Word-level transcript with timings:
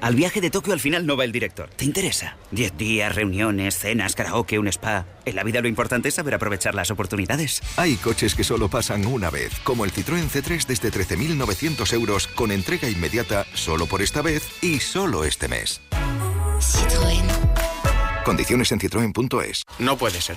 Al 0.00 0.14
viaje 0.14 0.40
de 0.40 0.50
Tokio 0.50 0.72
al 0.72 0.80
final 0.80 1.06
no 1.06 1.16
va 1.16 1.24
el 1.24 1.32
director. 1.32 1.68
¿Te 1.70 1.84
interesa? 1.84 2.36
Diez 2.50 2.76
días, 2.76 3.14
reuniones, 3.14 3.78
cenas, 3.78 4.14
karaoke, 4.14 4.58
un 4.58 4.68
spa. 4.68 5.06
En 5.24 5.36
la 5.36 5.44
vida 5.44 5.60
lo 5.60 5.68
importante 5.68 6.08
es 6.08 6.14
saber 6.14 6.34
aprovechar 6.34 6.74
las 6.74 6.90
oportunidades. 6.90 7.62
Hay 7.76 7.96
coches 7.96 8.34
que 8.34 8.44
solo 8.44 8.68
pasan 8.68 9.06
una 9.06 9.30
vez, 9.30 9.52
como 9.64 9.84
el 9.84 9.92
Citroën 9.92 10.28
C3 10.28 10.66
desde 10.66 10.90
13.900 10.90 11.92
euros 11.92 12.26
con 12.28 12.52
entrega 12.52 12.88
inmediata 12.88 13.46
solo 13.54 13.86
por 13.86 14.02
esta 14.02 14.22
vez 14.22 14.42
y 14.62 14.80
solo 14.80 15.24
este 15.24 15.48
mes. 15.48 15.80
Citroën. 16.60 17.24
Condiciones 18.24 18.72
en 18.72 18.80
citroen.es. 18.80 19.62
No 19.78 19.96
puede 19.96 20.20
ser. 20.20 20.36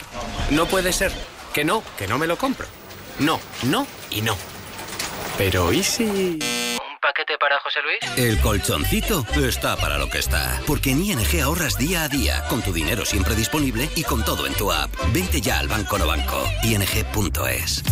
No 0.50 0.66
puede 0.66 0.94
ser. 0.94 1.12
Que 1.54 1.66
no, 1.66 1.84
que 1.98 2.08
no 2.08 2.18
me 2.18 2.28
lo 2.28 2.38
compro. 2.38 2.68
No, 3.20 3.40
no 3.64 3.86
y 4.10 4.22
no. 4.22 4.38
Pero 5.38 5.74
¿y 5.74 5.84
si...? 5.84 6.40
¿Un 7.04 7.10
paquete 7.10 7.36
para 7.40 7.60
José 7.60 7.80
Luis? 7.82 7.98
El 8.16 8.40
colchoncito 8.42 9.26
está 9.44 9.76
para 9.76 9.98
lo 9.98 10.08
que 10.08 10.20
está. 10.20 10.62
Porque 10.68 10.92
en 10.92 11.04
ING 11.04 11.42
ahorras 11.42 11.76
día 11.80 12.04
a 12.04 12.08
día, 12.08 12.44
con 12.48 12.62
tu 12.62 12.72
dinero 12.72 13.06
siempre 13.06 13.34
disponible 13.34 13.90
y 13.96 14.04
con 14.04 14.24
todo 14.24 14.46
en 14.46 14.54
tu 14.54 14.72
app. 14.72 14.92
Vente 15.12 15.42
ya 15.42 15.58
al 15.58 15.68
Banco 15.68 15.98
No 15.98 16.06
Banco. 16.06 16.48
ING.es. 16.64 17.84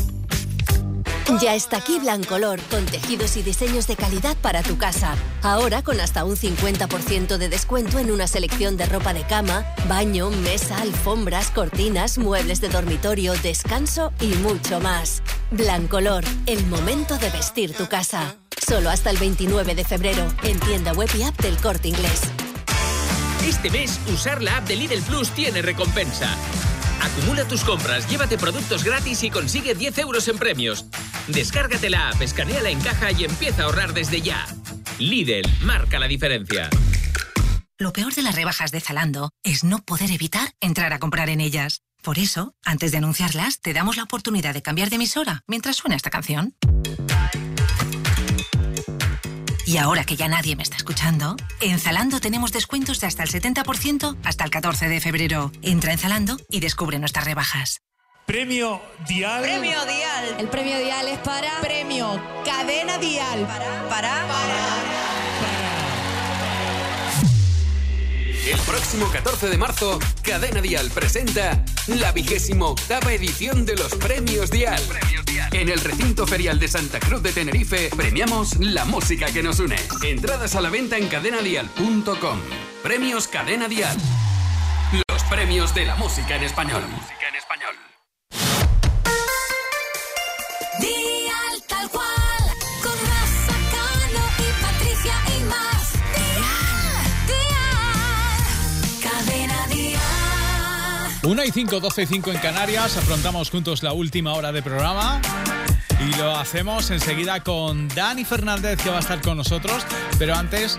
Ya 1.42 1.56
está 1.56 1.78
aquí 1.78 1.98
Blancolor, 2.00 2.60
con 2.70 2.86
tejidos 2.86 3.36
y 3.38 3.42
diseños 3.42 3.88
de 3.88 3.96
calidad 3.96 4.38
para 4.38 4.62
tu 4.62 4.78
casa. 4.78 5.16
Ahora 5.42 5.82
con 5.82 6.00
hasta 6.00 6.24
un 6.24 6.36
50% 6.36 7.38
de 7.38 7.50
descuento 7.50 7.98
en 7.98 8.12
una 8.12 8.28
selección 8.28 8.78
de 8.78 8.86
ropa 8.86 9.14
de 9.14 9.24
cama, 9.24 9.66
baño, 9.88 10.30
mesa, 10.30 10.80
alfombras, 10.82 11.50
cortinas, 11.50 12.20
muebles 12.20 12.62
de 12.62 12.70
dormitorio, 12.70 13.34
descanso 13.42 14.14
y 14.22 14.36
mucho 14.36 14.80
más. 14.80 15.24
Blancolor, 15.50 16.24
el 16.46 16.64
momento 16.68 17.18
de 17.18 17.32
vestir 17.32 17.74
tu 17.74 17.88
casa. 17.88 18.36
Solo 18.68 18.90
hasta 18.90 19.10
el 19.10 19.18
29 19.18 19.76
de 19.76 19.84
febrero, 19.84 20.32
en 20.44 20.60
tienda 20.60 20.94
web 20.94 21.10
y 21.18 21.24
app 21.24 21.40
del 21.42 21.58
corte 21.58 21.88
inglés. 21.88 22.22
Este 23.46 23.70
mes, 23.70 24.00
usar 24.14 24.42
la 24.42 24.58
app 24.58 24.68
de 24.68 24.76
Lidl 24.76 25.02
Plus 25.02 25.30
tiene 25.32 25.62
recompensa. 25.62 26.36
Acumula 27.02 27.46
tus 27.46 27.64
compras, 27.64 28.10
llévate 28.10 28.38
productos 28.38 28.84
gratis 28.84 29.24
y 29.24 29.30
consigue 29.30 29.74
10 29.74 29.98
euros 30.00 30.28
en 30.28 30.38
premios. 30.38 30.86
Descárgate 31.28 31.90
la 31.90 32.10
app, 32.10 32.22
escaneala 32.22 32.70
en 32.70 32.80
caja 32.82 33.12
y 33.12 33.24
empieza 33.24 33.64
a 33.64 33.66
ahorrar 33.66 33.94
desde 33.94 34.22
ya. 34.22 34.46
Lidl, 35.00 35.50
marca 35.62 35.98
la 35.98 36.08
diferencia. 36.08 36.70
Lo 37.78 37.94
peor 37.94 38.14
de 38.14 38.22
las 38.22 38.36
rebajas 38.36 38.72
de 38.72 38.82
Zalando 38.82 39.32
es 39.42 39.64
no 39.64 39.80
poder 39.80 40.12
evitar 40.12 40.54
entrar 40.60 40.92
a 40.92 41.00
comprar 41.00 41.30
en 41.30 41.40
ellas. 41.40 41.82
Por 42.04 42.20
eso, 42.20 42.54
antes 42.64 42.92
de 42.92 42.98
anunciarlas, 42.98 43.62
te 43.62 43.74
damos 43.74 43.96
la 43.96 44.04
oportunidad 44.04 44.54
de 44.54 44.62
cambiar 44.62 44.90
de 44.90 44.98
emisora 44.98 45.44
mientras 45.48 45.78
suena 45.78 45.96
esta 45.96 46.10
canción. 46.10 46.56
Y 49.70 49.78
ahora 49.78 50.04
que 50.04 50.16
ya 50.16 50.28
nadie 50.28 50.56
me 50.56 50.64
está 50.64 50.78
escuchando, 50.78 51.36
en 51.62 51.78
Zalando 51.78 52.20
tenemos 52.20 52.52
descuentos 52.52 53.00
de 53.00 53.06
hasta 53.06 53.22
el 53.22 53.30
70% 53.30 54.18
hasta 54.24 54.44
el 54.44 54.50
14 54.50 54.90
de 54.90 55.00
febrero. 55.00 55.52
Entra 55.62 55.92
en 55.92 56.00
Zalando 56.00 56.38
y 56.50 56.60
descubre 56.60 56.98
nuestras 56.98 57.26
rebajas. 57.26 57.80
Premio 58.26 58.82
Dial. 59.08 59.44
Premio 59.44 59.86
Dial. 59.86 60.38
El 60.40 60.48
premio 60.48 60.76
Dial 60.80 61.08
es 61.10 61.20
para. 61.20 61.62
Premio 61.62 62.20
Cadena 62.44 62.98
Dial. 62.98 63.46
Para. 63.46 63.88
Para. 63.90 65.19
El 68.46 68.60
próximo 68.62 69.10
14 69.12 69.50
de 69.50 69.58
marzo, 69.58 70.00
Cadena 70.24 70.62
Dial 70.62 70.90
presenta 70.92 71.64
la 71.88 72.12
vigésimo 72.12 72.70
octava 72.70 73.14
edición 73.14 73.66
de 73.66 73.76
los 73.76 73.94
Premios 73.96 74.50
Dial. 74.50 74.82
En 75.52 75.70
el 75.70 75.80
recinto 75.80 76.26
ferial 76.26 76.60
de 76.60 76.68
Santa 76.68 77.00
Cruz 77.00 77.22
de 77.22 77.32
Tenerife, 77.32 77.90
premiamos 77.96 78.58
la 78.60 78.86
música 78.86 79.28
que 79.32 79.44
nos 79.44 79.60
une. 79.60 79.78
Entradas 80.04 80.56
a 80.56 80.62
la 80.62 80.70
venta 80.70 80.98
en 80.98 81.08
cadenadial.com. 81.08 82.40
Premios 82.82 83.28
Cadena 83.28 83.68
Dial. 83.68 83.98
Los 85.10 85.24
premios 85.24 85.76
de 85.76 85.86
la 85.86 85.96
música 85.96 86.36
en 86.36 86.44
español. 86.44 86.84
Dial 86.84 88.69
1 101.30 101.44
y 101.44 101.52
5, 101.52 101.80
12 101.80 102.02
y 102.02 102.06
5 102.08 102.32
en 102.32 102.38
Canarias. 102.40 102.98
Afrontamos 102.98 103.52
juntos 103.52 103.84
la 103.84 103.94
última 103.94 104.34
hora 104.34 104.52
de 104.52 104.64
programa. 104.64 105.22
Y 106.04 106.18
lo 106.18 106.36
hacemos 106.36 106.90
enseguida 106.90 107.44
con 107.44 107.88
Dani 107.90 108.26
Fernández, 108.26 108.82
que 108.82 108.90
va 108.90 108.98
a 108.98 109.00
estar 109.02 109.22
con 109.22 109.38
nosotros. 109.38 109.84
Pero 110.18 110.34
antes, 110.34 110.76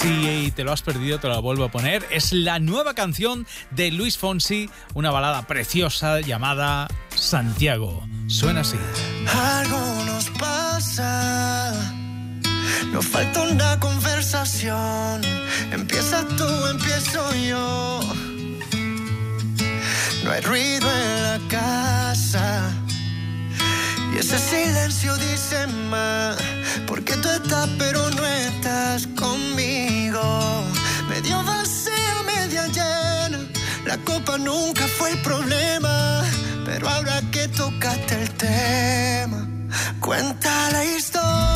Si 0.00 0.50
te 0.56 0.64
lo 0.64 0.72
has 0.72 0.80
perdido, 0.80 1.20
te 1.20 1.28
lo 1.28 1.42
vuelvo 1.42 1.64
a 1.64 1.70
poner. 1.70 2.06
Es 2.10 2.32
la 2.32 2.58
nueva 2.58 2.94
canción 2.94 3.46
de 3.72 3.90
Luis 3.90 4.16
Fonsi, 4.16 4.70
una 4.94 5.10
balada 5.10 5.46
preciosa 5.46 6.20
llamada 6.20 6.88
Santiago. 7.14 8.02
Suena 8.26 8.62
así. 8.62 8.78
Algo 9.28 10.04
nos 10.06 10.30
pasa. 10.30 11.74
Nos 12.90 13.06
falta 13.06 13.42
una 13.42 13.78
conversación. 13.80 15.20
Empieza 15.70 16.26
tú, 16.28 16.66
empiezo 16.68 17.34
yo. 17.34 18.00
Hay 20.34 20.40
ruido 20.40 20.90
en 20.90 21.22
la 21.22 21.38
casa. 21.48 22.68
Y 24.12 24.18
ese 24.18 24.36
silencio 24.36 25.16
dice 25.16 25.68
más. 25.88 26.36
Porque 26.88 27.14
tú 27.18 27.28
estás, 27.28 27.68
pero 27.78 28.10
no 28.10 28.26
estás 28.26 29.06
conmigo. 29.16 30.64
Medio 31.08 31.40
vacía, 31.44 32.16
media 32.26 32.66
llena. 32.66 33.38
La 33.86 33.96
copa 33.98 34.36
nunca 34.36 34.84
fue 34.98 35.12
el 35.12 35.22
problema. 35.22 36.24
Pero 36.64 36.88
ahora 36.88 37.20
que 37.30 37.46
tocaste 37.46 38.22
el 38.22 38.30
tema, 38.30 39.46
cuenta 40.00 40.50
la 40.72 40.84
historia 40.84 41.53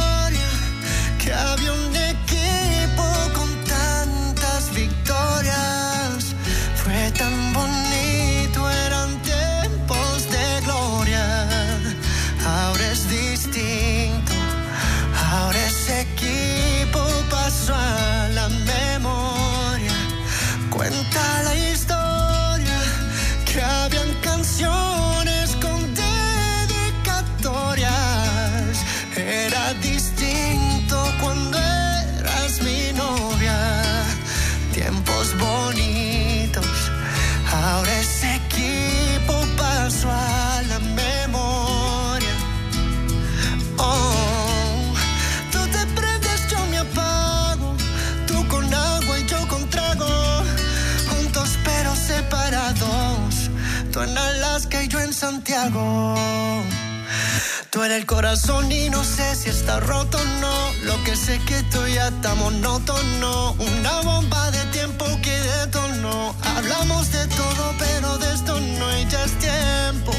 Tú 57.79 57.85
en 57.85 57.93
el 57.93 58.07
corazón 58.07 58.73
y 58.73 58.91
no 58.91 59.05
sé 59.05 59.37
si 59.37 59.51
está 59.51 59.79
roto 59.79 60.19
o 60.19 60.25
no. 60.41 60.73
Lo 60.83 61.05
que 61.05 61.15
sé 61.15 61.39
que 61.47 61.63
tú 61.71 61.87
ya 61.87 62.09
está 62.09 62.35
monótono. 62.35 63.53
Una 63.53 64.01
bomba 64.01 64.51
de 64.51 64.65
tiempo 64.73 65.05
que 65.23 65.31
detonó. 65.31 66.35
Hablamos 66.57 67.13
de 67.13 67.25
todo, 67.29 67.75
pero 67.79 68.19
de 68.19 68.35
esto 68.35 68.59
no 68.59 68.99
y 68.99 69.07
ya 69.07 69.23
es 69.23 69.39
tiempo. 69.39 70.11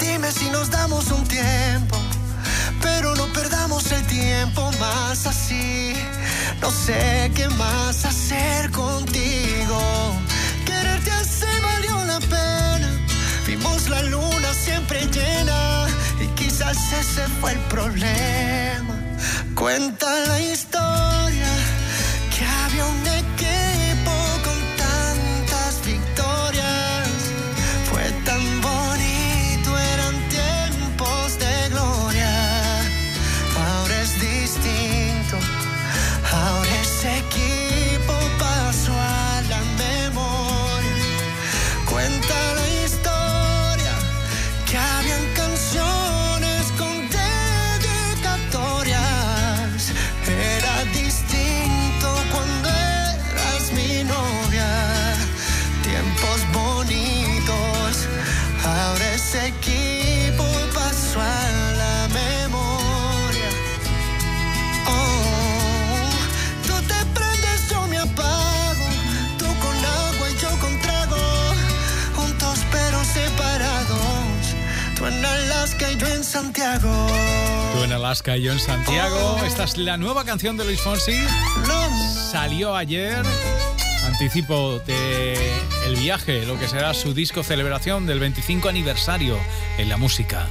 Dime 0.00 0.32
si 0.32 0.48
nos 0.48 0.70
damos 0.70 1.04
un 1.10 1.22
tiempo. 1.28 1.98
Pero 2.80 3.14
no 3.14 3.26
perdamos 3.26 3.92
el 3.92 4.06
tiempo 4.06 4.70
más 4.80 5.26
así. 5.26 5.92
No 6.62 6.70
sé 6.70 7.30
qué 7.34 7.46
más 7.50 8.06
hacer 8.06 8.70
contigo. 8.70 10.19
Cuenta 19.60 20.06
la 20.26 20.40
historia 20.40 20.69
Santiago. 76.42 77.06
Tú 77.74 77.84
en 77.84 77.92
Alaska 77.92 78.34
y 78.38 78.42
yo 78.44 78.52
en 78.52 78.58
Santiago. 78.58 79.36
Esta 79.44 79.64
es 79.64 79.76
la 79.76 79.98
nueva 79.98 80.24
canción 80.24 80.56
de 80.56 80.64
Luis 80.64 80.80
Fonsi. 80.80 81.12
Salió 82.30 82.74
ayer. 82.74 83.22
Anticipo 84.06 84.78
de 84.86 85.34
el 85.84 85.96
viaje, 85.96 86.46
lo 86.46 86.58
que 86.58 86.66
será 86.66 86.94
su 86.94 87.12
disco 87.12 87.42
celebración 87.42 88.06
del 88.06 88.20
25 88.20 88.70
aniversario 88.70 89.36
en 89.76 89.90
la 89.90 89.98
música. 89.98 90.46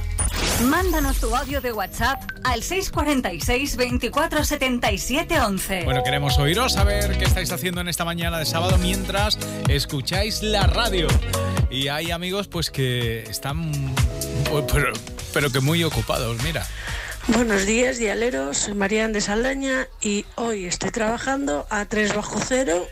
Mándanos 0.64 1.18
tu 1.18 1.34
audio 1.34 1.60
de 1.60 1.72
WhatsApp 1.72 2.22
al 2.44 2.62
646 2.62 3.76
24 3.76 4.44
77 4.44 5.40
11. 5.40 5.84
Bueno, 5.84 6.04
queremos 6.04 6.38
oíros, 6.38 6.76
a 6.76 6.84
ver 6.84 7.18
qué 7.18 7.24
estáis 7.24 7.50
haciendo 7.50 7.80
en 7.80 7.88
esta 7.88 8.04
mañana 8.04 8.38
de 8.38 8.46
sábado 8.46 8.78
mientras 8.78 9.38
escucháis 9.68 10.42
la 10.42 10.68
radio. 10.68 11.08
Y 11.68 11.88
hay 11.88 12.12
amigos 12.12 12.46
pues 12.46 12.70
que 12.70 13.22
están, 13.24 13.72
pues, 14.50 14.64
pero, 14.72 14.92
pero 15.32 15.50
que 15.50 15.60
muy 15.60 15.84
ocupados, 15.84 16.42
mira. 16.42 16.66
Buenos 17.28 17.66
días, 17.66 17.98
dialeros. 17.98 18.58
Soy 18.58 18.74
Marian 18.74 19.12
de 19.12 19.20
Saldaña 19.20 19.88
y 20.00 20.24
hoy 20.36 20.66
estoy 20.66 20.90
trabajando 20.90 21.66
a 21.70 21.84
3 21.84 22.14
bajo 22.14 22.40
cero. 22.40 22.86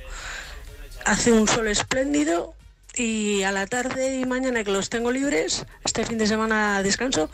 Hace 1.04 1.33
un 1.33 1.49
sol 1.49 1.68
espléndido 1.68 2.54
y 2.95 3.42
a 3.42 3.52
la 3.52 3.66
tarde 3.66 4.16
y 4.16 4.25
mañana 4.25 4.64
que 4.64 4.71
los 4.71 4.90
tengo 4.90 5.11
libres, 5.11 5.64
este 5.85 6.04
fin 6.04 6.18
de 6.18 6.26
semana 6.26 6.83
descanso, 6.83 7.30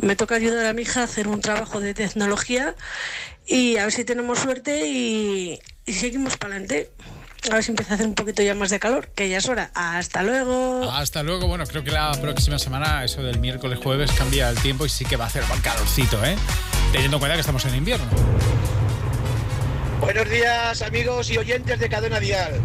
me 0.00 0.16
toca 0.16 0.36
ayudar 0.36 0.66
a 0.66 0.72
mi 0.72 0.82
hija 0.82 1.00
a 1.00 1.04
hacer 1.04 1.28
un 1.28 1.40
trabajo 1.40 1.80
de 1.80 1.94
tecnología 1.94 2.74
y 3.46 3.76
a 3.76 3.84
ver 3.84 3.92
si 3.92 4.04
tenemos 4.04 4.38
suerte 4.38 4.86
y, 4.86 5.60
y 5.84 5.92
seguimos 5.92 6.36
para 6.36 6.54
adelante. 6.54 6.90
A 7.50 7.54
ver 7.54 7.64
si 7.64 7.72
empieza 7.72 7.92
a 7.92 7.94
hacer 7.96 8.06
un 8.06 8.14
poquito 8.14 8.42
ya 8.42 8.54
más 8.54 8.70
de 8.70 8.78
calor, 8.78 9.08
que 9.08 9.28
ya 9.28 9.38
es 9.38 9.48
hora. 9.48 9.70
Hasta 9.74 10.22
luego. 10.22 10.88
Hasta 10.90 11.22
luego. 11.24 11.48
Bueno, 11.48 11.66
creo 11.66 11.82
que 11.82 11.90
la 11.90 12.12
próxima 12.20 12.58
semana, 12.58 13.04
eso 13.04 13.22
del 13.22 13.40
miércoles, 13.40 13.80
jueves, 13.82 14.12
cambia 14.12 14.48
el 14.48 14.58
tiempo 14.60 14.86
y 14.86 14.88
sí 14.88 15.04
que 15.04 15.16
va 15.16 15.24
a 15.24 15.26
hacer 15.26 15.44
buen 15.46 15.60
calorcito, 15.60 16.24
¿eh? 16.24 16.36
Teniendo 16.92 17.16
en 17.16 17.20
cuenta 17.20 17.34
que 17.34 17.40
estamos 17.40 17.64
en 17.64 17.74
invierno. 17.74 18.06
Buenos 20.00 20.28
días 20.30 20.82
amigos 20.82 21.30
y 21.30 21.38
oyentes 21.38 21.80
de 21.80 21.88
Cadena 21.88 22.20
Dial. 22.20 22.60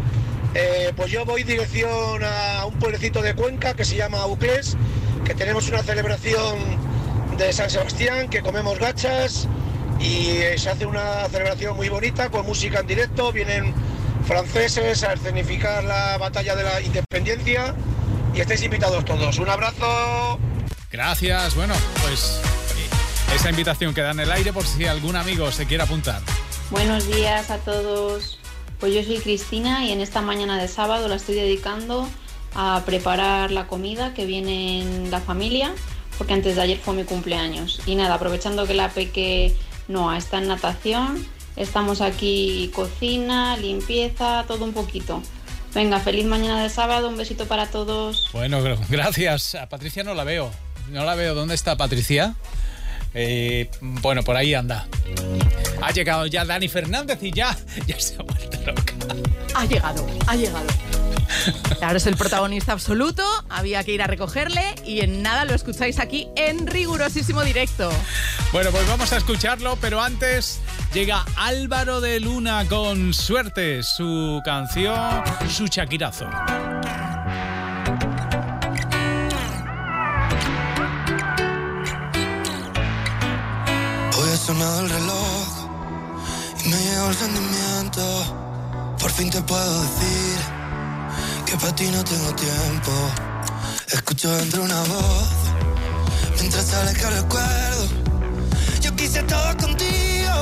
Eh, 0.53 0.93
pues 0.95 1.11
yo 1.11 1.25
voy 1.25 1.43
dirección 1.43 2.23
a 2.23 2.65
un 2.65 2.77
pueblecito 2.77 3.21
de 3.21 3.33
Cuenca 3.33 3.73
que 3.73 3.83
se 3.83 3.95
llama 3.95 4.25
Uclés, 4.27 4.77
que 5.25 5.33
tenemos 5.33 5.69
una 5.69 5.81
celebración 5.81 6.57
de 7.37 7.51
San 7.51 7.69
Sebastián, 7.69 8.29
que 8.29 8.41
comemos 8.41 8.77
gachas 8.79 9.47
y 9.99 10.37
eh, 10.37 10.57
se 10.57 10.69
hace 10.69 10.85
una 10.85 11.27
celebración 11.29 11.75
muy 11.75 11.89
bonita 11.89 12.29
con 12.29 12.45
música 12.45 12.79
en 12.79 12.87
directo, 12.87 13.31
vienen 13.31 13.73
franceses 14.27 15.03
a 15.03 15.13
escenificar 15.13 15.83
la 15.85 16.17
batalla 16.17 16.55
de 16.55 16.63
la 16.63 16.81
independencia 16.81 17.73
y 18.35 18.41
estáis 18.41 18.61
invitados 18.61 19.05
todos. 19.05 19.39
Un 19.39 19.49
abrazo. 19.49 20.37
Gracias. 20.91 21.55
Bueno, 21.55 21.73
pues 22.03 22.41
esa 23.33 23.49
invitación 23.49 23.93
queda 23.93 24.11
en 24.11 24.19
el 24.19 24.31
aire 24.31 24.51
por 24.51 24.65
si 24.65 24.85
algún 24.85 25.15
amigo 25.15 25.51
se 25.51 25.65
quiere 25.65 25.83
apuntar. 25.83 26.21
Buenos 26.69 27.07
días 27.07 27.49
a 27.49 27.57
todos. 27.59 28.37
Pues 28.79 28.93
yo 28.93 29.01
soy 29.01 29.17
Cristina 29.19 29.85
y 29.85 29.91
en 29.91 30.01
esta 30.01 30.21
mañana 30.21 30.61
de 30.61 30.67
sábado 30.67 31.07
la 31.07 31.15
estoy 31.15 31.35
dedicando 31.35 32.07
a 32.53 32.83
preparar 32.85 33.51
la 33.51 33.67
comida 33.67 34.13
que 34.13 34.25
viene 34.25 34.81
en 34.81 35.09
la 35.09 35.19
familia, 35.19 35.73
porque 36.17 36.33
antes 36.33 36.55
de 36.55 36.61
ayer 36.61 36.77
fue 36.77 36.93
mi 36.93 37.05
cumpleaños. 37.05 37.81
Y 37.85 37.95
nada, 37.95 38.15
aprovechando 38.15 38.67
que 38.67 38.73
la 38.73 38.89
peque 38.89 39.55
Noa 39.87 40.17
está 40.17 40.39
en 40.39 40.47
natación, 40.47 41.25
Estamos 41.57 42.01
aquí 42.01 42.71
cocina, 42.73 43.57
limpieza, 43.57 44.45
todo 44.47 44.63
un 44.63 44.73
poquito. 44.73 45.21
Venga, 45.73 45.99
feliz 45.99 46.25
mañana 46.25 46.63
de 46.63 46.69
sábado, 46.69 47.09
un 47.09 47.17
besito 47.17 47.45
para 47.47 47.67
todos. 47.67 48.29
Bueno, 48.31 48.61
gr- 48.61 48.77
gracias. 48.89 49.55
A 49.55 49.67
Patricia 49.67 50.03
no 50.03 50.13
la 50.13 50.23
veo. 50.23 50.51
No 50.89 51.03
la 51.03 51.15
veo. 51.15 51.35
¿Dónde 51.35 51.55
está 51.55 51.75
Patricia? 51.75 52.35
Eh, 53.13 53.69
bueno, 53.81 54.23
por 54.23 54.35
ahí 54.37 54.53
anda. 54.53 54.87
Ha 55.81 55.91
llegado 55.91 56.25
ya 56.27 56.45
Dani 56.45 56.67
Fernández 56.67 57.19
y 57.23 57.31
ya, 57.31 57.57
ya 57.87 57.99
se 57.99 58.15
ha 58.15 58.23
vuelto 58.23 58.57
loca. 58.65 58.93
Ha 59.55 59.65
llegado, 59.65 60.05
ha 60.27 60.35
llegado. 60.35 60.67
Ahora 61.81 61.97
es 61.97 62.07
el 62.07 62.17
protagonista 62.17 62.73
absoluto, 62.73 63.23
había 63.49 63.83
que 63.83 63.93
ir 63.93 64.01
a 64.01 64.07
recogerle 64.07 64.75
y 64.85 65.01
en 65.01 65.21
nada 65.21 65.45
lo 65.45 65.53
escucháis 65.53 65.99
aquí 65.99 66.27
en 66.35 66.67
rigurosísimo 66.67 67.43
directo. 67.43 67.89
Bueno, 68.51 68.71
pues 68.71 68.87
vamos 68.87 69.11
a 69.13 69.17
escucharlo, 69.17 69.77
pero 69.79 70.01
antes 70.01 70.59
llega 70.93 71.23
Álvaro 71.35 72.01
de 72.01 72.19
Luna 72.19 72.65
con 72.67 73.13
suerte, 73.13 73.83
su 73.83 74.41
canción, 74.43 75.23
su 75.49 75.67
chaquirazo. 75.67 76.25
Hoy 84.17 84.29
ha 84.33 84.37
sonado 84.37 84.81
el 84.81 84.89
reloj 84.89 85.69
y 86.65 86.69
me 86.69 86.77
llegó 86.77 87.09
el 87.09 87.15
sentimiento. 87.15 88.95
Por 88.99 89.11
fin 89.11 89.29
te 89.29 89.41
puedo 89.41 89.81
decir 89.83 90.56
que 91.47 91.55
para 91.57 91.73
ti 91.75 91.87
no 91.89 92.03
tengo 92.03 92.35
tiempo. 92.35 92.91
Escucho 93.93 94.29
dentro 94.35 94.63
una 94.63 94.81
voz 94.83 95.29
mientras 96.35 96.65
sale 96.65 96.93
que 96.93 97.09
recuerdo. 97.21 97.83
Yo 98.81 98.95
quise 98.95 99.23
todo 99.23 99.55
contigo 99.57 100.35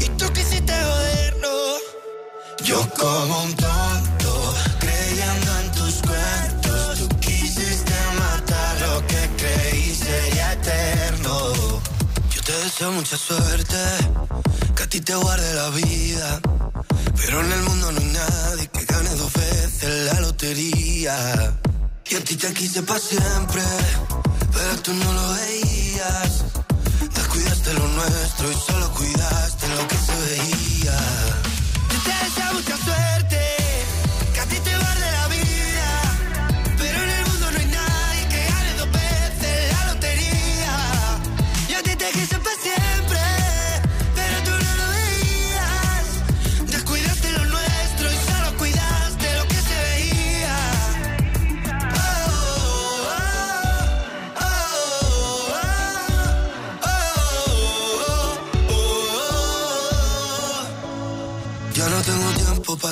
y 0.00 0.08
tú 0.18 0.26
quisiste 0.32 0.72
joderlo. 0.72 1.56
Yo 2.64 2.78
como 2.98 3.44
un 3.44 3.54
tonto 3.54 4.54
creyendo 4.80 5.50
en 5.62 5.72
tus 5.78 5.94
cuentos. 6.08 6.98
Tú 6.98 7.08
quisiste 7.20 7.94
matar 8.18 8.72
lo 8.88 9.06
que 9.06 9.22
creí 9.36 9.94
sería 9.94 10.52
eterno. 10.54 11.52
Yo 12.34 12.40
te 12.42 12.52
deseo 12.64 12.90
mucha 12.90 13.16
suerte, 13.16 13.80
que 14.74 14.82
a 14.82 14.88
ti 14.88 15.00
te 15.00 15.14
guarde 15.14 15.54
la 15.54 15.68
vida. 15.70 16.40
Pero 17.16 17.40
en 17.40 17.52
el 17.52 17.62
mundo 17.62 17.92
no 17.92 17.98
hay 17.98 18.06
nadie 18.06 18.68
que 18.68 18.84
gane 18.84 19.10
dos 19.10 19.32
veces 19.32 20.12
la 20.12 20.20
lotería. 20.20 21.58
Y 22.08 22.14
a 22.14 22.24
ti 22.24 22.36
te 22.36 22.52
quise 22.54 22.82
para 22.82 23.00
siempre, 23.00 23.62
pero 24.52 24.82
tú 24.82 24.92
no 24.92 25.12
lo 25.12 25.32
veías. 25.34 26.44
Descuidaste 27.14 27.74
lo 27.74 27.88
nuestro 27.88 28.52
y 28.52 28.54
solo 28.54 28.92
cuidaste 28.92 29.68
lo 29.68 29.88
que 29.88 29.96
se 29.96 30.14
veía. 30.26 30.55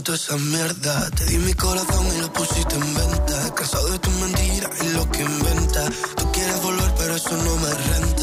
Toda 0.05 0.17
esa 0.17 0.37
mierda. 0.37 1.11
Te 1.11 1.25
di 1.25 1.39
mi 1.39 1.55
corazón 1.55 2.07
y 2.15 2.21
lo 2.21 2.33
pusiste 2.33 2.75
en 2.75 2.95
venta. 2.95 3.55
Cansado 3.55 3.89
de 3.89 3.99
tus 3.99 4.15
mentiras 4.15 4.71
y 4.85 4.89
lo 4.91 5.11
que 5.11 5.23
inventas. 5.23 5.91
Tú 6.17 6.31
quieres 6.33 6.63
volver, 6.63 6.95
pero 6.99 7.17
eso 7.17 7.37
no 7.37 7.57
me 7.57 7.71
renta. 7.71 8.14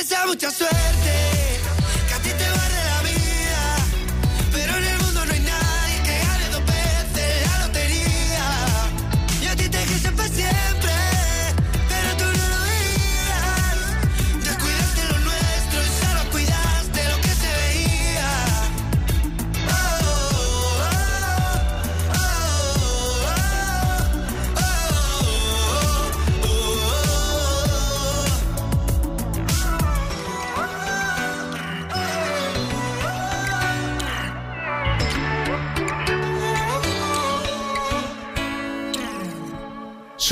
Deseo 0.00 0.28
mucha 0.28 0.50
suerte, 0.50 1.39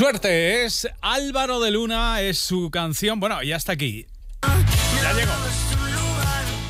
Suerte 0.09 0.65
es 0.65 0.87
Álvaro 1.01 1.59
de 1.59 1.69
Luna, 1.69 2.21
es 2.21 2.39
su 2.39 2.71
canción. 2.71 3.19
Bueno, 3.19 3.43
ya 3.43 3.57
está 3.57 3.73
aquí. 3.73 4.07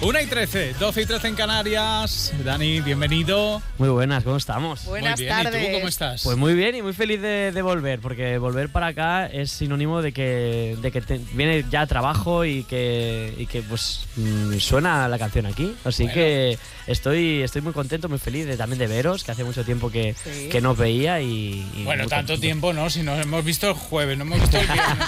Ya 0.01 0.05
llegó. 0.05 0.09
1 0.09 0.21
y 0.21 0.25
13, 0.27 0.73
12 0.79 1.01
y 1.01 1.05
13 1.05 1.27
en 1.27 1.35
Canarias. 1.35 2.33
Dani, 2.43 2.81
bienvenido. 2.81 3.61
Muy 3.77 3.89
buenas, 3.89 4.23
¿cómo 4.23 4.37
estamos? 4.37 4.85
Buenas 4.85 5.19
Muy 5.19 5.25
bien, 5.25 5.37
¿y 5.39 5.43
tú 5.43 5.43
tardes. 5.51 5.73
cómo 5.75 5.87
estás? 5.87 6.23
Pues 6.23 6.37
muy 6.37 6.53
bien 6.53 6.75
y 6.75 6.81
muy 6.81 6.93
feliz 6.93 7.21
de, 7.21 7.51
de 7.51 7.61
volver, 7.61 7.99
porque 7.99 8.37
volver 8.37 8.69
para 8.69 8.87
acá 8.87 9.27
es 9.27 9.51
sinónimo 9.51 10.01
de 10.01 10.11
que, 10.11 10.77
de 10.81 10.91
que 10.91 11.01
te- 11.01 11.19
viene 11.33 11.65
ya 11.69 11.85
trabajo 11.87 12.45
y 12.45 12.63
que, 12.63 13.33
y 13.37 13.45
que 13.45 13.61
pues 13.61 14.05
mm, 14.15 14.57
suena 14.59 15.07
la 15.07 15.17
canción 15.19 15.45
aquí. 15.45 15.75
Así 15.85 16.03
Bueno. 16.03 16.13
que 16.15 16.57
estoy, 16.87 17.41
estoy 17.41 17.61
muy 17.61 17.73
contento, 17.73 18.09
muy 18.09 18.19
feliz 18.19 18.45
de, 18.47 18.57
también 18.57 18.79
de 18.79 18.87
veros, 18.87 19.23
que 19.23 19.31
hace 19.31 19.43
mucho 19.43 19.63
tiempo 19.63 19.89
que, 19.91 20.15
Sí. 20.23 20.49
que 20.49 20.59
no 20.61 20.71
os 20.71 20.77
veía 20.77 21.21
y... 21.21 21.65
y 21.75 21.83
Bueno, 21.83 22.03
tanto 22.03 22.15
contento. 22.33 22.41
tiempo, 22.41 22.73
¿no? 22.73 22.89
Si 22.89 23.03
nos 23.03 23.19
hemos 23.19 23.43
visto 23.43 23.67
el 23.69 23.73
jueves, 23.73 24.17
no 24.17 24.23
hemos 24.23 24.39
visto 24.41 24.57
el 24.59 24.67
viernes. 24.67 25.07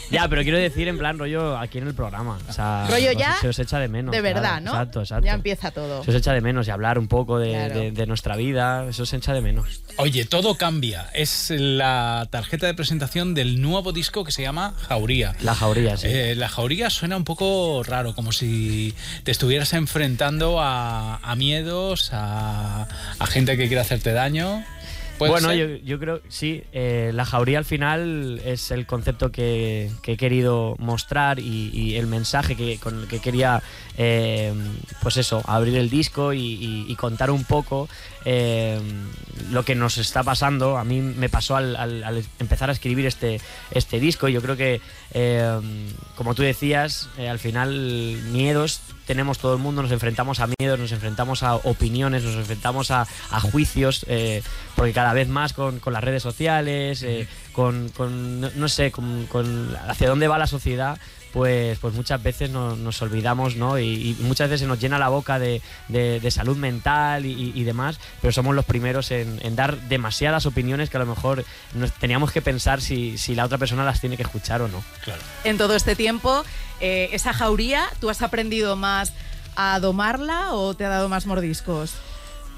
Ya, 0.10 0.28
pero 0.28 0.42
quiero 0.42 0.58
decir 0.58 0.88
en 0.88 0.98
plan 0.98 1.18
rollo 1.18 1.56
aquí 1.58 1.78
en 1.78 1.88
el 1.88 1.94
programa. 1.94 2.38
O 2.48 2.52
sea, 2.52 2.86
Rollo 2.88 3.12
ya 3.12 3.36
Se 3.40 3.48
os 3.48 3.58
echa 3.58 3.75
de 3.78 3.88
menos. 3.88 4.12
de 4.12 4.20
verdad, 4.20 4.40
claro. 4.60 4.64
¿no? 4.64 4.70
Exacto, 4.72 5.00
exacto. 5.00 5.26
Ya 5.26 5.34
empieza 5.34 5.70
todo. 5.70 6.02
Se 6.04 6.10
os 6.10 6.16
echa 6.16 6.32
de 6.32 6.40
menos 6.40 6.66
y 6.68 6.70
hablar 6.70 6.98
un 6.98 7.08
poco 7.08 7.38
de, 7.38 7.50
Claro. 7.52 7.80
de- 7.80 7.90
de 7.92 8.06
nuestra 8.06 8.36
vida, 8.36 8.86
eso 8.88 9.06
se 9.06 9.16
echa 9.16 9.32
de 9.32 9.40
menos. 9.40 9.80
Oye, 9.98 10.24
todo 10.24 10.56
cambia. 10.56 11.06
Es 11.14 11.50
la 11.56 12.26
tarjeta 12.30 12.66
de 12.66 12.74
presentación 12.74 13.34
del 13.34 13.60
nuevo 13.62 13.92
disco 13.92 14.24
que 14.24 14.32
se 14.32 14.42
llama 14.42 14.74
Jauría. 14.88 15.34
La 15.40 15.54
Jauría, 15.54 15.96
sí. 15.96 16.06
Eh, 16.10 16.34
la 16.36 16.48
Jauría 16.48 16.90
suena 16.90 17.16
un 17.16 17.24
poco 17.24 17.82
raro, 17.82 18.14
como 18.14 18.32
si 18.32 18.94
te 19.24 19.30
estuvieras 19.30 19.72
enfrentando 19.72 20.60
a, 20.60 21.16
a 21.16 21.36
miedos, 21.36 22.10
a, 22.12 22.86
a 23.18 23.26
gente 23.26 23.56
que 23.56 23.66
quiere 23.68 23.80
hacerte 23.80 24.12
daño. 24.12 24.64
¿Puede 25.18 25.30
Bueno, 25.32 25.54
yo, 25.54 25.66
yo 25.84 25.98
creo, 25.98 26.20
sí, 26.28 26.62
eh, 26.72 27.10
la 27.14 27.24
jauría 27.24 27.58
al 27.58 27.64
final 27.64 28.40
es 28.44 28.70
el 28.70 28.84
concepto 28.86 29.32
que, 29.32 29.90
que 30.02 30.12
he 30.12 30.16
querido 30.16 30.76
mostrar 30.78 31.38
y, 31.38 31.70
y 31.72 31.96
el 31.96 32.06
mensaje 32.06 32.54
que, 32.54 32.78
con 32.78 33.00
el 33.00 33.08
que 33.08 33.20
quería, 33.20 33.62
eh, 33.96 34.52
pues 35.02 35.16
eso, 35.16 35.42
abrir 35.46 35.76
el 35.76 35.88
disco 35.88 36.32
y, 36.34 36.40
y- 36.40 36.84
y 36.88 36.94
contar 36.96 37.30
un 37.30 37.44
poco 37.44 37.88
eh, 38.26 38.78
lo 39.50 39.64
que 39.64 39.74
nos 39.74 39.96
está 39.98 40.22
pasando. 40.24 40.76
A 40.76 40.84
mí 40.84 41.00
me 41.00 41.28
pasó 41.28 41.56
al, 41.56 41.76
al- 41.76 42.04
al 42.04 42.24
empezar 42.40 42.68
a 42.68 42.72
escribir 42.72 43.06
este, 43.06 43.40
este 43.70 44.00
disco. 44.00 44.28
Yo 44.28 44.42
creo 44.42 44.56
que, 44.56 44.80
eh, 45.12 45.60
como 46.16 46.34
tú 46.34 46.42
decías, 46.42 47.08
eh, 47.16 47.28
al 47.28 47.38
final 47.38 47.70
miedos 48.32 48.80
tenemos 49.06 49.38
todo 49.38 49.54
el 49.54 49.60
mundo, 49.60 49.82
nos 49.82 49.92
enfrentamos 49.92 50.40
a 50.40 50.48
miedos, 50.58 50.80
nos 50.80 50.90
enfrentamos 50.90 51.44
a 51.44 51.54
opiniones, 51.54 52.24
nos 52.24 52.34
enfrentamos 52.34 52.90
a, 52.90 53.06
a 53.30 53.40
juicios, 53.40 54.04
eh, 54.08 54.42
porque 54.74 54.92
cada 54.92 55.12
vez 55.12 55.28
más 55.28 55.52
con, 55.52 55.78
con 55.78 55.92
las 55.92 56.02
redes 56.02 56.24
sociales, 56.24 57.04
eh, 57.04 57.28
con, 57.52 57.88
con, 57.90 58.40
no, 58.40 58.50
no 58.56 58.68
sé, 58.68 58.90
con, 58.90 59.26
con 59.26 59.76
hacia 59.88 60.08
dónde 60.08 60.26
va 60.26 60.38
la 60.38 60.48
sociedad, 60.48 60.98
pues, 61.32 61.78
pues 61.78 61.94
muchas 61.94 62.22
veces 62.22 62.50
no- 62.50 62.76
nos 62.76 63.00
olvidamos, 63.02 63.56
¿no? 63.56 63.78
Y, 63.78 63.84
y 64.10 64.16
muchas 64.22 64.48
veces 64.48 64.60
se 64.60 64.66
nos 64.66 64.80
llena 64.80 64.98
la 64.98 65.08
boca 65.08 65.38
de, 65.38 65.60
de- 65.88 66.20
de 66.20 66.30
salud 66.30 66.56
mental 66.56 67.26
y, 67.26 67.52
y 67.54 67.64
demás, 67.64 67.98
pero 68.20 68.32
somos 68.32 68.54
los 68.54 68.64
primeros 68.64 69.10
en, 69.10 69.38
en 69.42 69.56
dar 69.56 69.78
demasiadas 69.82 70.46
opiniones 70.46 70.90
que 70.90 70.96
a 70.96 71.00
lo 71.00 71.06
mejor 71.06 71.44
nos 71.74 71.92
teníamos 71.92 72.32
que 72.32 72.42
pensar 72.42 72.80
si, 72.80 73.18
si 73.18 73.34
la 73.34 73.44
otra 73.44 73.58
persona 73.58 73.84
las 73.84 74.00
tiene 74.00 74.16
que 74.16 74.22
escuchar 74.22 74.62
o 74.62 74.68
no. 74.68 74.82
Claro. 75.04 75.20
En 75.44 75.58
todo 75.58 75.76
este 75.76 75.94
tiempo, 75.96 76.44
eh, 76.80 77.10
esa 77.12 77.32
jauría, 77.32 77.86
¿tú 78.00 78.08
has 78.10 78.22
aprendido 78.22 78.76
más 78.76 79.12
a 79.56 79.78
domarla 79.80 80.52
o 80.52 80.74
te 80.74 80.84
ha 80.84 80.88
dado 80.88 81.08
más 81.08 81.26
mordiscos? 81.26 81.92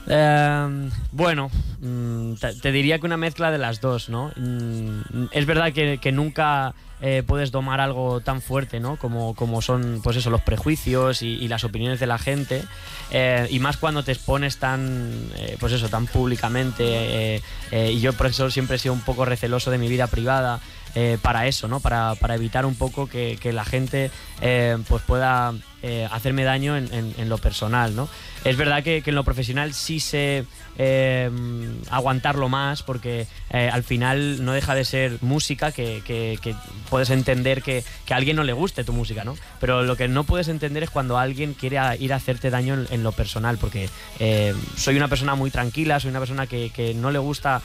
Eh, 0.09 0.91
bueno, 1.13 1.51
mm, 1.81 2.35
te, 2.63 2.73
diría 2.73 2.99
que 2.99 3.07
una 3.07 3.17
mezcla 3.17 3.51
de 3.51 3.59
las 3.59 3.81
dos, 3.81 4.09
¿no? 4.09 4.33
Mm, 4.37 5.27
es 5.33 5.47
verdad 5.47 5.73
que, 5.73 6.13
nunca 6.13 6.75
eh, 7.01 7.23
puedes 7.27 7.51
domar 7.51 7.81
algo 7.81 8.21
tan 8.21 8.41
fuerte, 8.41 8.81
¿no? 8.81 8.97
Como, 8.97 9.35
como 9.35 9.61
son, 9.61 10.01
pues 10.03 10.17
eso, 10.17 10.31
los 10.31 10.41
prejuicios 10.41 11.23
y, 11.23 11.47
las 11.49 11.65
opiniones 11.65 12.01
de 12.01 12.07
la 12.07 12.19
gente. 12.19 12.65
Eh, 13.11 13.47
y 13.51 13.59
más 13.61 13.77
cuando 13.77 14.03
te 14.03 14.13
expones 14.13 14.59
tan, 14.59 15.31
eh, 15.37 15.57
pues 15.61 15.73
eso, 15.73 15.89
tan 15.89 16.07
públicamente. 16.07 17.43
y 17.71 18.01
yo 18.01 18.13
por 18.15 18.27
eso 18.27 18.51
siempre 18.51 18.77
he 18.77 18.79
sido 18.79 18.95
un 18.95 19.03
poco 19.03 19.25
receloso 19.25 19.71
de 19.71 19.79
mi 19.79 19.89
vida 19.89 20.07
privada. 20.07 20.61
Eh, 21.01 21.17
para 21.23 21.47
eso, 21.47 21.69
¿no? 21.69 21.79
Para, 21.79 22.17
para 22.17 22.35
evitar 22.35 22.67
un 22.67 22.75
poco 22.75 23.07
que, 23.07 23.39
que 23.41 23.53
la 23.53 23.65
gente 23.65 24.11
eh, 24.41 24.77
pues 24.89 25.01
pueda 25.05 25.55
eh, 25.81 26.09
hacerme 26.11 26.43
daño 26.43 26.77
en, 26.77 26.93
en- 26.93 27.29
lo 27.29 27.39
personal, 27.39 27.95
¿no? 27.95 28.09
Es 28.43 28.57
verdad 28.57 28.83
que, 28.83 29.01
que 29.03 29.11
en 29.11 29.15
lo 29.15 29.23
profesional 29.23 29.75
sí 29.75 30.01
sé 30.01 30.45
aguantarlo 31.91 32.49
más 32.49 32.83
porque 32.83 33.27
al 33.51 33.83
final 33.85 34.45
no 34.45 34.53
deja 34.53 34.75
de 34.75 34.85
ser 34.85 35.19
música 35.21 35.71
que, 35.73 36.03
que- 36.05 36.55
puedes 36.91 37.11
entender 37.11 37.63
que, 37.63 37.85
a 38.11 38.17
alguien 38.17 38.35
no 38.37 38.43
le 38.43 38.53
guste 38.53 38.83
tu 38.83 38.93
música, 38.93 39.23
¿no? 39.23 39.37
Pero 39.61 39.83
lo 39.85 39.95
que 39.97 40.09
no 40.09 40.25
puedes 40.25 40.49
entender 40.49 40.83
es 40.83 40.91
cuando 40.91 41.17
alguien 41.19 41.55
quiere 41.55 41.79
ir 42.01 42.13
a 42.13 42.17
hacerte 42.17 42.51
daño 42.51 42.75
en, 42.75 42.87
en 42.91 43.03
lo 43.05 43.13
personal 43.13 43.57
porque 43.59 43.89
soy 44.77 44.97
una 44.97 45.07
persona 45.09 45.37
muy 45.37 45.51
tranquila, 45.53 46.01
soy 46.01 46.11
una 46.11 46.21
persona 46.21 46.47
que, 46.49 46.95
no 46.97 47.11
le 47.13 47.19
gusta 47.21 47.63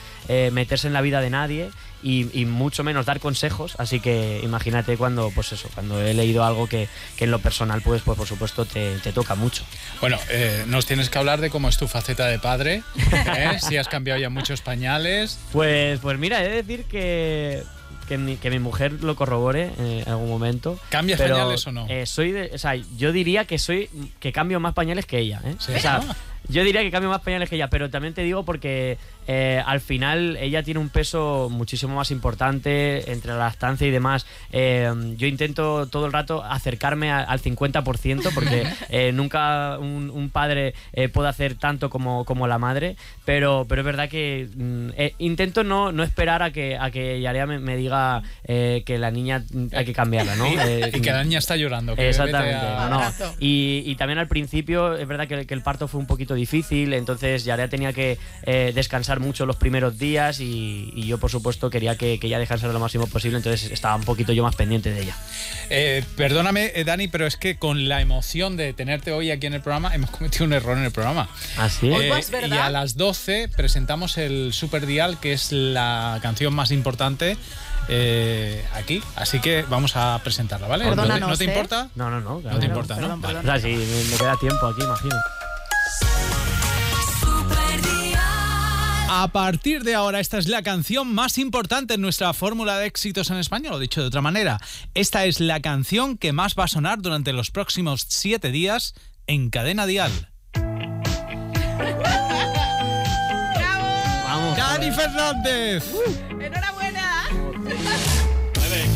meterse 0.52 0.86
en 0.88 0.94
la 0.94 1.02
vida 1.02 1.20
de 1.22 1.30
nadie 1.32 1.70
y, 2.04 2.30
y 2.40 2.46
mucho 2.46 2.84
menos 2.84 3.06
dar 3.06 3.20
consejos, 3.20 3.76
así 3.78 4.00
que 4.00 4.42
imagínate 4.44 4.98
cuando, 4.98 5.32
pues 5.32 5.54
eso, 5.54 5.70
cuando 5.74 6.02
he 6.02 6.14
leído 6.14 6.44
algo 6.44 6.68
que, 6.68 6.88
que 7.18 7.24
en 7.26 7.32
lo 7.32 7.40
personal, 7.40 7.82
pues, 7.82 8.02
pues 8.04 8.18
por 8.18 8.28
supuesto 8.28 8.66
te, 8.66 8.98
te 9.00 9.12
toca 9.14 9.36
mucho. 9.36 9.64
Bueno, 10.02 10.18
eh, 10.30 10.64
nos 10.68 10.86
tienes 10.86 11.10
que 11.10 11.18
hablar 11.18 11.40
de 11.42 11.50
cómo 11.50 11.70
es 11.70 11.78
tu 11.78 11.88
faceta 11.88 12.28
de 12.28 12.40
padre, 12.40 12.84
¿eh? 13.38 13.58
si 13.68 13.78
has 13.78 13.88
cambiado 13.88 14.20
ya 14.20 14.30
muchos 14.30 14.62
pañales. 14.62 15.40
Pues, 15.52 16.00
pues 16.00 16.20
mira, 16.20 16.44
he 16.44 16.50
de 16.50 16.56
decir 16.64 16.84
que, 16.86 17.64
que, 18.08 18.18
mi, 18.18 18.36
que 18.38 18.50
mi 18.50 18.60
mujer 18.60 18.94
lo 19.02 19.16
corrobore 19.16 19.72
eh, 19.80 20.04
en 20.06 20.12
algún 20.12 20.30
momento. 20.30 20.78
¿Cambias 20.90 21.20
pero, 21.20 21.36
pañales 21.36 21.66
o 21.68 21.72
no? 21.72 21.86
eh, 21.90 22.06
soy 22.06 22.32
de, 22.32 22.52
o 22.54 22.58
sea, 22.58 22.76
yo 22.76 23.12
diría 23.12 23.46
que 23.46 23.58
soy 23.58 23.90
que 24.20 24.32
cambio 24.32 24.60
más 24.60 24.74
pañales 24.74 25.06
que 25.06 25.20
ella. 25.20 25.42
¿eh? 25.46 25.56
Sí. 25.60 25.74
O 25.74 25.80
sea, 25.80 26.02
yo 26.48 26.64
diría 26.64 26.82
que 26.82 26.92
cambio 26.92 27.10
más 27.10 27.22
pañales 27.22 27.50
que 27.50 27.56
ella, 27.56 27.70
pero 27.70 27.90
también 27.90 28.14
te 28.14 28.22
digo 28.22 28.44
porque 28.44 28.98
eh, 29.28 29.62
al 29.66 29.82
final 29.82 30.38
ella 30.38 30.64
tiene 30.64 30.80
un 30.80 30.90
peso 30.90 31.50
muchísimo 31.52 31.96
más 31.96 32.12
importante 32.12 33.12
entre 33.12 33.32
la 33.32 33.38
lactancia 33.40 33.88
y 33.88 33.92
demás. 33.92 34.26
Eh, 34.52 34.92
yo 35.18 35.28
intento 35.28 35.88
todo 35.88 36.06
el 36.06 36.14
rato 36.14 36.44
acercarme 36.44 37.12
a- 37.12 37.20
al 37.22 37.40
50% 37.42 38.32
porque 38.34 38.64
eh, 38.90 39.12
nunca 39.14 39.78
un, 39.80 40.10
un 40.10 40.30
padre 40.30 40.74
eh, 40.94 41.10
puede 41.10 41.30
hacer 41.30 41.56
tanto 41.56 41.90
como, 41.90 42.26
como 42.26 42.48
la 42.48 42.58
madre, 42.58 42.96
pero, 43.26 43.66
pero 43.68 43.82
es 43.82 43.86
verdad 43.86 44.10
que 44.10 44.48
mm, 44.56 44.90
eh, 44.98 45.14
intento 45.20 45.64
no, 45.64 45.92
no 45.92 46.04
esperar 46.04 46.44
a 46.44 46.52
que, 46.52 46.78
a 46.78 46.92
que 46.92 47.22
Yarea 47.22 47.46
me, 47.46 47.60
me 47.60 47.76
diga 47.78 48.22
eh, 48.46 48.84
que 48.86 48.98
la 48.98 49.12
niña 49.12 49.44
hay 49.74 49.86
que 49.86 49.94
cambiarla, 49.94 50.36
¿no? 50.36 50.48
Y, 50.54 50.58
Eh, 50.58 50.92
y 50.94 51.02
que 51.02 51.12
la 51.12 51.24
niña 51.24 51.40
está 51.40 51.56
llorando. 51.56 51.96
que 51.96 52.08
Exactamente. 52.10 52.56
a- 52.56 52.88
no, 52.90 53.00
no. 53.02 53.34
Y, 53.40 53.84
y 53.86 53.96
también 53.96 54.20
al 54.20 54.28
principio 54.28 54.96
es 54.98 55.08
verdad 55.08 55.28
que, 55.28 55.46
que 55.46 55.54
el 55.54 55.62
parto 55.62 55.88
fue 55.88 56.00
un 56.00 56.08
poquito 56.08 56.34
difícil, 56.36 56.94
entonces 56.94 57.44
Yarea 57.46 57.68
tenía 57.68 57.92
que 57.94 58.18
eh, 58.44 58.72
descansar 59.14 59.20
mucho 59.20 59.46
los 59.46 59.56
primeros 59.56 59.98
días 59.98 60.40
y, 60.40 60.92
y 60.96 61.06
yo 61.06 61.18
por 61.18 61.30
supuesto 61.30 61.70
quería 61.70 61.96
que, 61.98 62.20
que 62.20 62.28
ella 62.28 62.40
descansara 62.40 62.74
lo 62.74 62.80
máximo 62.80 63.08
posible, 63.08 63.38
entonces 63.38 63.72
estaba 63.72 63.96
un 63.96 64.04
poquito 64.04 64.34
yo 64.34 64.44
más 64.44 64.56
pendiente 64.56 64.92
de 64.92 65.02
ella. 65.04 65.16
Eh, 65.70 66.04
perdóname, 66.16 66.72
eh, 66.76 66.84
Dani, 66.84 67.08
pero 67.08 67.26
es 67.28 67.38
que 67.38 67.58
con 67.58 67.88
la 67.88 68.02
emoción 68.02 68.58
de 68.58 68.74
tenerte 68.74 69.12
hoy 69.12 69.32
aquí 69.32 69.48
en 69.48 69.54
el 69.54 69.62
programa, 69.62 69.94
hemos 69.94 70.10
cometido 70.10 70.46
un 70.46 70.54
error 70.54 70.78
en 70.78 70.84
el 70.86 70.92
programa. 70.92 71.28
¿Así? 71.58 71.88
Eh, 71.92 72.12
y 72.50 72.54
a 72.54 72.70
las 72.70 72.96
12 72.98 73.50
presentamos 73.56 74.18
el 74.18 74.52
Super 74.54 74.86
Dial, 74.86 75.20
que 75.20 75.34
es 75.34 75.52
la 75.52 76.20
canción 76.22 76.54
más 76.54 76.72
importante 76.72 77.38
eh, 77.90 78.64
aquí. 78.74 79.02
Así 79.16 79.40
que 79.40 79.64
vamos 79.70 79.96
a 79.96 80.20
presentarla, 80.24 80.68
¿vale? 80.68 80.86
¿No 80.86 80.92
te- 80.92 80.96
Perdónanos, 80.96 81.30
¿No 81.30 81.38
te 81.38 81.44
¿eh? 81.44 81.48
importa? 81.48 81.90
No, 81.96 82.10
no, 82.10 82.20
no. 82.22 82.42
No 82.42 82.60
te 82.60 82.66
importa, 82.66 82.96
¿no? 82.96 83.18
Vale. 83.18 83.40
O 83.40 83.44
sea, 83.44 83.60
sí, 83.60 83.68
me, 83.70 84.12
me 84.12 84.18
queda 84.18 84.36
tiempo 84.38 84.66
aquí, 84.68 84.84
imagino. 84.84 85.16
A 89.16 89.28
partir 89.28 89.84
de 89.84 89.94
ahora, 89.94 90.20
esta 90.20 90.40
es 90.40 90.48
la 90.48 90.64
canción 90.64 91.14
más 91.14 91.38
importante 91.38 91.94
en 91.94 92.02
nuestra 92.02 92.34
fórmula 92.34 92.80
de 92.80 92.88
éxitos 92.88 93.30
en 93.30 93.38
español, 93.38 93.76
o 93.76 93.80
dicho 93.80 94.02
de 94.02 94.08
otra 94.08 94.22
manera. 94.22 94.60
Esta 94.96 95.26
es 95.26 95.40
la 95.40 95.60
canción 95.60 96.18
que 96.18 96.34
más 96.34 96.56
va 96.58 96.64
a 96.64 96.68
sonar 96.68 97.00
durante 97.00 97.32
los 97.32 97.52
próximos 97.52 98.08
siete 98.10 98.50
días 98.50 98.96
en 99.28 99.52
Cadena 99.52 99.86
Dial. 99.86 100.32
Vamos. 104.26 104.58
Dani 104.58 104.92
Fernández. 104.92 105.94
¡Enhorabuena! 106.32 107.26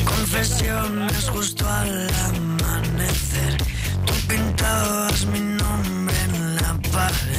Confesiones 0.03 1.29
justo 1.29 1.69
al 1.69 2.09
amanecer. 2.09 3.57
Tú 4.03 4.13
pintabas 4.27 5.27
mi 5.27 5.41
nombre 5.41 6.15
en 6.25 6.55
la 6.55 6.73
pared. 6.91 7.36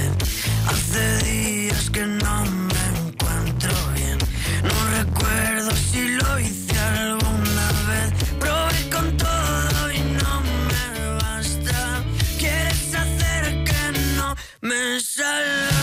Me 14.69 15.01
salga. 15.01 15.78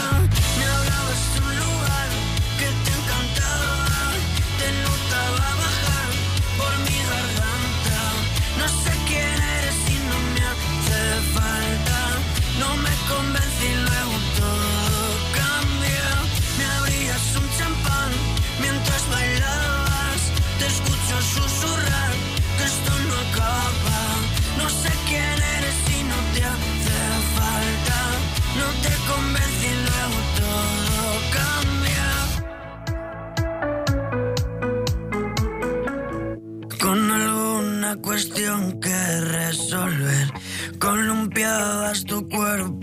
Tu 42.04 42.28
cuerpo 42.28 42.75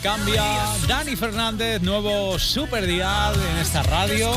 cambia. 0.00 0.42
Dani 0.86 1.16
Fernández, 1.16 1.82
nuevo 1.82 2.38
super 2.38 2.86
dial 2.86 3.34
en 3.52 3.58
esta 3.58 3.82
radio. 3.82 4.30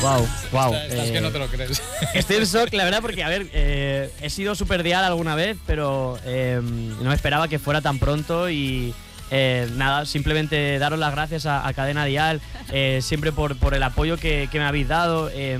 Wow, 0.00 0.26
wow. 0.52 0.74
Estás, 0.74 0.90
estás 0.92 1.10
que 1.10 1.20
no 1.20 1.30
te 1.30 1.38
lo 1.38 1.46
crees. 1.48 1.82
Estoy 2.14 2.36
en 2.36 2.44
shock, 2.44 2.72
la 2.72 2.84
verdad, 2.84 3.00
porque, 3.02 3.22
a 3.22 3.28
ver, 3.28 3.48
eh, 3.52 4.10
he 4.20 4.30
sido 4.30 4.54
super 4.54 4.82
dial 4.82 5.04
alguna 5.04 5.34
vez, 5.34 5.56
pero 5.66 6.18
eh, 6.24 6.60
no 6.62 7.08
me 7.08 7.14
esperaba 7.14 7.48
que 7.48 7.58
fuera 7.58 7.80
tan 7.80 7.98
pronto 7.98 8.48
y. 8.50 8.94
eh, 9.30 9.68
nada, 9.76 10.06
simplemente 10.06 10.78
daros 10.78 10.98
las 10.98 11.12
gracias 11.12 11.46
a, 11.46 11.66
a 11.66 11.72
Cadena 11.74 12.04
Dial, 12.04 12.40
eh, 12.72 13.00
siempre 13.02 13.30
por, 13.32 13.56
por 13.56 13.74
el 13.74 13.82
apoyo 13.82 14.16
que, 14.16 14.48
que 14.50 14.58
me 14.58 14.64
habéis 14.64 14.88
dado. 14.88 15.30
eh, 15.32 15.58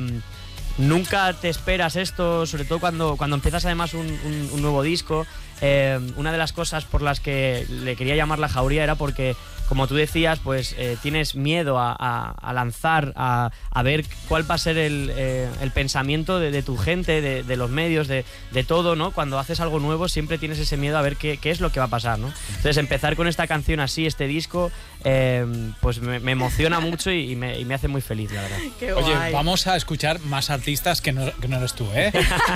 nunca 0.79 1.33
te 1.35 1.49
esperas 1.51 1.97
esto, 1.97 2.47
sobre 2.47 2.65
todo 2.65 2.79
cuando, 2.79 3.17
cuando 3.17 3.37
empiezas 3.37 3.65
además 3.67 3.93
un, 3.93 4.07
un- 4.07 4.51
un 4.53 4.63
nuevo 4.63 4.83
disco. 4.83 5.27
Eh, 5.61 5.99
una 6.17 6.33
de 6.33 6.39
las 6.39 6.53
cosas 6.53 6.85
por 6.85 7.03
las 7.03 7.21
que 7.21 7.67
le 7.69 7.97
quería 7.97 8.17
llamar 8.17 8.39
la 8.39 8.49
jauría 8.49 8.83
era 8.83 8.95
porque, 8.95 9.37
como 9.69 9.87
tú 9.87 9.95
decías, 9.95 10.39
pues 10.39 10.75
eh, 10.79 10.97
tienes 11.03 11.35
miedo 11.35 11.77
a, 11.79 12.53
lanzar, 12.55 13.13
a, 13.17 13.51
a 13.71 13.83
ver 13.83 14.05
cuál 14.29 14.51
va 14.51 14.55
a 14.55 14.59
ser 14.59 14.79
el, 14.79 15.11
eh, 15.15 15.49
el 15.61 15.71
pensamiento 15.71 16.41
de, 16.41 16.63
tu 16.63 16.77
gente, 16.77 17.21
de, 17.21 17.43
de 17.43 17.57
los 17.57 17.71
medios, 17.71 18.09
de, 18.09 18.25
de 18.53 18.65
todo, 18.65 18.97
¿no? 18.97 19.11
Cuando 19.11 19.39
haces 19.39 19.61
algo 19.61 19.79
nuevo 19.79 20.09
siempre 20.09 20.39
tienes 20.39 20.59
ese 20.59 20.77
miedo 20.77 20.97
a 20.99 21.03
ver 21.03 21.17
qué, 21.17 21.37
qué 21.37 21.51
es 21.51 21.61
lo 21.61 21.71
que 21.71 21.81
va 21.81 21.87
a 21.87 21.91
pasar, 21.91 22.19
¿no? 22.19 22.33
Entonces 22.49 22.77
empezar 22.77 23.17
con 23.17 23.29
esta 23.29 23.47
canción 23.47 23.81
así, 23.81 24.07
este 24.07 24.27
disco, 24.27 24.71
eh, 25.05 25.47
pues 25.81 26.01
me, 26.01 26.21
me 26.21 26.33
emociona 26.33 26.81
mucho 26.81 27.11
y, 27.11 27.33
y 27.33 27.37
me, 27.37 27.59
y 27.59 27.65
me 27.65 27.75
hace 27.75 27.89
muy 27.89 28.01
feliz, 28.01 28.31
la 28.33 28.43
verdad. 28.43 28.59
Oye, 28.97 29.33
vamos 29.33 29.67
a 29.67 29.77
escuchar 29.77 30.21
más 30.21 30.51
artistas 30.51 31.01
que 31.01 31.13
no, 31.13 31.31
que 31.41 31.49
no 31.49 31.57
eres 31.59 31.75
tú, 31.75 31.87
¿eh? 31.95 32.13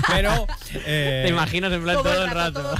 Pero. 0.08 0.46
eh, 0.74 1.22
Te 1.24 1.30
imaginas 1.30 1.72
en 1.72 1.82
plan 1.82 1.96
todo, 2.02 2.24
el 2.24 2.30
rato. 2.30 2.74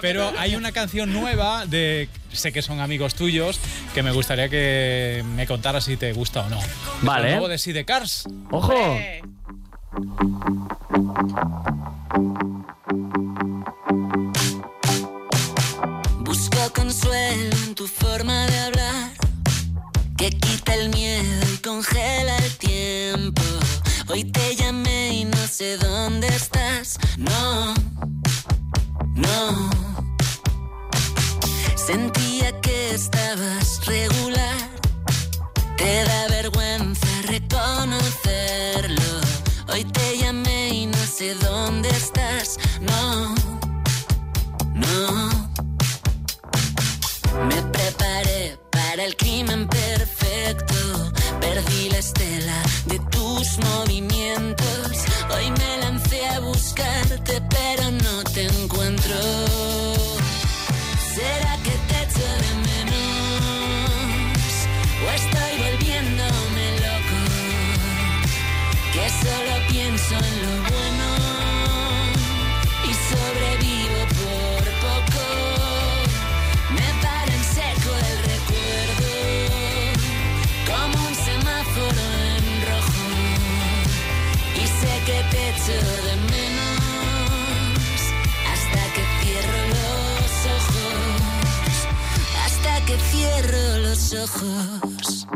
Pero 0.00 0.32
hay 0.38 0.54
una 0.56 0.72
canción 0.72 1.12
nueva 1.12 1.66
de. 1.66 2.08
Sé 2.32 2.52
que 2.52 2.62
son 2.62 2.78
amigos 2.80 3.14
tuyos, 3.16 3.58
que 3.94 4.02
me 4.04 4.12
gustaría 4.12 4.48
que 4.48 5.24
me 5.34 5.46
contaras 5.46 5.84
si 5.84 5.96
te 5.96 6.12
gusta 6.12 6.42
o 6.46 6.48
no. 6.48 6.60
Vale. 7.02 7.26
El 7.28 7.32
nuevo 7.32 7.48
de 7.48 7.58
Sea 7.58 7.84
Cars. 7.84 8.24
¡Ojo! 8.50 8.72
Busco 16.20 16.72
consuelo 16.74 17.56
en 17.66 17.74
tu 17.74 17.86
forma 17.86 18.46
de 18.46 18.58
hablar, 18.58 18.79
el 20.74 20.90
miedo 20.90 21.46
y 21.52 21.58
congela 21.58 22.36
el 22.38 22.56
tiempo. 22.56 23.42
Hoy 24.08 24.24
te 24.24 24.56
llamé 24.56 25.14
y 25.14 25.24
no 25.24 25.46
sé 25.46 25.76
dónde 25.76 26.28
estás. 26.28 26.98
No, 27.16 27.74
no. 29.14 29.70
Sentía 31.76 32.58
que 32.60 32.94
estabas 32.94 33.84
regular. 33.86 34.70
Te 35.76 36.04
da 36.04 36.28
vergüenza 36.28 37.06
reconocerlo. 37.26 39.10
Hoy 39.72 39.84
te 39.84 40.18
llamé 40.18 40.70
y 40.70 40.86
no 40.86 40.98
sé 40.98 41.34
dónde 41.34 41.88
estás. 41.90 42.58
No, 42.80 43.34
no. 44.74 45.28
Me 47.48 47.62
preparé 47.72 48.58
para 48.70 49.04
el 49.04 49.16
crimen 49.16 49.68
perfecto. 49.68 49.99
Estela 52.00 52.62
de 52.86 52.98
tus 53.10 53.58
movimientos. 53.58 54.92
Hoy 55.34 55.50
me 55.50 55.78
lancé 55.82 56.26
a 56.28 56.40
buscarte, 56.40 57.42
pero 57.50 57.90
no 57.90 58.24
te 58.32 58.46
encuentro. 58.46 59.16
¿Será 61.14 61.58
que 61.62 61.74
te 61.88 61.96
echo 62.04 62.28
de 62.44 62.52
menos? 62.68 63.84
¿O 65.04 65.10
estoy 65.20 65.52
volviéndome 65.66 66.64
loco? 66.86 67.18
Que 68.94 69.06
solo 69.22 69.54
pienso 69.68 70.14
en 70.14 70.36
lo 70.46 70.69
ojos. 94.14 95.26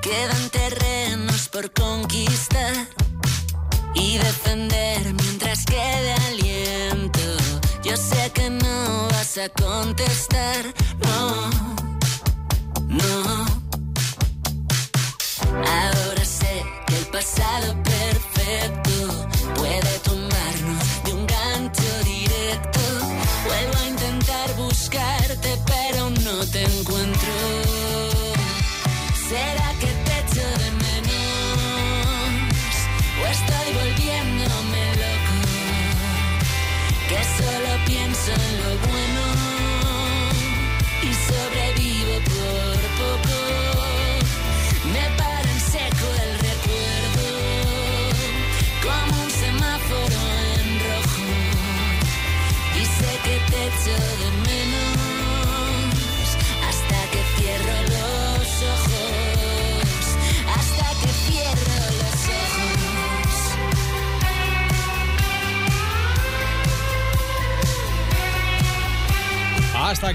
Quedan 0.00 0.50
terrenos 0.50 1.48
por 1.48 1.72
conquistar 1.72 2.88
y 3.94 4.16
defender 4.18 5.14
mientras 5.14 5.64
quede 5.64 6.14
aliento. 6.28 7.20
Yo 7.82 7.96
sé 7.96 8.30
que 8.32 8.48
no 8.48 9.08
vas 9.10 9.36
a 9.38 9.48
contestar, 9.50 10.72
no, 11.04 11.50
no. 12.88 13.46
Ahora 15.50 16.24
sé 16.24 16.64
que 16.86 16.98
el 16.98 17.06
pasado 17.06 17.74
perfecto 17.82 18.91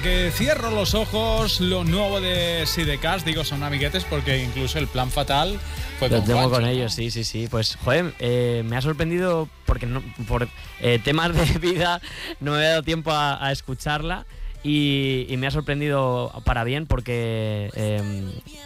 que 0.07 0.31
cierro 0.31 0.71
los 0.71 0.93
ojos, 0.95 1.59
lo 1.59 1.83
nuevo 1.83 2.21
de 2.21 2.65
Sidecast, 2.65 3.25
digo, 3.25 3.43
son 3.43 3.61
amiguetes 3.63 4.05
porque 4.05 4.41
incluso 4.41 4.79
el 4.79 4.87
plan 4.87 5.11
fatal 5.11 5.59
fue 5.99 6.07
Lo 6.07 6.17
con 6.19 6.25
tengo 6.25 6.39
Juancho, 6.39 6.53
con 6.55 6.63
¿no? 6.63 6.69
ellos, 6.69 6.93
sí, 6.93 7.11
sí, 7.11 7.25
sí. 7.25 7.47
Pues, 7.51 7.77
joder, 7.83 8.13
eh, 8.19 8.63
me 8.65 8.77
ha 8.77 8.81
sorprendido 8.81 9.49
porque 9.65 9.85
no- 9.85 10.01
por 10.25 10.47
eh, 10.79 10.99
temas 11.03 11.33
de 11.35 11.59
vida 11.59 11.99
no 12.39 12.53
me 12.53 12.59
he 12.59 12.69
dado 12.69 12.83
tiempo 12.83 13.11
a, 13.11 13.45
a 13.45 13.51
escucharla 13.51 14.25
y, 14.63 15.25
y 15.29 15.35
me 15.37 15.47
ha 15.47 15.51
sorprendido 15.51 16.31
para 16.45 16.63
bien 16.63 16.87
porque 16.87 17.69
eh, 17.75 18.01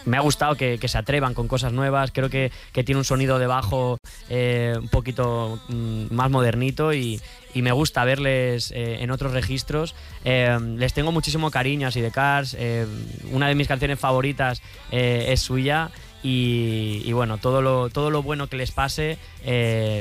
me 0.04 0.16
ha 0.16 0.20
gustado 0.20 0.54
que, 0.56 0.78
que 0.78 0.88
se 0.88 0.98
atrevan 0.98 1.34
con 1.34 1.48
cosas 1.48 1.72
nuevas. 1.72 2.10
Creo 2.12 2.30
que, 2.30 2.50
que 2.72 2.82
tiene 2.84 2.98
un 3.00 3.04
sonido 3.04 3.38
de 3.38 3.46
bajo 3.46 3.98
eh, 4.28 4.74
un 4.80 4.88
poquito 4.88 5.60
mm, 5.68 6.06
más 6.14 6.30
modernito 6.30 6.92
y, 6.92 7.20
y 7.54 7.62
me 7.62 7.72
gusta 7.72 8.04
verles 8.04 8.70
eh, 8.74 8.98
en 9.00 9.10
otros 9.10 9.32
registros. 9.32 9.94
Eh, 10.24 10.58
les 10.76 10.92
tengo 10.92 11.12
muchísimo 11.12 11.50
cariño 11.50 11.88
a 11.88 11.90
Sidecars. 11.90 12.54
eh, 12.58 12.86
una 13.30 13.48
de 13.48 13.54
mis 13.54 13.68
canciones 13.68 13.98
favoritas 13.98 14.62
eh, 14.90 15.26
es 15.28 15.40
suya. 15.40 15.90
Y, 16.24 17.02
y 17.04 17.12
bueno, 17.12 17.38
todo 17.38 17.62
lo, 17.62 17.90
todo 17.90 18.10
lo 18.10 18.22
bueno 18.22 18.46
que 18.46 18.56
les 18.56 18.70
pase, 18.70 19.18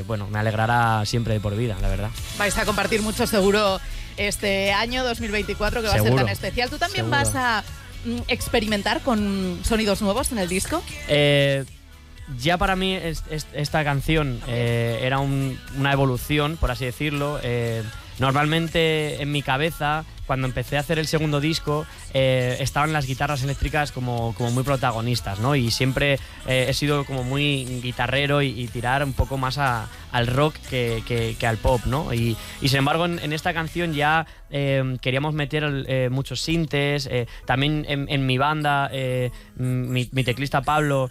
bueno, 0.05 0.27
me 0.27 0.37
alegrará 0.37 1.03
siempre 1.05 1.33
de 1.33 1.39
por 1.39 1.55
vida, 1.55 1.75
la 1.81 1.87
verdad. 1.89 2.11
Vais 2.37 2.55
a 2.59 2.65
compartir 2.65 3.01
mucho 3.01 3.25
seguro 3.25 3.79
este 4.17 4.71
año 4.71 5.03
2024 5.03 5.81
que 5.81 5.87
va 5.87 5.95
a 5.95 5.99
ser 5.99 6.15
tan 6.15 6.29
especial. 6.29 6.69
¿Tú 6.69 6.77
también 6.77 7.05
seguro. 7.05 7.23
vas 7.23 7.35
a 7.35 7.63
mm, 8.05 8.19
experimentar 8.27 9.01
con 9.01 9.59
sonidos 9.63 10.01
nuevos 10.03 10.31
en 10.31 10.37
el 10.37 10.47
disco? 10.47 10.83
Eh, 11.07 11.65
ya 12.39 12.57
para 12.57 12.75
mí 12.75 12.93
es- 12.93 13.23
es- 13.29 13.47
esta 13.53 13.83
canción 13.83 14.39
eh, 14.47 14.99
era 15.03 15.19
un- 15.19 15.59
una 15.77 15.91
evolución, 15.93 16.57
por 16.57 16.71
así 16.71 16.85
decirlo. 16.85 17.39
Eh, 17.43 17.83
normalmente 18.19 19.21
en 19.21 19.31
mi 19.31 19.41
cabeza 19.41 20.05
cuando 20.27 20.47
empecé 20.47 20.77
a 20.77 20.81
hacer 20.81 20.99
el 20.99 21.07
segundo 21.07 21.39
disco, 21.39 21.85
eh, 22.13 22.57
estaban 22.59 22.93
las 22.93 23.05
guitarras 23.07 23.43
eléctricas 23.43 23.91
como, 23.91 24.33
como 24.37 24.51
muy 24.51 24.63
protagonistas, 24.63 25.39
¿no? 25.39 25.55
Y 25.55 25.71
siempre 25.71 26.19
eh, 26.47 26.65
he 26.69 26.73
sido 26.73 27.05
como 27.05 27.23
muy 27.23 27.65
guitarrero 27.81 28.41
y, 28.41 28.47
y 28.59 28.67
tirar 28.67 29.03
un 29.03 29.13
poco 29.13 29.37
más 29.37 29.57
a- 29.57 29.87
al 30.11 30.27
rock 30.27 30.55
que, 30.69 31.03
que- 31.07 31.35
que 31.39 31.47
al 31.47 31.57
pop, 31.57 31.81
¿no? 31.85 32.13
Y, 32.13 32.35
y 32.61 32.67
sin 32.69 32.79
embargo, 32.79 33.05
en, 33.05 33.19
en 33.19 33.31
esta 33.33 33.53
canción 33.53 33.93
ya 33.93 34.25
eh, 34.49 34.97
queríamos 35.01 35.33
meter 35.33 35.63
eh, 35.87 36.09
muchos 36.11 36.41
sintes. 36.41 37.07
eh, 37.09 37.27
también 37.45 37.85
en, 37.87 38.07
en 38.09 38.25
mi 38.25 38.37
banda, 38.37 38.89
eh, 38.91 39.31
mi, 39.55 40.09
mi 40.11 40.23
teclista 40.25 40.61
Pablo 40.61 41.09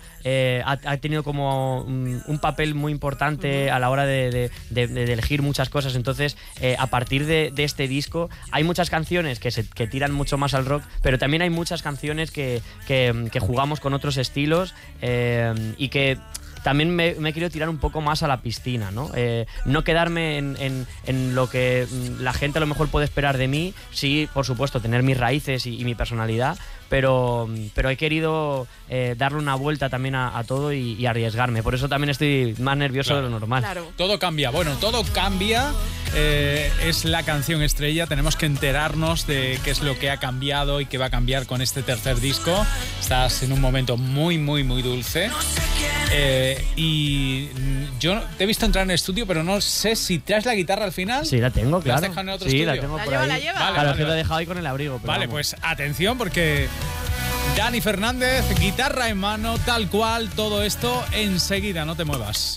ha, 0.64 0.78
ha 0.84 0.96
tenido 0.98 1.22
como 1.22 1.80
un, 1.82 2.22
un 2.26 2.38
papel 2.38 2.74
muy 2.74 2.92
importante 2.92 3.70
a 3.70 3.78
la 3.78 3.88
hora 3.90 4.04
de, 4.04 4.30
de- 4.30 4.50
de- 4.70 4.86
de 4.88 5.12
elegir 5.12 5.40
muchas 5.42 5.68
cosas. 5.70 5.94
Entonces, 5.96 6.36
a 6.78 6.86
partir 6.88 7.24
de, 7.26 7.50
de 7.54 7.64
este 7.64 7.88
disco, 7.88 8.28
hay 8.50 8.64
muchas 8.64 8.90
canciones 8.90 8.99
que, 9.38 9.50
se, 9.50 9.66
que 9.68 9.86
tiran 9.86 10.12
mucho 10.12 10.38
más 10.38 10.54
al 10.54 10.66
rock, 10.66 10.82
pero 11.02 11.18
también 11.18 11.42
hay 11.42 11.50
muchas 11.50 11.82
canciones 11.82 12.30
que, 12.30 12.62
que- 12.86 13.28
jugamos 13.40 13.80
con 13.80 13.94
otros 13.94 14.16
estilos 14.16 14.74
eh, 15.02 15.52
y 15.78 15.88
que 15.88 16.18
también 16.62 16.94
me, 16.94 17.14
me 17.14 17.30
he 17.30 17.32
querido 17.32 17.50
tirar 17.50 17.68
un 17.70 17.78
poco 17.78 18.00
más 18.02 18.22
a 18.22 18.28
la 18.28 18.42
piscina, 18.42 18.90
¿no? 18.90 19.10
Eh, 19.14 19.46
no 19.64 19.82
quedarme 19.82 20.36
en, 20.36 20.56
en- 21.06 21.34
lo 21.34 21.48
que 21.48 21.86
mm, 21.90 22.22
la 22.22 22.32
gente 22.34 22.58
a 22.58 22.60
lo 22.60 22.66
mejor 22.66 22.88
puede 22.88 23.04
esperar 23.06 23.38
de 23.38 23.48
mí, 23.48 23.72
sí, 23.92 24.28
por 24.34 24.44
supuesto, 24.44 24.80
tener 24.80 25.02
mis 25.02 25.16
raíces 25.16 25.64
y 25.66 25.82
mi 25.84 25.94
personalidad, 25.94 26.58
pero, 26.90 27.48
pero 27.74 27.88
he 27.88 27.96
querido 27.96 28.66
eh, 28.90 29.14
darle 29.16 29.38
una 29.38 29.54
vuelta 29.54 29.88
también 29.88 30.14
a, 30.16 30.36
a 30.36 30.44
todo 30.44 30.72
y, 30.74 30.92
y 30.94 31.06
arriesgarme. 31.06 31.62
Por 31.62 31.74
eso 31.74 31.88
también 31.88 32.10
estoy 32.10 32.54
más 32.58 32.76
nervioso 32.76 33.16
de 33.16 33.22
lo 33.22 33.30
normal. 33.30 33.64
Todo 33.96 34.18
cambia, 34.18 34.50
bueno, 34.50 34.72
todo 34.80 35.02
cambia. 35.14 35.72
eh, 36.14 36.70
es 36.84 37.04
la 37.06 37.22
canción 37.22 37.62
estrella. 37.62 38.06
Tenemos 38.06 38.36
que 38.36 38.44
enterarnos 38.46 39.26
de 39.26 39.58
qué 39.64 39.70
es 39.70 39.80
lo 39.80 39.98
que 39.98 40.10
ha 40.10 40.18
cambiado 40.18 40.80
y 40.80 40.86
qué 40.86 40.98
va 40.98 41.06
a 41.06 41.10
cambiar 41.10 41.46
con 41.46 41.62
este 41.62 41.82
tercer 41.82 42.20
disco. 42.20 42.66
Estás 43.00 43.42
en 43.44 43.52
un 43.52 43.60
momento 43.60 43.96
muy, 43.96 44.36
muy, 44.38 44.64
muy 44.64 44.82
dulce. 44.82 45.30
Eh, 46.12 46.62
y 46.74 47.48
yo 48.00 48.20
te 48.36 48.44
he 48.44 48.46
visto 48.46 48.66
entrar 48.66 48.82
en 48.84 48.90
el 48.90 48.94
estudio, 48.96 49.26
pero 49.26 49.44
no 49.44 49.60
sé 49.60 49.94
si 49.94 50.18
traes 50.18 50.44
la 50.44 50.54
guitarra 50.56 50.84
al 50.84 50.92
final. 50.92 51.24
Sí, 51.24 51.38
la 51.38 51.50
tengo, 51.50 51.70
¿La 51.70 51.76
has 51.78 51.84
claro. 51.84 52.00
dejado 52.00 52.20
en 52.22 52.28
otro 52.30 52.48
sí, 52.48 52.56
estudio? 52.56 52.74
la 52.74 52.80
tengo 52.80 52.96
La 52.98 53.04
por 53.04 53.12
lleva, 53.12 53.22
ahí. 53.22 53.28
la 53.28 53.38
lleva. 53.38 53.52
Claro, 53.58 53.74
Vale, 53.74 53.82
que 53.82 53.92
vale. 53.92 54.04
lo 54.06 54.12
he 54.12 54.16
dejado 54.16 54.34
ahí 54.40 54.46
con 54.46 54.58
el 54.58 54.66
abrigo. 54.66 54.96
pero 55.00 55.06
Vale, 55.06 55.26
vamos. 55.26 55.32
pues 55.32 55.56
atención 55.62 56.18
porque 56.18 56.66
Dani 57.56 57.80
Fernández, 57.80 58.44
guitarra 58.58 59.08
en 59.08 59.18
mano, 59.18 59.58
tal 59.58 59.88
cual, 59.88 60.30
todo 60.30 60.62
esto 60.62 61.04
enseguida, 61.12 61.84
no 61.84 61.96
te 61.96 62.04
muevas. 62.04 62.56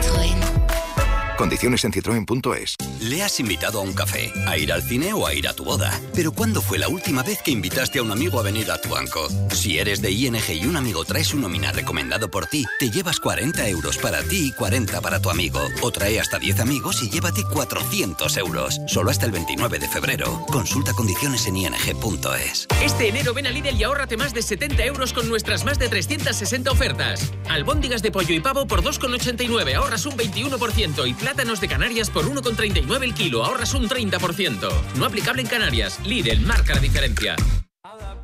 Condiciones 1.41 1.83
en 1.85 1.91
citroen.es. 1.91 2.75
Le 2.99 3.23
has 3.23 3.39
invitado 3.39 3.79
a 3.79 3.81
un 3.81 3.93
café, 3.93 4.31
a 4.45 4.59
ir 4.59 4.71
al 4.71 4.83
cine 4.83 5.11
o 5.11 5.25
a 5.25 5.33
ir 5.33 5.47
a 5.47 5.53
tu 5.53 5.63
boda. 5.63 5.99
Pero 6.13 6.31
¿cuándo 6.33 6.61
fue 6.61 6.77
la 6.77 6.87
última 6.87 7.23
vez 7.23 7.41
que 7.41 7.49
invitaste 7.49 7.97
a 7.97 8.03
un 8.03 8.11
amigo 8.11 8.39
a 8.39 8.43
venir 8.43 8.69
a 8.69 8.79
tu 8.79 8.89
banco? 8.89 9.27
Si 9.49 9.79
eres 9.79 10.03
de 10.03 10.11
ING 10.11 10.37
y 10.49 10.67
un 10.67 10.77
amigo 10.77 11.03
trae 11.03 11.23
su 11.23 11.39
nómina 11.39 11.71
recomendado 11.71 12.29
por 12.29 12.45
ti, 12.45 12.63
te 12.77 12.91
llevas 12.91 13.19
40 13.19 13.67
euros 13.69 13.97
para 13.97 14.21
ti 14.21 14.49
y 14.49 14.51
40 14.51 15.01
para 15.01 15.19
tu 15.19 15.31
amigo. 15.31 15.59
O 15.81 15.89
trae 15.89 16.19
hasta 16.19 16.37
10 16.37 16.59
amigos 16.59 17.01
y 17.01 17.09
llévate 17.09 17.41
400 17.51 18.37
euros. 18.37 18.79
Solo 18.85 19.09
hasta 19.09 19.25
el 19.25 19.31
29 19.31 19.79
de 19.79 19.89
febrero. 19.89 20.45
Consulta 20.45 20.93
condiciones 20.93 21.47
en 21.47 21.57
ing.es. 21.57 22.67
Este 22.83 23.07
enero 23.07 23.33
ven 23.33 23.47
a 23.47 23.49
Lidl 23.49 23.77
y 23.77 23.83
ahórrate 23.83 24.15
más 24.15 24.35
de 24.35 24.43
70 24.43 24.85
euros 24.85 25.11
con 25.11 25.27
nuestras 25.27 25.65
más 25.65 25.79
de 25.79 25.89
360 25.89 26.69
ofertas. 26.69 27.33
Albóndigas 27.49 28.03
de 28.03 28.11
pollo 28.11 28.35
y 28.35 28.41
pavo 28.41 28.67
por 28.67 28.83
2,89, 28.83 29.73
ahorras 29.73 30.05
un 30.05 30.15
21%. 30.15 31.09
Y 31.09 31.15
plátanos 31.31 31.61
de 31.61 31.69
Canarias 31.69 32.09
por 32.09 32.25
1,39 32.25 33.03
el 33.03 33.13
kilo, 33.13 33.45
ahorras 33.45 33.73
un 33.73 33.87
30%. 33.87 34.69
No 34.95 35.05
aplicable 35.05 35.41
en 35.41 35.47
Canarias. 35.47 35.97
Lidl 36.03 36.41
marca 36.41 36.75
la 36.75 36.81
diferencia. 36.81 37.37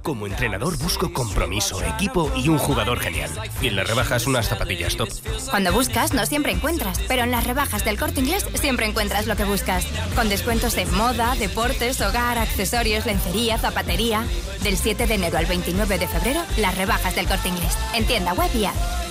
Como 0.03 0.27
entrenador 0.27 0.77
busco 0.77 1.13
compromiso, 1.13 1.81
equipo 1.83 2.29
y 2.35 2.49
un 2.49 2.57
jugador 2.57 2.99
genial. 2.99 3.29
Y 3.61 3.67
en 3.67 3.77
las 3.77 3.87
rebajas 3.87 4.27
unas 4.27 4.49
zapatillas 4.49 4.97
top. 4.97 5.07
Cuando 5.49 5.71
buscas 5.71 6.13
no 6.13 6.25
siempre 6.25 6.51
encuentras, 6.51 6.99
pero 7.07 7.23
en 7.23 7.31
las 7.31 7.45
rebajas 7.45 7.85
del 7.85 7.97
corte 7.97 8.19
inglés 8.19 8.45
siempre 8.55 8.85
encuentras 8.85 9.25
lo 9.25 9.37
que 9.37 9.45
buscas. 9.45 9.85
Con 10.13 10.27
descuentos 10.27 10.75
en 10.77 10.93
moda, 10.93 11.33
deportes, 11.35 12.01
hogar, 12.01 12.37
accesorios, 12.37 13.05
lencería, 13.05 13.57
zapatería. 13.57 14.25
Del 14.63 14.75
7 14.75 15.07
de 15.07 15.13
enero 15.13 15.37
al 15.37 15.45
29 15.45 15.97
de 15.97 16.07
febrero, 16.09 16.41
las 16.57 16.77
rebajas 16.77 17.15
del 17.15 17.27
corte 17.27 17.47
inglés. 17.47 17.77
En 17.93 18.05
tienda 18.05 18.33
web 18.33 18.49
y 18.53 18.65
app. 18.65 19.06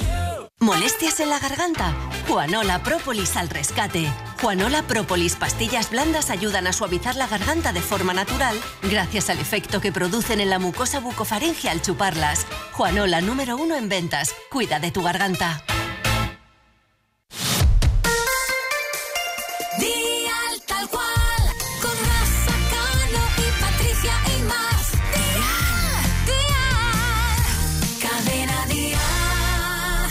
¿Molestias 0.59 1.21
en 1.21 1.29
la 1.29 1.39
garganta? 1.39 1.95
Juanola 2.27 2.83
Propolis 2.83 3.37
al 3.37 3.51
rescate. 3.51 4.11
Juanola 4.41 4.83
Propolis 4.83 5.37
pastillas 5.37 5.91
blandas 5.91 6.31
ayudan 6.31 6.67
a 6.67 6.73
suavizar 6.73 7.15
la 7.15 7.27
garganta 7.27 7.75
de 7.75 7.83
forma 7.83 8.15
natural 8.15 8.59
gracias 8.83 9.29
al 9.29 9.39
efecto 9.39 9.83
que 9.83 9.93
producen 9.93 10.41
en 10.41 10.49
la 10.49 10.59
mucosa 10.59 10.99
bucofaringe 11.01 11.69
al 11.69 11.83
chuparlas. 11.83 12.47
Juanola 12.73 13.21
número 13.21 13.59
uno 13.59 13.77
en 13.77 13.91
ventas. 13.91 14.35
Cuida 14.51 14.81
de 14.81 14.91
tu 14.91 15.03
garganta. 15.03 15.63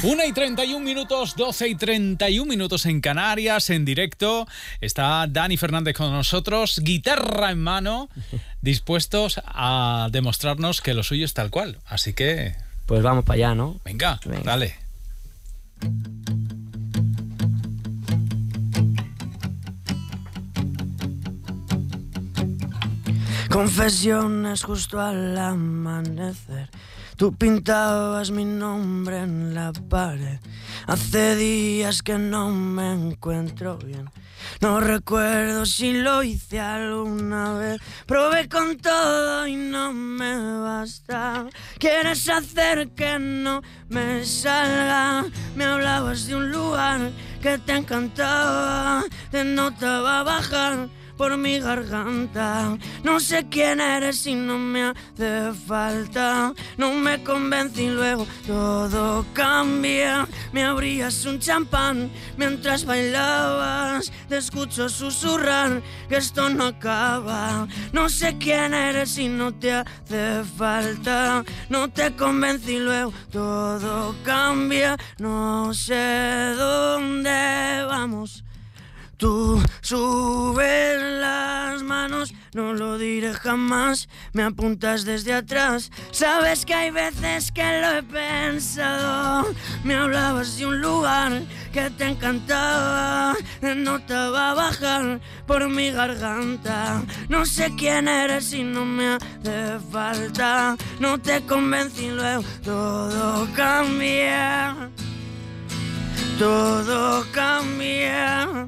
1 0.06 0.24
y 0.24 0.34
31 0.34 0.86
minutos, 0.86 1.36
12 1.36 1.68
y 1.70 1.76
31 1.76 2.48
minutos 2.48 2.86
en 2.86 3.02
Canarias, 3.02 3.72
en 3.72 3.86
directo. 3.86 4.48
Está 4.80 5.26
Dani 5.28 5.58
Fernández 5.58 5.96
con 5.96 6.12
nosotros, 6.12 6.80
guitarra 6.84 7.50
en 7.50 7.60
mano, 7.60 8.10
dispuestos 8.62 9.41
a 9.46 10.10
demostrarnos 10.12 10.82
que 10.82 10.94
lo 10.94 11.02
suyo 11.02 11.26
es 11.26 11.34
tal 11.34 11.50
cual. 11.50 11.80
Así 11.88 12.13
que, 12.13 12.54
Pues 12.86 13.02
vamos 13.02 13.26
para 13.26 13.36
allá, 13.38 13.56
¿no? 13.56 13.80
venga, 13.84 14.20
dale. 14.44 14.76
Confesiones 23.50 24.63
justo 24.63 25.00
al 25.00 25.38
amanecer. 25.38 26.70
Tú 27.17 27.34
pintabas 27.34 28.30
mi 28.30 28.43
nombre 28.43 29.19
en 29.19 29.54
la 29.54 29.71
pared. 29.71 30.38
Hace 30.86 31.38
días 31.38 32.01
que 32.01 32.17
no 32.17 32.49
me 32.49 32.91
encuentro 32.91 33.78
bien. 33.78 34.10
No 34.60 34.82
recuerdo 34.82 35.65
si 35.65 35.93
lo 35.93 36.23
hice 36.23 36.60
alguna 36.60 37.54
vez. 37.54 37.82
Probé 38.06 38.49
con 38.49 38.78
todo 38.78 39.47
y 39.47 39.56
no 39.56 39.93
me 39.93 40.60
basta. 40.60 41.47
Quieres 41.80 42.28
hacer 42.28 42.89
que 42.89 43.17
no 43.17 43.62
me 43.88 44.25
salga. 44.25 45.25
Me 45.56 45.63
hablabas 45.63 46.28
de 46.28 46.36
un 46.36 46.51
lugar 46.51 47.12
que 47.41 47.58
te 47.60 47.78
encantaba. 47.78 49.06
Te 49.32 49.45
notaba 49.45 50.23
bajar 50.23 50.89
por 51.17 51.38
mi 51.38 51.60
garganta. 51.60 52.78
No 53.04 53.19
sé 53.19 53.47
quién 53.49 53.80
eres 53.80 54.25
y 54.28 54.36
no 54.36 54.58
me 54.58 54.84
hace 54.84 55.54
falta. 55.67 56.54
No 56.78 56.93
me 56.93 57.23
convence 57.23 57.84
y 57.84 57.89
luego 57.89 58.25
todo 58.45 59.25
cambia. 59.34 60.28
Me 60.51 60.63
abrías 60.63 61.25
un 61.25 61.39
champán 61.39 62.12
mientras 62.38 62.86
bailabas. 62.86 64.12
Te 64.30 64.38
escucho 64.38 64.89
susurrar 64.89 65.82
que 66.10 66.17
esto 66.17 66.49
no 66.49 66.65
acaba. 66.67 67.67
No 67.91 68.10
sé 68.10 68.38
quién 68.38 68.73
eres 68.73 69.17
y 69.17 69.28
no 69.28 69.54
te 69.54 69.73
hace 69.73 70.43
falta. 70.58 71.43
No 71.69 71.89
te 71.89 72.15
convence 72.15 72.73
y 72.73 72.80
luego 72.80 73.13
todo 73.32 74.15
cambia. 74.23 74.97
No 75.19 75.73
sé 75.73 76.54
dónde 76.58 77.86
vamos. 77.88 78.45
Tú 79.17 79.63
subes 79.80 81.01
las 81.21 81.82
manos, 81.84 82.34
no 82.54 82.73
lo 82.73 82.97
diré 82.97 83.34
jamás, 83.34 84.10
me 84.34 84.43
apuntas 84.43 85.06
desde 85.06 85.34
atrás. 85.34 85.89
Sabes 86.12 86.65
que 86.65 86.73
hay 86.73 86.91
veces 86.91 87.51
que 87.54 87.63
lo 87.80 87.91
he 87.97 88.04
pensado. 88.04 89.54
Me 89.86 89.95
hablabas 89.95 90.58
de 90.58 90.65
un 90.65 90.82
lugar 90.82 91.43
que 91.71 91.89
te 91.91 92.08
encantaba, 92.08 93.36
notaba 93.62 94.54
bajar 94.54 95.21
por 95.47 95.69
mi 95.69 95.91
garganta. 95.91 97.01
No 97.30 97.45
sé 97.45 97.71
quién 97.78 98.10
eres 98.10 98.51
y 98.51 98.63
no 98.63 98.84
me 98.84 99.15
hace 99.15 99.80
falta. 99.91 100.75
No 100.99 101.17
te 101.17 101.41
convencí 101.45 102.10
luego, 102.10 102.43
todo 102.63 103.47
cambia. 103.56 104.89
Todo 106.38 107.25
cambia. 107.32 108.67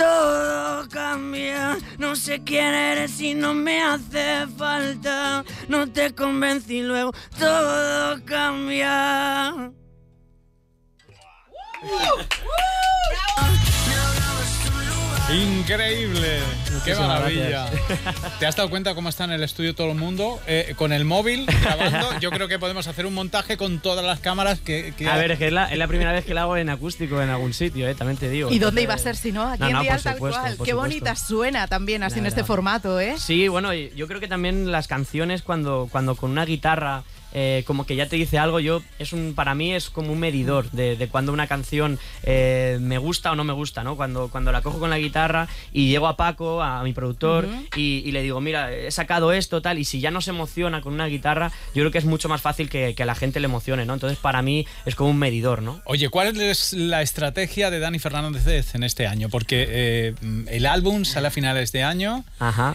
Todo 0.00 0.88
cambia, 0.88 1.76
no 1.98 2.16
sé 2.16 2.42
quién 2.42 2.72
eres 2.72 3.20
y 3.20 3.34
no 3.34 3.52
me 3.52 3.82
hace 3.82 4.46
falta. 4.56 5.44
No 5.68 5.86
te 5.92 6.14
convencí 6.14 6.80
luego 6.80 7.12
todo 7.38 8.18
cambia. 8.24 9.52
Increíble, 15.30 16.40
qué 16.70 16.90
Muchísimas 16.92 17.08
maravilla. 17.08 17.48
gracias. 17.70 18.38
¿Te 18.38 18.46
has 18.46 18.56
dado 18.56 18.70
cuenta 18.70 18.94
cómo 18.94 19.08
está 19.08 19.24
en 19.24 19.32
el 19.32 19.42
estudio 19.42 19.74
todo 19.74 19.90
el 19.90 19.96
mundo? 19.98 20.40
Eh, 20.46 20.74
con 20.76 20.92
el 20.92 21.04
móvil 21.04 21.46
grabando, 21.62 22.18
yo 22.20 22.30
creo 22.30 22.48
que 22.48 22.58
podemos 22.58 22.86
hacer 22.86 23.06
un 23.06 23.14
montaje 23.14 23.56
con 23.56 23.80
todas 23.80 24.04
las 24.04 24.20
cámaras 24.20 24.60
que... 24.60 24.94
que 24.96 25.08
A 25.08 25.16
ver, 25.16 25.32
es 25.32 25.38
que 25.38 25.48
es 25.48 25.52
la, 25.52 25.70
es 25.70 25.78
la 25.78 25.88
primera 25.88 26.12
vez 26.12 26.24
que 26.24 26.34
la 26.34 26.42
hago 26.42 26.56
en 26.56 26.70
acústico 26.70 27.20
en 27.22 27.30
algún 27.30 27.52
sitio, 27.52 27.88
¿eh? 27.88 27.94
también 27.94 28.16
te 28.16 28.28
digo. 28.30 28.50
¿Y 28.50 28.58
dónde 28.58 28.82
iba 28.82 28.94
a 28.94 28.98
ser 28.98 29.16
si 29.16 29.32
no? 29.32 29.42
Aquí 29.42 29.60
No, 29.60 29.66
en 29.68 29.72
no, 29.74 29.82
Dial 29.82 29.96
por 29.96 30.02
tal 30.04 30.14
supuesto, 30.14 30.40
cual. 30.40 30.58
Qué 30.64 30.72
bonita 30.74 31.16
suena 31.16 31.66
también 31.66 32.02
así 32.02 32.18
en 32.18 32.24
La 32.24 32.28
este 32.28 32.40
verdad. 32.42 32.46
formato, 32.46 33.00
¿eh? 33.00 33.14
Sí, 33.18 33.48
bueno, 33.48 33.72
yo 33.74 34.06
creo 34.06 34.20
que 34.20 34.28
también 34.28 34.70
las 34.70 34.86
canciones 34.88 35.42
cuando, 35.42 35.88
cuando 35.90 36.14
con 36.16 36.30
una 36.30 36.44
guitarra 36.44 37.02
eh, 37.32 37.62
como 37.64 37.86
que 37.86 37.94
ya 37.94 38.06
te 38.08 38.16
dice 38.16 38.38
algo, 38.40 38.58
yo 38.58 38.82
es 38.98 39.12
un 39.12 39.34
para 39.36 39.54
mí 39.54 39.72
es 39.72 39.88
como 39.88 40.12
un 40.12 40.18
medidor 40.18 40.68
de, 40.72 40.96
de 40.96 41.06
cuando 41.06 41.32
una 41.32 41.46
canción 41.46 41.96
eh, 42.24 42.78
me 42.80 42.98
gusta 42.98 43.30
o 43.30 43.36
no 43.36 43.44
me 43.44 43.52
gusta, 43.52 43.84
¿no? 43.84 43.94
Cuando, 43.96 44.26
cuando 44.28 44.50
la 44.50 44.62
cojo 44.62 44.80
con 44.80 44.90
la 44.90 44.98
guitarra 44.98 45.46
y 45.72 45.88
llego 45.88 46.08
a 46.08 46.16
Paco, 46.16 46.59
a, 46.62 46.82
mi 46.82 46.92
productor, 46.92 47.46
y, 47.76 48.02
y 48.04 48.12
le 48.12 48.22
digo, 48.22 48.40
mira, 48.40 48.72
he 48.72 48.90
sacado 48.90 49.32
esto, 49.32 49.60
tal, 49.62 49.78
y 49.78 49.84
si 49.84 50.00
ya 50.00 50.10
no 50.10 50.20
se 50.20 50.30
emociona 50.30 50.80
con 50.80 50.92
una 50.94 51.06
guitarra, 51.06 51.50
yo 51.74 51.82
creo 51.82 51.90
que 51.90 51.98
es 51.98 52.04
mucho 52.04 52.28
más 52.28 52.40
fácil 52.40 52.68
que, 52.68 52.94
que 52.94 53.02
a 53.02 53.06
la 53.06 53.14
gente 53.14 53.40
le 53.40 53.46
emocione, 53.46 53.84
¿no? 53.86 53.94
Entonces 53.94 54.18
para 54.18 54.42
mí 54.42 54.66
es 54.86 54.94
como 54.94 55.10
un 55.10 55.18
medidor, 55.18 55.62
¿no? 55.62 55.80
Oye, 55.84 56.08
¿cuál 56.08 56.40
es 56.40 56.72
la 56.72 57.02
estrategia 57.02 57.70
de 57.70 57.78
Dani 57.78 57.98
Fernández 57.98 58.74
en 58.74 58.82
este 58.82 59.06
año? 59.06 59.28
Porque 59.28 59.66
eh, 59.68 60.14
el 60.48 60.66
álbum 60.66 61.04
sale 61.04 61.28
a 61.28 61.30
finales 61.30 61.72
de 61.72 61.82
año 61.82 62.24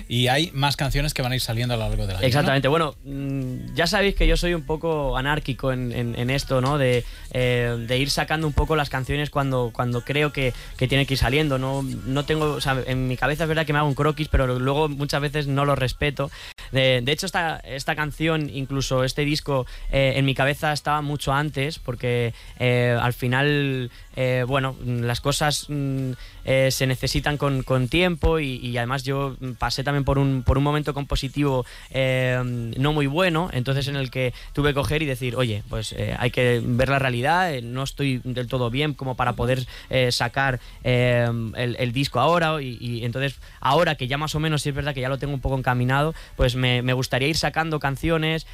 y 0.08 0.28
hay 0.28 0.52
más 0.54 0.76
canciones 0.76 1.14
que 1.14 1.22
van 1.22 1.32
a 1.32 1.36
ir 1.36 1.42
saliendo 1.42 1.74
a 1.74 1.78
lo 1.78 1.88
largo 1.88 2.04
del 2.08 2.16
año. 2.18 2.22
¿no? 2.22 2.28
Exactamente. 2.28 2.68
Bueno, 2.68 2.96
mm, 3.04 3.74
ya 3.76 3.88
sabéis 3.88 4.16
que 4.16 4.28
yo 4.28 4.38
soy 4.38 4.54
un 4.54 4.64
poco 4.64 5.18
anárquico 5.18 5.72
en, 5.72 5.92
en- 5.92 6.16
en 6.18 6.30
esto, 6.30 6.62
¿no? 6.62 6.78
De, 6.78 7.04
eh, 7.38 7.76
de 7.78 7.98
ir 7.98 8.10
sacando 8.10 8.48
un 8.48 8.54
poco 8.54 8.78
las 8.78 8.90
canciones 8.90 9.30
cuando, 9.30 9.72
cuando 9.74 10.06
creo 10.06 10.32
que, 10.32 10.54
que 10.78 10.88
tiene 10.88 11.06
que 11.06 11.16
ir 11.16 11.18
saliendo. 11.18 11.58
No, 11.58 11.84
no 11.84 12.24
tengo, 12.24 12.54
o 12.54 12.60
en 12.88 13.10
mi 13.10 13.18
cabeza 13.18 13.44
es 13.44 13.50
verdad 13.50 13.66
que 13.66 13.74
me 13.74 13.80
hago 13.80 13.90
un 13.90 13.94
croquis, 13.94 14.30
pero 14.30 14.58
luego 14.58 14.88
muchas 14.88 15.20
veces 15.20 15.46
no 15.46 15.66
lo 15.66 15.76
respeto. 15.76 16.32
De, 16.72 17.02
de 17.04 17.12
hecho, 17.12 17.26
esta, 17.26 17.58
esta 17.58 17.94
canción, 17.94 18.50
incluso 18.50 19.04
este 19.04 19.26
disco, 19.26 19.66
eh, 19.92 20.14
en 20.16 20.24
mi 20.24 20.34
cabeza 20.34 20.72
estaba 20.72 21.02
mucho 21.02 21.34
antes, 21.34 21.78
porque 21.78 22.34
eh, 22.58 22.98
al 22.98 23.12
final 23.12 23.92
eh, 24.16 24.46
bueno, 24.48 24.76
las 24.86 25.22
cosas 25.22 25.66
mm, 25.70 26.12
eh, 26.46 26.70
se 26.72 26.88
necesitan 26.88 27.38
con, 27.38 27.64
con 27.64 27.88
tiempo 27.88 28.40
y, 28.40 28.78
además 28.78 29.04
yo 29.04 29.36
pasé 29.58 29.84
también 29.84 30.04
por 30.04 30.18
un, 30.18 30.44
por 30.44 30.58
un 30.58 30.64
momento 30.64 30.94
compositivo 30.94 31.66
eh, 31.90 32.40
no 32.78 32.94
muy 32.94 33.08
bueno, 33.08 33.50
entonces 33.52 33.88
en 33.88 33.96
el 33.96 34.12
que 34.12 34.34
tuve 34.54 34.70
que 34.70 34.76
coger 34.76 35.02
y 35.02 35.06
decir, 35.06 35.36
oye, 35.36 35.64
pues 35.70 35.96
hay 36.18 36.32
que 36.32 36.62
ver 36.64 36.90
la 36.90 37.00
realidad, 37.00 37.54
no 37.62 37.84
estoy 37.84 38.22
del 38.24 38.48
todo 38.48 38.70
bien 38.70 38.94
como 38.94 39.16
para 39.16 39.34
poder 39.34 39.66
sacar 40.10 40.60
el, 40.84 41.92
disco 41.94 42.20
ahora 42.20 42.62
y, 42.62 43.04
entonces 43.06 43.40
ahora 43.60 43.96
que 43.96 44.08
ya 44.08 44.18
más 44.18 44.36
o 44.36 44.40
menos 44.40 44.62
sí 44.62 44.70
es 44.70 44.76
verdad 44.76 44.94
que 44.94 45.02
ya 45.02 45.10
lo 45.10 45.18
tengo 45.18 45.34
un 45.34 45.42
poco 45.42 45.58
encaminado, 45.58 46.14
pues 46.36 46.56
me, 46.56 46.82
gustaría 46.94 47.28
ir 47.28 47.38
sacando 47.38 47.80
canciones 47.80 48.46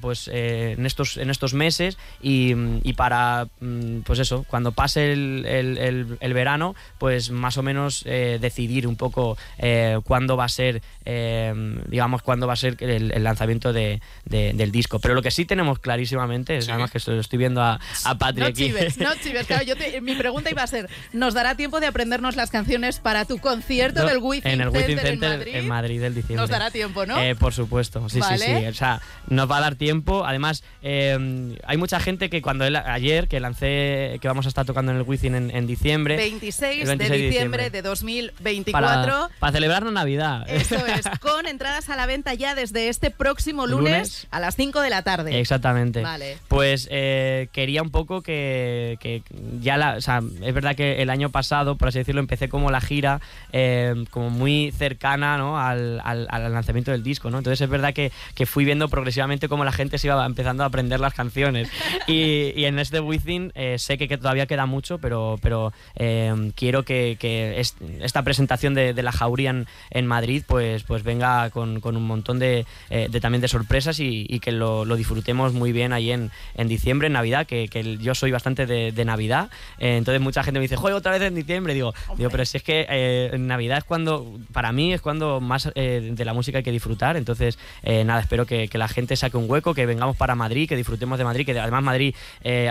pues 0.00 0.28
en, 0.28 0.86
estos, 0.86 1.16
en 1.16 1.30
estos 1.30 1.54
meses 1.54 1.98
y, 2.22 2.54
y 2.82 2.92
para, 2.94 3.48
mm, 3.60 4.00
pues 4.00 4.18
eso, 4.18 4.44
cuando 4.48 4.72
pase 4.72 4.93
el, 4.96 5.44
el- 5.46 5.78
el- 5.78 6.16
el 6.20 6.34
verano, 6.34 6.74
pues 6.98 7.30
más 7.30 7.56
o 7.58 7.62
menos 7.62 8.02
eh, 8.06 8.38
decidir 8.40 8.86
un 8.86 8.96
poco 8.96 9.36
eh, 9.58 9.98
cuándo 10.04 10.36
va 10.36 10.44
a 10.44 10.48
ser, 10.48 10.82
eh, 11.04 11.52
digamos, 11.88 12.22
cuándo 12.22 12.46
va 12.46 12.52
a 12.54 12.56
ser 12.56 12.76
el, 12.80 13.22
lanzamiento 13.22 13.72
de- 13.72 14.00
de- 14.24 14.52
del 14.54 14.70
disco. 14.72 14.98
Pero 14.98 15.14
lo 15.14 15.22
que 15.22 15.30
sí 15.30 15.44
tenemos 15.44 15.78
clarísimamente, 15.78 16.56
es 16.56 16.68
además 16.68 16.90
que 16.90 16.98
esto 16.98 17.12
lo 17.12 17.20
estoy 17.20 17.38
viendo 17.38 17.62
a, 17.62 17.80
a 18.04 18.18
Patri 18.18 18.40
No 18.40 18.46
aquí. 18.46 18.66
chives, 18.66 18.98
no 18.98 19.10
chives. 19.22 19.46
Claro, 19.46 19.64
yo 19.64 19.76
te- 19.76 20.00
mi 20.00 20.14
pregunta 20.14 20.50
iba 20.50 20.62
a 20.62 20.66
ser, 20.66 20.88
¿nos 21.12 21.34
dará 21.34 21.56
tiempo 21.56 21.80
de 21.80 21.86
aprendernos 21.86 22.36
las 22.36 22.50
canciones 22.50 22.98
para 23.00 23.24
tu 23.24 23.38
concierto 23.38 24.02
No, 24.02 24.08
del 24.08 24.18
Wizzing 24.18 24.50
en 24.50 24.60
el 24.60 24.72
Center, 24.72 25.06
en 25.06 25.18
Madrid? 25.20 25.54
en 25.54 25.68
Madrid 25.68 26.00
del 26.00 26.14
diciembre. 26.14 26.36
Nos 26.42 26.50
dará 26.50 26.70
tiempo, 26.70 27.06
¿no? 27.06 27.20
Eh, 27.20 27.34
por 27.34 27.52
supuesto, 27.52 28.08
sí, 28.08 28.20
Vale. 28.20 28.38
sí, 28.38 28.44
sí. 28.60 28.66
O 28.66 28.74
sea, 28.74 29.00
nos 29.28 29.50
va 29.50 29.58
a 29.58 29.60
dar 29.60 29.74
tiempo. 29.76 30.24
Además, 30.26 30.62
eh, 30.82 31.56
hay 31.66 31.76
mucha 31.76 32.00
gente 32.00 32.30
que 32.30 32.42
cuando 32.42 32.64
él- 32.64 32.76
ayer 32.76 33.28
que 33.28 33.40
lancé 33.40 34.18
que 34.20 34.28
vamos 34.28 34.46
a 34.46 34.48
estar 34.48 34.64
tocando 34.66 34.83
en 34.92 34.98
el 34.98 35.02
Wizzing 35.02 35.34
en, 35.34 35.50
en 35.50 35.66
diciembre. 35.66 36.16
26, 36.16 36.80
el 36.82 36.86
26 36.98 37.10
de 37.10 37.26
diciembre. 37.26 37.70
de 37.70 37.82
2024. 37.82 38.72
Para, 39.12 39.28
para 39.38 39.52
celebrar 39.52 39.82
la 39.84 39.90
Navidad. 39.90 40.48
Eso 40.48 40.76
es, 40.86 41.04
con 41.20 41.46
entradas 41.46 41.88
a 41.88 41.96
la 41.96 42.06
venta 42.06 42.34
ya 42.34 42.54
desde 42.54 42.88
este 42.88 43.10
próximo 43.10 43.66
lunes, 43.66 43.92
Lunes. 43.92 44.26
a 44.30 44.40
las 44.40 44.56
5 44.56 44.80
de 44.80 44.90
la 44.90 45.02
tarde. 45.02 45.38
Exactamente. 45.40 46.02
Vale. 46.02 46.38
Pues 46.48 46.88
eh, 46.90 47.48
quería 47.52 47.82
un 47.82 47.90
poco 47.90 48.22
que, 48.22 48.96
que 49.00 49.22
ya 49.60 49.76
la, 49.76 49.96
o 49.96 50.00
sea, 50.00 50.20
es 50.42 50.54
verdad 50.54 50.74
que 50.76 51.02
el 51.02 51.10
año 51.10 51.30
pasado, 51.30 51.76
por 51.76 51.88
así 51.88 51.98
decirlo, 51.98 52.20
empecé 52.20 52.48
como 52.48 52.70
la 52.70 52.80
gira 52.80 53.20
eh, 53.52 53.94
como 54.10 54.30
muy 54.30 54.72
cercana 54.76 55.38
¿no? 55.38 55.58
al, 55.58 56.00
al- 56.04 56.26
al 56.30 56.52
lanzamiento 56.52 56.90
del 56.90 57.02
disco, 57.02 57.30
¿no? 57.30 57.38
Entonces 57.38 57.60
es 57.60 57.68
verdad 57.68 57.92
que, 57.94 58.12
que 58.34 58.46
fui 58.46 58.64
viendo 58.64 58.88
progresivamente 58.88 59.48
cómo 59.48 59.64
la 59.64 59.72
gente 59.72 59.98
se 59.98 60.06
iba 60.08 60.24
empezando 60.24 60.62
a 60.62 60.66
aprender 60.66 61.00
las 61.00 61.14
canciones. 61.14 61.68
Y, 62.06 62.52
y 62.56 62.64
en 62.66 62.78
este 62.78 63.00
Within 63.00 63.50
eh, 63.54 63.76
sé 63.78 63.96
que, 63.96 64.08
que 64.08 64.18
todavía 64.18 64.46
queda 64.46 64.66
mucho, 64.66 64.73
pero, 64.98 65.38
pero 65.42 65.72
eh, 65.96 66.50
quiero 66.54 66.82
que, 66.84 67.16
que 67.18 67.60
es- 67.60 67.76
esta 68.00 68.22
presentación 68.22 68.74
de, 68.74 68.94
de 68.94 69.02
la 69.02 69.12
Jauría 69.12 69.50
en, 69.50 69.66
en 69.90 70.06
Madrid 70.06 70.42
pues, 70.46 70.82
pues 70.84 71.02
venga 71.02 71.50
con, 71.50 71.80
con 71.80 71.96
un 71.96 72.06
montón 72.06 72.38
de, 72.38 72.66
eh, 72.90 73.08
de 73.10 73.20
también 73.20 73.40
de 73.40 73.48
sorpresas 73.48 74.00
y, 74.00 74.26
y 74.28 74.40
que 74.40 74.52
lo, 74.52 74.84
lo 74.84 74.96
disfrutemos 74.96 75.52
muy 75.52 75.72
bien 75.72 75.92
ahí 75.92 76.10
en, 76.10 76.30
en 76.54 76.68
diciembre, 76.68 77.06
en 77.06 77.12
Navidad, 77.14 77.46
que, 77.46 77.68
que 77.68 77.96
yo 77.98 78.14
soy 78.14 78.30
bastante 78.30 78.66
de, 78.66 78.92
de 78.92 79.04
Navidad. 79.04 79.50
Eh, 79.78 79.96
entonces 79.96 80.20
mucha 80.20 80.42
gente 80.42 80.58
me 80.60 80.64
dice, 80.64 80.76
joder, 80.76 80.94
otra 80.96 81.12
vez 81.12 81.22
en 81.22 81.34
diciembre. 81.34 81.74
Digo, 81.74 81.94
digo 82.16 82.30
pero 82.30 82.44
si 82.44 82.56
es 82.56 82.62
que 82.62 82.86
eh, 82.88 83.30
en 83.32 83.46
Navidad 83.46 83.78
es 83.78 83.84
cuando, 83.84 84.38
para 84.52 84.72
mí 84.72 84.92
es 84.92 85.00
cuando 85.00 85.40
más 85.40 85.70
eh, 85.74 86.10
de 86.12 86.24
la 86.24 86.32
música 86.34 86.58
hay 86.58 86.64
que 86.64 86.72
disfrutar. 86.72 87.16
Entonces, 87.16 87.58
eh, 87.82 88.04
nada, 88.04 88.20
espero 88.20 88.46
que, 88.46 88.68
que 88.68 88.78
la 88.78 88.88
gente 88.88 89.16
saque 89.16 89.36
un 89.36 89.50
hueco, 89.50 89.74
que 89.74 89.86
vengamos 89.86 90.16
para 90.16 90.34
Madrid, 90.34 90.68
que 90.68 90.76
disfrutemos 90.76 91.18
de 91.18 91.24
Madrid, 91.24 91.46
que 91.46 91.58
además 91.58 91.82
Madrid, 91.82 92.14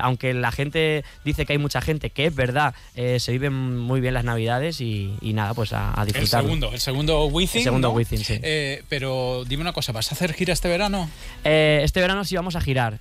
aunque 0.02 0.34
la 0.34 0.52
gente 0.52 1.04
dice 1.24 1.46
que 1.46 1.54
hay 1.54 1.60
mucha 1.60 1.82
gente, 1.82 1.93
que 2.00 2.26
es 2.28 2.36
verdad, 2.36 2.74
eh, 2.96 3.20
se 3.20 3.32
viven 3.32 3.78
muy 3.78 4.02
bien 4.02 4.14
las 4.14 4.24
Navidades 4.24 4.82
y, 4.82 5.14
y 5.22 5.34
nada, 5.34 5.54
pues 5.54 5.74
a, 5.74 5.94
a 5.98 6.02
El 6.02 6.08
disfrutar. 6.08 6.44
segundo, 6.44 6.72
el 6.74 6.80
segundo 6.80 7.26
Wizzing. 7.26 7.60
El 7.60 7.64
segundo 7.64 7.88
¿no? 7.90 7.94
Wizzing, 7.96 8.20
sí. 8.24 8.40
Eh, 8.42 8.84
pero 8.90 9.44
dime 9.48 9.62
una 9.62 9.74
cosa, 9.74 9.92
¿vas 9.92 10.12
a 10.12 10.16
hacer 10.16 10.34
gira 10.34 10.54
este 10.54 10.68
verano? 10.68 11.10
Eh, 11.44 11.82
este 11.84 12.02
verano 12.02 12.24
sí 12.26 12.36
vamos 12.36 12.56
a 12.56 12.62
girar. 12.62 13.00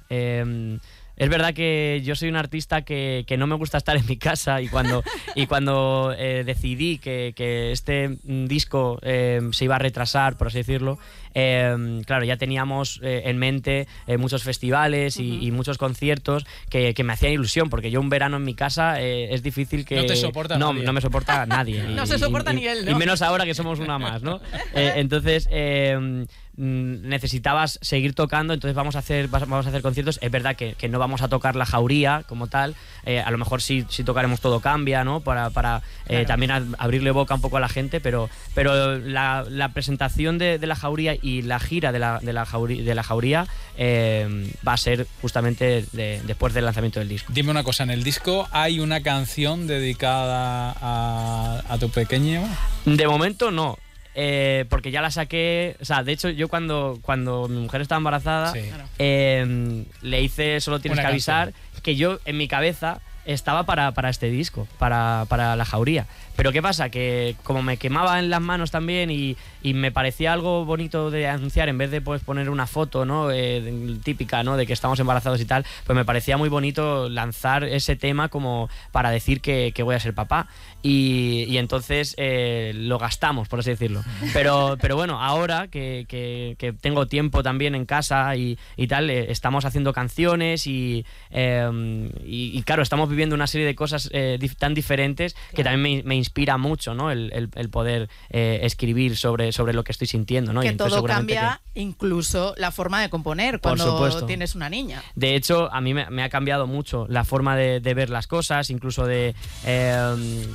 Es 1.17 1.29
verdad 1.29 1.55
que 1.55 2.01
yo 2.05 2.15
soy 2.17 2.29
un 2.31 2.37
artista 2.37 2.83
que, 2.83 3.25
que 3.27 3.37
no 3.37 3.47
me 3.47 3.55
gusta 3.55 3.79
estar 3.79 3.97
en 3.97 4.07
mi 4.07 4.17
casa 4.17 4.61
y 4.63 4.69
cuando, 4.69 5.03
y 5.37 5.47
cuando 5.47 6.15
eh, 6.17 6.43
decidí 6.45 6.99
que, 6.99 7.33
que 7.37 7.71
este 7.73 8.09
mm, 8.09 8.47
disco 8.47 8.99
eh, 9.03 9.41
se 9.53 9.65
iba 9.65 9.77
a 9.77 9.79
retrasar, 9.79 10.37
por 10.37 10.49
así 10.49 10.59
decirlo, 10.59 10.99
eh, 11.35 12.03
claro, 12.07 12.25
ya 12.25 12.37
teníamos 12.37 13.01
eh, 13.03 13.23
en 13.27 13.39
mente 13.39 13.87
eh, 14.07 14.17
muchos 14.17 14.43
festivales 14.43 15.19
y, 15.19 15.45
y 15.47 15.51
muchos 15.51 15.79
conciertos 15.79 16.45
que, 16.71 16.95
que 16.95 17.05
me 17.05 17.13
hacían 17.13 17.33
ilusión, 17.33 17.71
porque 17.71 17.91
yo 17.91 18.01
un 18.01 18.09
verano 18.11 18.37
en 18.39 18.45
mi 18.45 18.55
casa 18.55 19.01
eh, 19.01 19.33
es 19.35 19.43
difícil 19.43 19.85
que... 19.85 19.97
No 19.97 20.07
te 20.07 20.17
soporta 20.17 20.59
no, 20.59 20.73
nadie. 20.73 20.85
no 20.87 20.93
me 20.93 21.01
soporta 21.01 21.47
nadie. 21.47 21.83
No 21.85 22.05
Y- 22.05 22.07
se 22.07 22.19
soporta 22.19 22.53
y- 22.53 22.57
ni 22.57 22.67
él, 22.67 22.85
¿no? 22.85 22.91
Y 22.91 22.95
menos 22.95 23.23
ahora 23.23 23.45
que 23.45 23.55
somos 23.55 23.79
una 23.79 23.99
más, 23.99 24.23
¿no? 24.23 24.41
Eh, 24.75 24.93
entonces, 24.97 25.49
eh, 25.51 25.97
mm, 26.01 26.23
necesitabas 26.57 27.79
seguir 27.83 28.15
tocando, 28.15 28.55
entonces 28.55 28.75
vamos 28.75 28.97
a 28.97 29.01
hacer, 29.01 29.29
vamos 29.29 29.67
a 29.67 29.69
hacer 29.69 29.83
conciertos. 29.83 30.19
Es 30.23 30.31
verdad 30.31 30.57
que, 30.57 30.75
que 30.75 30.89
no 30.89 30.99
vamos 30.99 31.23
a 31.23 31.29
tocar 31.29 31.57
la 31.57 31.67
jauría 31.67 32.25
como 32.29 32.47
tal, 32.47 32.75
eh, 33.05 33.21
a 33.21 33.31
lo 33.31 33.39
mejor 33.39 33.63
sí, 33.63 33.85
sí 33.89 34.05
tocaremos 34.05 34.41
todo 34.41 34.61
cambia, 34.61 35.05
¿no? 35.05 35.21
Para, 35.21 35.51
para 35.51 35.79
eh, 36.07 36.25
Claro. 36.25 36.27
también 36.27 36.51
a- 36.51 36.63
abrirle 36.79 37.11
boca 37.11 37.35
un 37.35 37.41
poco 37.41 37.57
a 37.57 37.61
la 37.61 37.69
gente, 37.69 38.01
pero, 38.01 38.29
pero 38.55 38.99
la, 38.99 39.45
la 39.49 39.71
presentación 39.71 40.39
de, 40.39 40.59
de 40.59 40.67
la 40.67 40.77
jauría 40.77 41.15
y 41.21 41.43
la 41.43 41.59
gira 41.59 41.93
de 41.93 41.99
la, 41.99 42.19
de 42.21 42.33
la, 42.33 42.45
jauría, 42.47 42.83
de 42.83 42.95
la 42.95 43.03
jauría 43.03 43.47
eh, 43.77 44.53
va 44.67 44.75
a 44.75 44.77
ser 44.77 45.07
justamente 45.21 45.85
de- 45.93 46.21
después 46.27 46.55
del 46.55 46.65
lanzamiento 46.65 47.01
del 47.01 47.09
disco. 47.09 47.33
Dime 47.33 47.51
una 47.51 47.65
cosa, 47.65 47.83
en 47.85 47.91
el 47.91 48.05
disco 48.05 48.49
hay 48.53 48.81
una 48.81 49.03
canción 49.03 49.67
dedicada 49.67 50.75
a, 50.81 51.63
a 51.69 51.79
tu 51.79 51.89
pequeño. 51.91 52.43
De 52.85 53.07
momento 53.07 53.51
no. 53.51 53.79
Eh, 54.15 54.65
porque 54.69 54.91
ya 54.91 55.01
la 55.01 55.11
saqué. 55.11 55.77
O 55.81 55.85
sea, 55.85 56.03
de 56.03 56.13
hecho, 56.13 56.29
yo 56.31 56.49
cuando, 56.49 56.99
cuando 57.03 57.49
mi 57.49 57.61
mujer 57.61 57.81
estaba 57.81 57.99
embarazada, 57.99 58.53
Sí. 58.53 58.61
eh, 58.99 59.85
le 60.03 60.23
hice 60.23 60.61
Solo 60.61 60.81
tienes 60.81 60.99
Una 60.99 61.09
que 61.09 61.13
avisar 61.13 61.53
que 61.83 61.97
yo 61.97 62.19
en 62.25 62.37
mi 62.37 62.49
cabeza 62.49 63.01
estaba 63.25 63.63
para, 63.65 63.93
para 63.93 64.09
este 64.11 64.31
disco, 64.31 64.67
para, 64.79 65.27
para 65.29 65.55
la 65.57 65.65
jauría. 65.65 66.07
Pero 66.35 66.51
¿qué 66.51 66.61
pasa? 66.63 66.89
Que 66.89 67.37
como 67.45 67.63
me 67.63 67.77
quemaba 67.77 68.19
en 68.19 68.31
las 68.31 68.41
manos 68.41 68.71
también 68.71 69.11
y, 69.11 69.37
y 69.63 69.75
me 69.75 69.93
parecía 69.93 70.33
algo 70.33 70.65
bonito 70.65 71.11
de 71.11 71.29
anunciar, 71.29 71.69
en 71.69 71.79
vez 71.79 71.91
de 71.91 72.01
pues, 72.01 72.23
poner 72.23 72.51
una 72.51 72.67
foto 72.67 73.05
¿no? 73.05 73.31
Eh, 73.31 73.97
típica 74.03 74.43
¿no? 74.43 74.57
de 74.57 74.67
que 74.67 74.73
estamos 74.73 74.99
embarazados 74.99 75.41
y 75.41 75.45
tal, 75.45 75.65
pues 75.87 75.95
me 75.95 76.05
parecía 76.05 76.37
muy 76.37 76.49
bonito 76.49 77.09
lanzar 77.09 77.63
ese 77.65 77.95
tema 77.97 78.29
como 78.29 78.69
para 78.91 79.11
decir 79.11 79.41
que, 79.41 79.73
que 79.73 79.83
voy 79.85 79.95
a 79.95 80.01
ser 80.01 80.15
papá. 80.15 80.49
Y, 80.83 81.45
y 81.49 81.59
entonces 81.59 82.15
eh, 82.19 82.73
lo 82.75 82.99
gastamos, 82.99 83.49
por 83.49 83.61
así 83.61 83.71
decirlo. 83.71 84.03
Pero, 84.33 84.77
pero 84.81 84.97
bueno, 84.97 85.21
ahora 85.21 85.69
que, 85.69 86.07
que- 86.09 86.57
que 86.59 86.73
tengo 86.73 87.07
tiempo 87.07 87.43
también 87.43 87.75
en 87.75 87.85
casa 87.87 88.35
y, 88.37 88.59
y 88.77 88.87
tal, 88.89 89.09
eh, 89.11 89.31
estamos 89.31 89.65
haciendo 89.65 89.93
canciones 89.93 90.67
y, 90.67 91.05
eh, 91.31 92.11
y, 92.25 92.59
y 92.59 92.63
claro, 92.63 92.83
estamos 92.83 93.09
viviendo 93.09 93.35
una 93.35 93.47
serie 93.47 93.67
de 93.67 93.75
cosas 93.75 94.11
eh, 94.13 94.39
dif- 94.41 94.57
tan 94.57 94.75
diferentes 94.75 95.37
que 95.55 95.63
también 95.65 95.83
me, 95.99 96.03
me 96.09 96.17
inspira 96.17 96.59
mucho, 96.59 96.95
¿no? 96.95 97.11
El, 97.11 97.31
el- 97.33 97.49
el 97.55 97.69
poder 97.71 98.09
escribir 98.31 99.17
sobre, 99.17 99.53
sobre 99.53 99.73
lo 99.75 99.85
que 99.85 99.93
estoy 99.93 100.07
sintiendo, 100.09 100.53
¿no? 100.53 100.63
Que 100.63 100.69
entonces 100.69 100.97
todo 100.99 101.07
cambia, 101.07 101.61
incluso 101.75 102.55
la 102.57 102.71
forma 102.71 103.01
de 103.01 103.09
componer 103.09 103.61
cuando 103.61 103.85
supuesto. 103.85 104.27
tienes 104.27 104.55
una 104.55 104.69
niña. 104.69 105.03
De 105.15 105.35
hecho, 105.37 105.73
a 105.73 105.81
mí 105.81 105.95
me, 105.95 106.11
me 106.11 106.23
ha 106.23 106.29
cambiado 106.29 106.67
mucho 106.67 107.07
la 107.09 107.25
forma 107.25 107.57
de, 107.57 107.81
de 107.81 107.95
ver 107.95 108.11
las 108.11 108.27
cosas, 108.27 108.71
incluso 108.71 109.07
de 109.07 109.35
eh, 109.65 110.47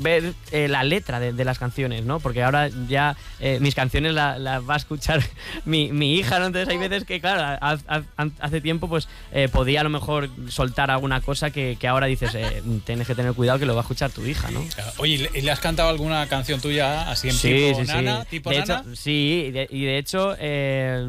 ver 0.00 0.32
eh, 0.52 0.68
la 0.68 0.82
letra 0.84 1.20
de, 1.20 1.32
de 1.32 1.44
las 1.44 1.58
canciones, 1.58 2.04
¿no? 2.04 2.20
Porque 2.20 2.42
ahora 2.42 2.68
ya 2.88 3.16
eh, 3.40 3.58
mis 3.60 3.74
canciones 3.74 4.14
las 4.14 4.38
va 4.68 4.74
a 4.74 4.76
escuchar 4.76 5.22
mi, 5.64 5.92
mi 5.92 6.14
hija, 6.14 6.38
¿no? 6.38 6.46
Entonces 6.46 6.68
hay 6.68 6.78
veces 6.78 7.04
que, 7.04 7.20
claro, 7.20 7.58
ha- 7.60 7.78
ha- 7.88 8.28
hace 8.40 8.60
tiempo 8.60 8.88
pues 8.88 9.08
eh, 9.32 9.48
podía 9.48 9.80
a 9.80 9.84
lo 9.84 9.90
mejor 9.90 10.28
soltar 10.48 10.90
alguna 10.90 11.20
cosa 11.20 11.50
que, 11.50 11.76
que 11.78 11.88
ahora 11.88 12.06
dices, 12.06 12.34
eh, 12.34 12.62
tienes 12.84 13.06
que 13.06 13.14
tener 13.14 13.32
cuidado 13.34 13.58
que 13.58 13.66
lo 13.66 13.74
va 13.74 13.80
a 13.80 13.84
escuchar 13.84 14.10
tu 14.10 14.24
hija, 14.26 14.50
¿no? 14.50 14.64
Oye, 14.98 15.14
¿y 15.14 15.18
le- 15.18 15.30
¿y 15.34 15.40
le 15.42 15.50
has 15.50 15.60
cantado 15.60 15.88
alguna 15.88 16.26
canción 16.28 16.60
tuya 16.60 17.10
así 17.10 17.28
en 17.28 17.34
Sí, 17.34 17.48
tipo 17.52 17.78
sí, 17.80 17.86
sí. 17.86 17.92
nana? 17.92 18.24
¿Tipo 18.24 18.50
de 18.50 18.58
nana? 18.60 18.80
Hecho, 18.80 18.96
sí, 18.96 19.44
y 19.48 19.50
de, 19.50 19.68
y 19.70 19.84
de 19.84 19.98
hecho, 19.98 20.36
eh, 20.38 21.06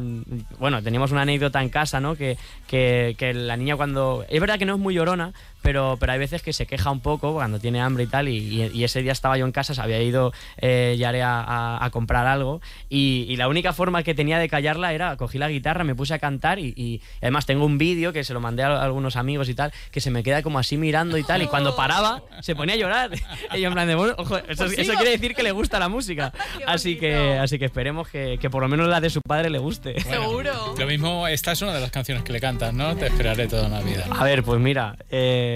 bueno, 0.58 0.82
teníamos 0.82 1.12
una 1.12 1.22
anécdota 1.22 1.62
en 1.62 1.68
casa, 1.68 2.00
¿no? 2.00 2.16
Que, 2.16 2.36
que, 2.66 3.14
que 3.18 3.32
la 3.34 3.56
niña 3.56 3.76
cuando... 3.76 4.24
Es 4.28 4.40
verdad 4.40 4.58
que 4.58 4.64
no 4.66 4.74
es 4.74 4.80
muy 4.80 4.94
llorona, 4.94 5.32
pero, 5.62 5.96
pero 6.00 6.12
hay 6.12 6.18
veces 6.18 6.42
que 6.42 6.52
se 6.52 6.66
queja 6.66 6.90
un 6.90 7.00
poco 7.00 7.34
cuando 7.34 7.58
tiene 7.58 7.80
hambre 7.80 8.04
y 8.04 8.06
tal, 8.06 8.28
y, 8.28 8.36
y- 8.38 8.70
y 8.74 8.84
ese 8.84 9.02
día 9.02 9.12
estaba 9.12 9.36
yo 9.38 9.44
en 9.46 9.52
casa, 9.52 9.74
se 9.74 9.80
había 9.80 10.00
ido 10.02 10.32
eh, 10.58 10.96
Yare 10.98 11.22
a, 11.22 11.40
a- 11.40 11.84
a 11.84 11.90
comprar 11.90 12.26
algo, 12.26 12.60
y, 12.88 13.26
y 13.28 13.36
la 13.36 13.48
única 13.48 13.72
forma 13.72 14.02
que 14.02 14.14
tenía 14.14 14.38
de 14.38 14.48
callarla 14.48 14.92
era, 14.92 15.16
cogí 15.16 15.38
la 15.38 15.48
guitarra, 15.48 15.84
me 15.84 15.94
puse 15.94 16.14
a 16.14 16.18
cantar, 16.18 16.58
y, 16.58 16.72
y 16.76 17.00
además 17.20 17.46
tengo 17.46 17.64
un 17.64 17.78
vídeo 17.78 18.12
que 18.12 18.24
se 18.24 18.34
lo 18.34 18.40
mandé 18.40 18.62
a 18.62 18.82
algunos 18.82 19.16
amigos 19.16 19.48
y 19.48 19.54
tal, 19.54 19.72
que 19.90 20.00
se 20.00 20.10
me 20.10 20.22
queda 20.22 20.42
como 20.42 20.58
así 20.58 20.76
mirando 20.76 21.18
y 21.18 21.24
tal, 21.24 21.42
y 21.42 21.46
cuando 21.46 21.74
paraba 21.76 22.22
se 22.40 22.54
ponía 22.54 22.74
a 22.74 22.78
llorar. 22.78 23.10
Y 23.54 23.60
yo 23.62 23.68
en 23.68 23.74
plan 23.74 23.88
de, 23.88 23.94
bueno, 23.94 24.14
ojo, 24.18 24.36
eso, 24.36 24.64
Pues 24.66 24.74
quiere 24.76 25.10
decir 25.10 25.34
que 25.34 25.42
le 25.42 25.52
gusta 25.52 25.78
la 25.78 25.88
música. 25.88 26.32
Así 26.66 26.96
que, 26.96 27.38
así 27.38 27.58
que 27.58 27.64
esperemos 27.64 28.08
que, 28.08 28.38
que 28.40 28.50
por 28.50 28.62
lo 28.62 28.68
menos 28.68 28.88
la 28.88 29.00
de 29.00 29.08
su 29.10 29.20
padre 29.22 29.48
le 29.50 29.58
guste. 29.58 29.98
Seguro. 30.00 30.74
Lo 30.78 30.86
mismo, 30.86 31.26
esta 31.28 31.52
es 31.52 31.62
una 31.62 31.72
de 31.74 31.80
las 31.80 31.90
canciones 31.90 32.22
que 32.24 32.32
le 32.32 32.40
cantas, 32.40 32.74
¿no? 32.74 32.94
Te 32.96 33.06
esperaré 33.06 33.46
toda 33.48 33.66
una 33.68 33.80
vida. 33.80 34.04
A 34.10 34.24
ver, 34.24 34.42
pues 34.42 34.60
mira, 34.60 34.96
eh, 35.10 35.47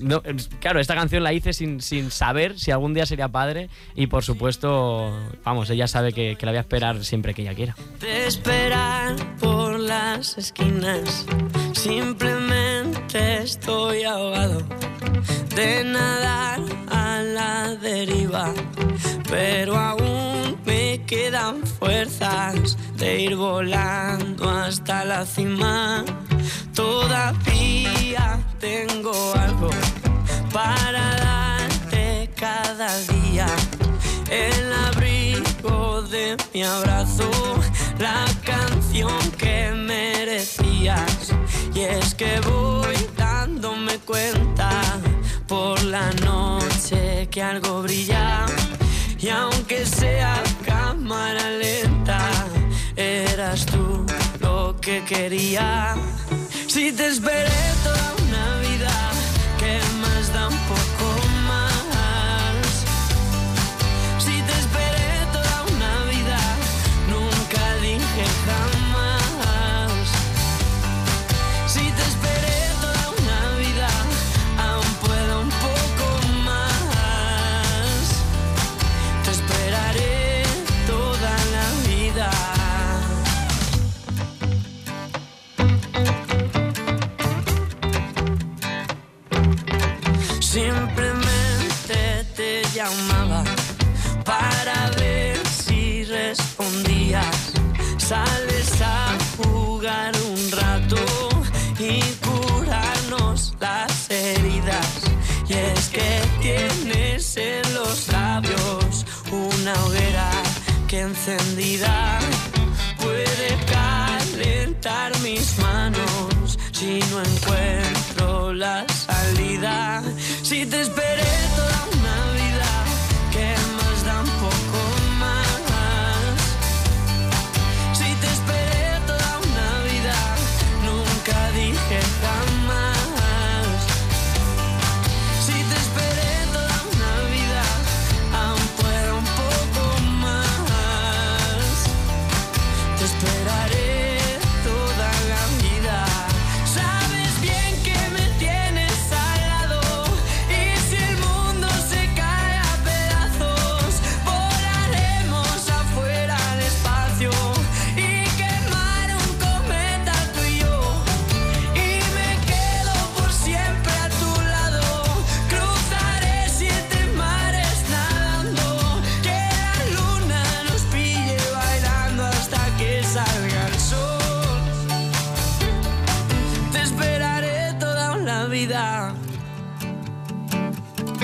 no, 0.00 0.22
es- 0.24 0.48
claro, 0.60 0.80
esta 0.80 0.94
canción 0.94 1.22
la 1.22 1.32
hice 1.32 1.52
sin, 1.52 1.80
saber 2.10 2.58
si 2.58 2.70
algún 2.70 2.94
día 2.94 3.06
sería 3.06 3.28
padre 3.28 3.68
y 3.94 4.06
por 4.06 4.24
supuesto, 4.24 5.12
vamos, 5.44 5.68
ella 5.70 5.86
sabe 5.86 6.12
que, 6.12 6.36
que 6.38 6.46
la 6.46 6.52
voy 6.52 6.58
a 6.58 6.62
esperar 6.62 7.04
siempre 7.04 7.34
que 7.34 7.42
ella 7.42 7.54
quiera. 7.54 7.74
de 8.00 8.26
esperar 8.26 9.16
por 9.38 9.78
las 9.78 10.38
esquinas. 10.38 11.26
Simplemente 11.74 13.42
estoy 13.42 14.04
ahogado 14.04 14.62
de 15.54 15.84
nadar 15.84 16.60
a 16.90 17.22
la 17.22 17.74
deriva, 17.76 18.52
pero 19.28 19.76
aún 19.76 20.56
me 20.64 21.02
quedan 21.06 21.66
fuerzas 21.66 22.76
de 22.96 23.20
ir 23.22 23.36
volando 23.36 24.48
hasta 24.48 25.04
la 25.04 25.24
cima. 25.26 26.04
Todavía 26.80 28.40
tengo 28.58 29.12
algo 29.34 29.68
para 30.50 31.04
darte 31.26 32.30
cada 32.34 32.88
día. 33.00 33.46
El 34.30 34.72
abrigo 34.88 36.00
de 36.00 36.38
mi 36.54 36.62
abrazo, 36.62 37.30
la 37.98 38.24
canción 38.46 39.20
que 39.36 39.72
merecías. 39.72 41.34
Y 41.74 41.80
es 41.80 42.14
que 42.14 42.40
voy 42.48 42.96
dándome 43.14 43.98
cuenta 43.98 44.70
por 45.46 45.82
la 45.84 46.10
noche 46.24 47.28
que 47.30 47.42
algo 47.42 47.82
brilla. 47.82 48.46
Y 49.18 49.28
aunque 49.28 49.84
sea 49.84 50.42
cámara 50.64 51.50
lenta, 51.50 52.20
eras 52.96 53.66
tú 53.66 54.06
lo 54.40 54.80
que 54.80 55.04
quería. 55.04 55.94
Si 56.70 56.92
te 56.92 57.08
esperé 57.08 57.50
toda 57.82 58.19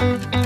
Si 0.06 0.45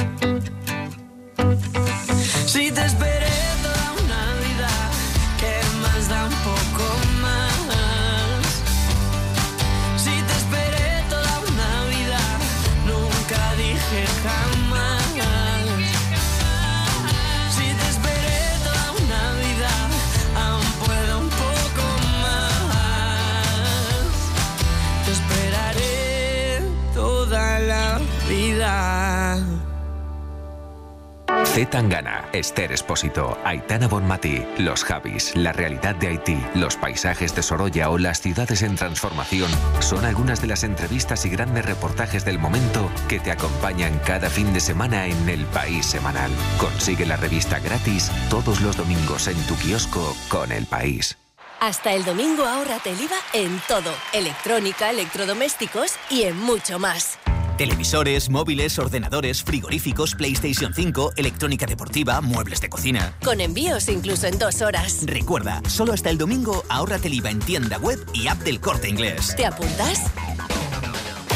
Tangana, 31.81 32.29
Esther 32.35 32.73
Espósito, 32.73 33.39
Aitana 33.43 33.89
Bonmatí, 33.89 34.45
Los 34.59 34.85
Javis, 34.85 35.35
la 35.35 35.51
realidad 35.55 35.95
de 35.95 36.09
Haití, 36.09 36.39
los 36.55 36.77
paisajes 36.77 37.35
de 37.35 37.43
Sorolla 37.43 37.89
o 37.89 37.97
las 37.97 38.21
ciudades 38.21 38.61
en 38.61 38.77
transformación 38.77 39.51
son 39.79 40.05
algunas 40.05 40.43
de 40.43 40.49
las 40.49 40.63
entrevistas 40.63 41.25
y 41.25 41.31
grandes 41.31 41.65
reportajes 41.65 42.27
del 42.27 42.39
momento 42.39 42.91
que 43.09 43.19
te 43.19 43.31
acompañan 43.31 43.99
cada 44.05 44.29
fin 44.29 44.53
de 44.53 44.61
semana 44.61 45.07
en 45.07 45.27
El 45.27 45.47
País 45.47 45.87
Semanal. 45.87 46.31
Consigue 46.59 47.07
la 47.07 47.17
revista 47.17 47.59
gratis 47.61 48.11
todos 48.29 48.61
los 48.61 48.77
domingos 48.77 49.27
en 49.27 49.41
tu 49.47 49.57
kiosco 49.57 50.15
con 50.29 50.53
El 50.53 50.67
País. 50.67 51.17
Hasta 51.61 51.95
el 51.95 52.05
domingo 52.05 52.45
ahórrate 52.45 52.91
el 52.91 53.01
IVA 53.01 53.17
en 53.33 53.59
todo, 53.67 53.95
electrónica, 54.13 54.91
electrodomésticos 54.91 55.95
y 56.11 56.25
en 56.25 56.39
mucho 56.39 56.79
más. 56.79 57.19
Televisores, 57.61 58.31
móviles, 58.31 58.79
ordenadores, 58.79 59.45
frigoríficos, 59.45 60.15
PlayStation 60.15 60.73
5, 60.73 61.13
electrónica 61.17 61.67
deportiva, 61.67 62.23
muebles 62.23 62.63
de 62.63 62.71
cocina. 62.71 63.15
Con 63.23 63.39
envíos 63.39 63.87
incluso 63.91 64.27
en 64.29 64.39
dos 64.39 64.63
horas. 64.63 65.03
Recuerda, 65.05 65.61
solo 65.69 65.93
hasta 65.93 66.09
el 66.09 66.17
domingo 66.17 66.65
ahórrate 66.71 67.09
el 67.09 67.15
IVA 67.17 67.29
en 67.33 67.39
tienda 67.41 67.77
web 67.77 67.99
y 68.15 68.29
app 68.29 68.39
del 68.39 68.61
corte 68.61 68.89
inglés. 68.89 69.35
¿Te 69.37 69.45
apuntas? 69.45 70.11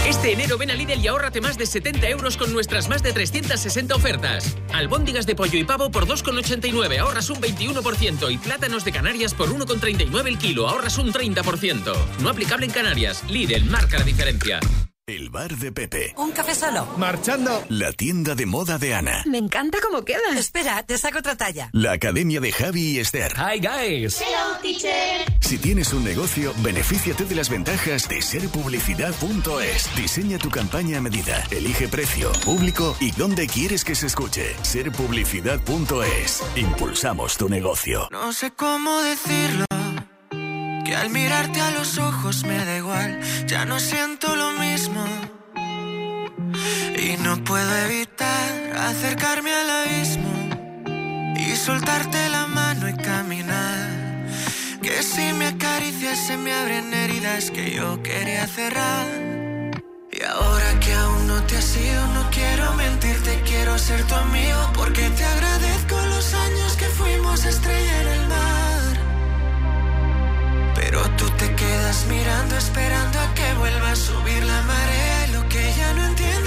Este 0.09 0.33
enero 0.33 0.57
ven 0.57 0.71
a 0.71 0.75
Lidl 0.75 0.99
y 0.99 1.09
ahórrate 1.09 1.43
más 1.43 1.59
de 1.59 1.67
70 1.67 2.09
euros 2.09 2.39
con 2.39 2.55
nuestras 2.55 2.89
más 2.89 3.03
de 3.03 3.13
360 3.13 3.95
ofertas. 3.95 4.57
Albóndigas 4.73 5.27
de 5.27 5.35
pollo 5.35 5.59
y 5.59 5.65
pavo 5.65 5.91
por 5.91 6.07
2,89, 6.07 7.01
ahorras 7.01 7.29
un 7.29 7.37
21%. 7.43 8.33
Y 8.33 8.39
plátanos 8.39 8.83
de 8.87 8.93
Canarias 8.93 9.35
por 9.35 9.51
1,39 9.51 10.27
el 10.27 10.39
kilo, 10.39 10.71
ahorras 10.71 10.97
un 10.97 11.13
30%. 11.13 11.95
No 12.23 12.31
aplicable 12.31 12.65
en 12.65 12.73
Canarias. 12.73 13.23
Lidl 13.29 13.67
marca 13.67 13.99
la 13.99 14.05
diferencia. 14.05 14.59
El 15.07 15.29
bar 15.29 15.55
de 15.59 15.71
Pepe. 15.71 16.15
¿Un 16.17 16.33
café 16.33 16.55
solo? 16.55 16.87
Marchando. 16.97 17.63
La 17.69 17.93
tienda 17.93 18.35
de 18.35 18.47
moda 18.47 18.79
de 18.79 18.95
Ana. 18.95 19.23
Me 19.27 19.37
encanta 19.37 19.77
cómo 19.83 20.03
queda. 20.03 20.33
Espera, 20.35 20.83
te 20.83 20.97
saco 20.97 21.19
otra 21.19 21.37
talla. 21.37 21.69
La 21.73 21.93
academia 21.93 22.41
de 22.41 22.51
Javi 22.51 22.93
y 22.93 22.99
Esther. 23.01 23.35
Hi 23.37 23.61
guys. 23.61 24.19
Hello, 24.23 24.59
teacher. 24.63 25.27
Si 25.43 25.59
tienes 25.59 25.93
un 25.93 26.05
negocio, 26.05 26.55
benefíciate 26.63 27.27
de 27.27 27.35
las 27.35 27.51
ventajas 27.51 28.09
de 28.09 28.23
serpublicidad.es. 28.23 29.95
Diseña 29.95 30.39
tu 30.39 30.49
campaña 30.49 30.97
a 30.97 31.01
medida, 31.03 31.47
elige 31.51 31.87
precio, 31.87 32.33
público 32.43 32.97
y 32.99 33.11
dónde 33.11 33.47
quieres 33.47 33.85
que 33.85 33.95
se 33.95 34.07
escuche. 34.07 34.57
Serpublicidad.es. 34.63 36.43
Impulsamos 36.57 37.37
tu 37.37 37.51
negocio. 37.51 38.09
No 38.11 38.33
sé 38.33 38.53
cómo 38.53 39.03
decirlo. 39.03 39.67
Al 40.95 41.11
mirarte 41.11 41.61
a 41.61 41.71
los 41.73 41.99
ojos 41.99 42.45
me 42.45 42.65
da 42.65 42.77
igual. 42.77 43.21
Ya 43.47 43.65
no 43.65 43.81
siento 43.81 44.35
lo 44.37 44.53
mismo. 44.53 45.05
Y 46.97 47.17
no 47.19 47.43
puedo 47.45 47.77
evitar 47.87 48.77
acercarme 48.79 49.53
al 49.53 49.71
abismo 49.71 50.33
y 51.37 51.57
soltarte 51.57 52.29
la 52.29 52.47
mano 52.47 52.89
y 52.89 52.95
caminar. 52.95 53.89
Que 54.83 55.03
si 55.03 55.33
me 55.33 55.47
acaricias 55.49 56.19
se 56.27 56.37
me 56.37 56.53
abren 56.53 56.93
heridas 56.95 57.51
que 57.51 57.73
yo 57.73 58.03
quería 58.03 58.47
cerrar. 58.47 59.07
Y 60.13 60.23
ahora 60.23 60.81
que 60.81 60.93
aún 60.95 61.27
no 61.27 61.43
te 61.43 61.57
has 61.57 61.77
ido, 61.77 62.07
no 62.15 62.31
quiero 62.31 62.73
mentirte, 62.75 63.43
quiero 63.45 63.79
ser 63.79 64.03
tu 64.05 64.15
amigo. 64.15 64.71
Porque 64.75 65.11
te 65.11 65.25
agradezco 65.25 65.97
los 66.15 66.35
años 66.35 66.77
que 66.77 66.87
fuimos 66.87 67.45
estrella 67.45 68.01
en 68.03 68.09
el 68.09 68.29
mar. 68.29 68.54
Pero 70.95 71.11
tú 71.17 71.29
te 71.31 71.53
quedas 71.57 72.07
mirando, 72.07 72.57
esperando 72.57 73.19
a 73.19 73.35
que 73.35 73.53
vuelva 73.55 73.91
a 73.91 73.97
subir 73.97 74.45
la 74.45 74.63
marea. 74.63 75.27
Lo 75.33 75.49
que 75.49 75.73
ya 75.77 75.93
no 75.93 76.05
entiendes 76.05 76.44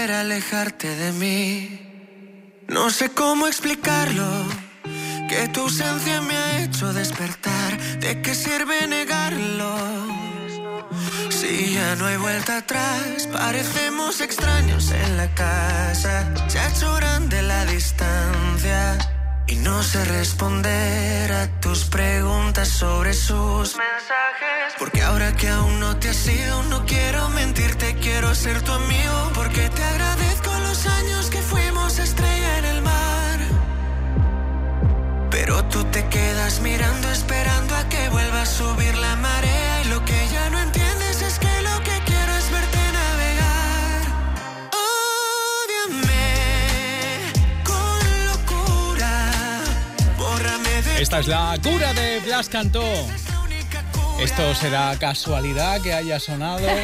y 0.00 0.06
poder 0.06 0.12
alejarte 0.12 0.88
de 0.88 1.12
mí. 1.12 2.64
No 2.68 2.90
sé 2.90 3.10
cómo 3.10 3.46
explicarlo. 3.46 4.28
Que 5.28 5.48
tu 5.48 5.60
ausencia 5.60 6.22
me 6.22 6.36
ha 6.36 6.62
hecho 6.62 6.92
despertar. 6.92 7.78
¿De 7.98 8.22
qué 8.22 8.34
sirve 8.34 8.86
negarlo? 8.86 9.76
Si 11.28 11.74
ya 11.74 11.96
no 11.96 12.06
hay 12.06 12.16
vuelta 12.16 12.58
atrás, 12.58 13.28
parecemos 13.30 14.20
extraños 14.20 14.90
en 14.90 15.16
la 15.16 15.28
casa. 15.34 16.32
Ha 16.36 16.68
hecho 16.68 16.94
grande 16.94 17.42
la 17.42 17.64
distancia. 17.66 19.19
Y 19.50 19.56
no 19.56 19.82
sé 19.82 20.04
responder 20.04 21.32
a 21.32 21.60
tus 21.60 21.84
preguntas 21.86 22.68
sobre 22.68 23.12
sus 23.12 23.76
mensajes. 23.76 24.74
Porque 24.78 25.02
ahora 25.02 25.34
que 25.34 25.48
aún 25.48 25.80
no 25.80 25.96
te 25.96 26.10
has 26.10 26.26
ido, 26.28 26.62
no 26.64 26.86
quiero 26.86 27.28
mentirte, 27.30 27.96
quiero 27.96 28.32
ser 28.36 28.62
tu 28.62 28.70
amigo. 28.70 29.32
Porque 29.34 29.68
te 29.68 29.82
agradezco 29.82 30.56
los 30.60 30.86
años 30.86 31.30
que 31.30 31.42
fuimos 31.42 31.98
estrella 31.98 32.58
en 32.58 32.64
el 32.64 32.82
mar. 32.82 33.38
Pero 35.32 35.64
tú 35.64 35.82
te 35.84 36.06
quedas 36.06 36.60
mirando, 36.60 37.10
esperando 37.10 37.74
a 37.74 37.88
que 37.88 38.08
vuelva 38.08 38.42
a 38.42 38.46
subir 38.46 38.96
la 38.98 39.16
marea. 39.16 39.69
Esta 51.00 51.18
es 51.20 51.28
la 51.28 51.56
cura 51.62 51.94
de 51.94 52.20
Blas 52.20 52.50
Cantó. 52.50 52.84
¿Esto 54.20 54.54
será 54.54 54.94
casualidad 54.98 55.80
que 55.80 55.94
haya 55.94 56.20
sonado? 56.20 56.68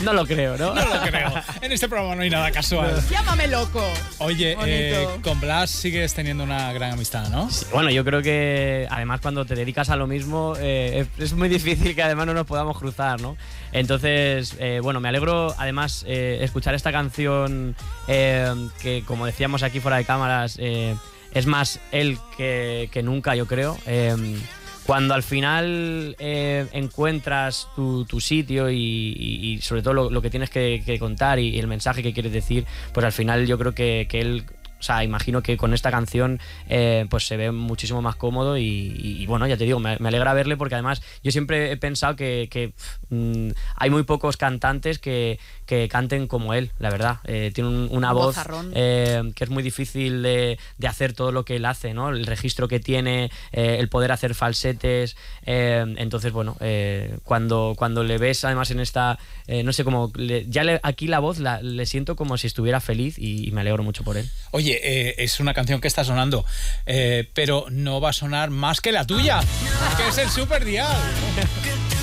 No 0.00 0.12
lo 0.12 0.26
creo, 0.26 0.58
¿no? 0.58 0.74
No 0.74 0.84
lo 0.84 1.00
creo. 1.00 1.32
En 1.62 1.72
este 1.72 1.88
programa 1.88 2.14
no 2.16 2.22
hay 2.22 2.28
nada 2.28 2.50
casual. 2.50 3.02
Llámame 3.10 3.46
loco. 3.46 3.82
Oye, 4.18 4.58
eh, 4.66 5.06
con 5.22 5.40
Blas 5.40 5.70
sigues 5.70 6.12
teniendo 6.12 6.44
una 6.44 6.70
gran 6.74 6.92
amistad, 6.92 7.28
¿no? 7.30 7.48
Bueno, 7.72 7.88
yo 7.90 8.04
creo 8.04 8.20
que 8.20 8.86
además 8.90 9.22
cuando 9.22 9.46
te 9.46 9.54
dedicas 9.54 9.88
a 9.88 9.96
lo 9.96 10.06
mismo 10.06 10.54
eh, 10.58 11.06
es 11.16 11.32
muy 11.32 11.48
difícil 11.48 11.94
que 11.94 12.02
además 12.02 12.26
no 12.26 12.34
nos 12.34 12.46
podamos 12.46 12.78
cruzar, 12.78 13.22
¿no? 13.22 13.38
Entonces, 13.72 14.54
eh, 14.58 14.80
bueno, 14.82 15.00
me 15.00 15.08
alegro 15.08 15.54
además 15.56 16.04
escuchar 16.06 16.74
esta 16.74 16.92
canción 16.92 17.74
que, 18.06 19.02
como 19.06 19.24
decíamos 19.24 19.62
aquí 19.62 19.80
fuera 19.80 19.96
de 19.96 20.04
cámaras, 20.04 20.58
es 21.34 21.46
más 21.46 21.80
él 21.92 22.18
que, 22.36 22.88
que 22.92 23.02
nunca, 23.02 23.34
yo 23.36 23.46
creo. 23.46 23.76
Eh, 23.86 24.14
cuando 24.86 25.14
al 25.14 25.22
final 25.22 26.14
eh, 26.18 26.66
encuentras 26.72 27.68
tu, 27.74 28.04
tu 28.04 28.20
sitio 28.20 28.70
y, 28.70 28.76
y- 28.76 29.60
sobre 29.62 29.80
todo 29.82 29.94
lo, 29.94 30.10
lo 30.10 30.20
que 30.20 30.28
tienes 30.28 30.50
que, 30.50 30.96
contar 31.00 31.38
y, 31.38 31.58
el 31.58 31.66
mensaje 31.66 32.02
que 32.02 32.12
quieres 32.12 32.32
decir, 32.32 32.66
pues 32.92 33.04
al 33.06 33.12
final 33.12 33.46
yo 33.46 33.56
creo 33.58 33.72
que, 33.72 34.06
que 34.10 34.20
él, 34.20 34.44
sea, 34.84 35.02
imagino 35.04 35.42
que 35.42 35.56
con 35.56 35.72
esta 35.74 35.90
canción 35.90 36.38
eh, 36.68 37.06
pues 37.10 37.26
se 37.26 37.36
ve 37.36 37.50
muchísimo 37.52 38.02
más 38.02 38.16
cómodo 38.16 38.56
y, 38.58 38.62
y- 38.64 39.22
y 39.22 39.26
bueno, 39.26 39.46
ya 39.46 39.56
te 39.56 39.64
digo, 39.64 39.80
me, 39.80 39.96
me 39.98 40.08
alegra 40.08 40.32
verle 40.34 40.56
porque 40.56 40.74
además 40.74 41.02
yo 41.22 41.30
siempre 41.32 41.70
he 41.72 41.76
pensado 41.76 42.16
que, 42.16 42.72
mm, 43.10 43.50
hay 43.76 43.90
muy 43.90 44.02
pocos 44.02 44.36
cantantes 44.36 44.98
que, 44.98 45.38
que 45.66 45.88
canten 45.88 46.26
como 46.26 46.54
él, 46.54 46.70
la 46.78 46.90
verdad. 46.90 47.18
Eh, 47.24 47.50
tiene 47.54 47.70
un- 47.70 47.88
una 47.90 48.12
Un 48.12 48.16
voz 48.18 48.36
eh, 48.74 49.32
que 49.34 49.44
es 49.44 49.50
muy 49.50 49.62
difícil 49.62 50.22
de, 50.22 50.58
de 50.78 50.86
hacer 50.88 51.12
todo 51.14 51.32
lo 51.32 51.44
que 51.44 51.56
él 51.56 51.64
hace, 51.64 51.94
¿no? 51.94 52.10
El 52.10 52.26
registro 52.26 52.68
que 52.68 52.80
tiene, 52.80 53.30
eh, 53.52 53.76
el 53.80 53.88
poder 53.88 54.12
hacer 54.12 54.34
falsetes. 54.34 55.16
eh, 55.46 55.84
entonces, 55.98 56.32
bueno, 56.32 56.56
eh, 56.60 57.18
cuando, 57.24 57.74
cuando 57.76 58.02
le 58.02 58.18
ves 58.18 58.44
además 58.44 58.70
en 58.70 58.80
esta, 58.80 59.18
eh, 59.46 59.62
no 59.62 59.72
sé 59.72 59.84
cómo, 59.84 60.10
le- 60.16 60.46
ya 60.48 60.64
le- 60.64 60.80
aquí 60.82 61.06
la 61.06 61.18
voz 61.18 61.38
la- 61.38 61.60
le 61.62 61.86
siento 61.86 62.16
como 62.16 62.36
si 62.38 62.46
estuviera 62.46 62.80
feliz 62.80 63.18
y, 63.18 63.46
y 63.48 63.50
me 63.52 63.60
alegro 63.60 63.82
mucho 63.82 64.04
por 64.04 64.16
él. 64.16 64.28
Oye, 64.52 64.73
eh, 64.82 65.14
es 65.18 65.40
una 65.40 65.54
canción 65.54 65.80
que 65.80 65.88
está 65.88 66.04
sonando, 66.04 66.44
eh, 66.86 67.28
pero 67.34 67.66
no 67.70 68.00
va 68.00 68.10
a 68.10 68.12
sonar 68.12 68.50
más 68.50 68.80
que 68.80 68.92
la 68.92 69.04
tuya, 69.06 69.40
que 69.96 70.08
es 70.08 70.18
el 70.18 70.28
Super 70.30 70.64
Dial. 70.64 70.88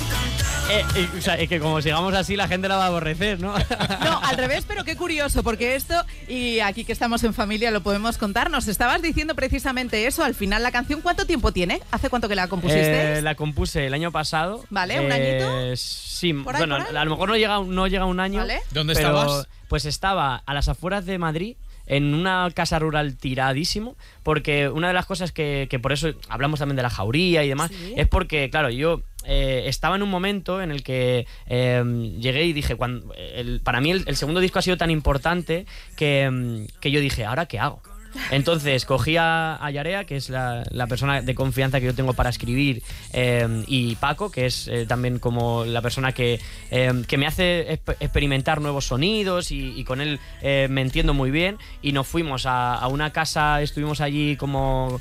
Eh, 0.70 0.84
eh, 0.94 1.08
o 1.18 1.20
sea, 1.20 1.34
es 1.34 1.48
que 1.48 1.58
como 1.58 1.82
sigamos 1.82 2.14
así 2.14 2.36
la 2.36 2.46
gente 2.46 2.68
la 2.68 2.76
va 2.76 2.84
a 2.84 2.86
aborrecer, 2.86 3.40
¿no? 3.40 3.52
No, 4.04 4.20
al 4.22 4.36
revés, 4.36 4.64
pero 4.66 4.84
qué 4.84 4.96
curioso, 4.96 5.42
porque 5.42 5.74
esto, 5.74 5.94
y 6.28 6.60
aquí 6.60 6.84
que 6.84 6.92
estamos 6.92 7.24
en 7.24 7.34
familia 7.34 7.70
lo 7.72 7.82
podemos 7.82 8.16
contar, 8.16 8.48
nos 8.48 8.68
estabas 8.68 9.02
diciendo 9.02 9.34
precisamente 9.34 10.06
eso, 10.06 10.22
al 10.24 10.34
final 10.34 10.62
la 10.62 10.70
canción, 10.70 11.00
¿cuánto 11.02 11.26
tiempo 11.26 11.52
tiene? 11.52 11.80
¿Hace 11.90 12.08
cuánto 12.08 12.28
que 12.28 12.36
la 12.36 12.46
compusiste? 12.46 13.18
Eh, 13.18 13.22
la 13.22 13.34
compuse 13.34 13.86
el 13.86 13.92
año 13.92 14.12
pasado. 14.12 14.64
Vale, 14.70 15.00
¿un 15.00 15.10
Eh, 15.10 15.14
añito? 15.14 15.76
Sí, 15.76 16.32
¿Por 16.32 16.54
ahí, 16.54 16.60
bueno, 16.60 16.78
por 16.78 16.86
ahí? 16.86 16.96
a 16.96 17.04
lo 17.04 17.10
mejor 17.10 17.28
no 17.28 17.36
llega, 17.36 17.58
no 17.60 17.86
llega 17.88 18.04
un 18.06 18.20
año. 18.20 18.38
Vale. 18.38 18.60
¿Dónde 18.70 18.94
pero, 18.94 19.08
estabas? 19.08 19.48
Pues 19.68 19.84
estaba 19.84 20.42
a 20.46 20.54
las 20.54 20.68
afueras 20.68 21.04
de 21.04 21.18
Madrid, 21.18 21.56
en 21.86 22.14
una 22.14 22.48
casa 22.54 22.78
rural 22.78 23.16
tiradísimo, 23.16 23.96
porque 24.22 24.68
una 24.68 24.88
de 24.88 24.94
las 24.94 25.06
cosas 25.06 25.32
que, 25.32 25.66
que 25.70 25.78
por 25.78 25.92
eso 25.92 26.12
hablamos 26.28 26.58
también 26.60 26.76
de 26.76 26.82
la 26.82 26.90
jauría 26.90 27.44
y 27.44 27.48
demás, 27.48 27.70
Sí. 27.70 27.94
es 27.96 28.08
porque, 28.08 28.48
claro, 28.50 28.70
yo 28.70 29.02
eh, 29.24 29.64
estaba 29.66 29.94
en 29.96 30.02
un 30.02 30.10
momento 30.10 30.60
en 30.62 30.70
el 30.72 30.82
que 30.82 31.26
eh, 31.46 31.84
llegué 32.20 32.44
y 32.44 32.52
dije, 32.52 32.74
cuando, 32.76 33.12
el- 33.14 33.60
para 33.62 33.80
mí 33.80 33.90
el, 33.92 34.02
el 34.06 34.16
segundo 34.16 34.40
disco 34.40 34.58
ha 34.58 34.62
sido 34.62 34.76
tan 34.76 34.90
importante 34.90 35.64
que, 35.96 36.28
mm, 36.30 36.80
que 36.80 36.90
yo 36.90 37.00
dije, 37.00 37.24
¿ahora 37.24 37.46
qué 37.46 37.58
hago? 37.60 37.82
Entonces 38.30 38.84
cogí 38.84 39.16
a, 39.16 39.56
a 39.64 39.70
Yarea, 39.70 40.04
que 40.04 40.16
es 40.16 40.28
la, 40.28 40.64
persona 40.88 41.22
de 41.22 41.34
confianza 41.34 41.80
que 41.80 41.86
yo 41.86 41.94
tengo 41.94 42.14
para 42.14 42.30
escribir, 42.30 42.82
eh, 43.12 43.64
y 43.66 43.96
Paco, 43.96 44.30
que 44.30 44.46
es 44.46 44.68
eh, 44.68 44.86
también 44.86 45.18
como 45.18 45.64
la 45.64 45.82
persona 45.82 46.12
que, 46.12 46.40
eh, 46.70 47.02
que 47.06 47.18
me 47.18 47.26
hace 47.26 47.66
exp- 47.68 47.96
experimentar 48.00 48.60
nuevos 48.60 48.86
sonidos 48.86 49.50
y, 49.50 49.82
con 49.84 50.00
él 50.00 50.20
me 50.42 50.80
entiendo 50.80 51.14
muy 51.14 51.30
bien. 51.30 51.58
Y 51.82 51.92
nos 51.92 52.06
fuimos 52.06 52.46
a, 52.46 52.74
a 52.74 52.86
una 52.88 53.10
casa, 53.12 53.60
estuvimos 53.62 54.00
allí 54.00 54.36
como 54.36 55.00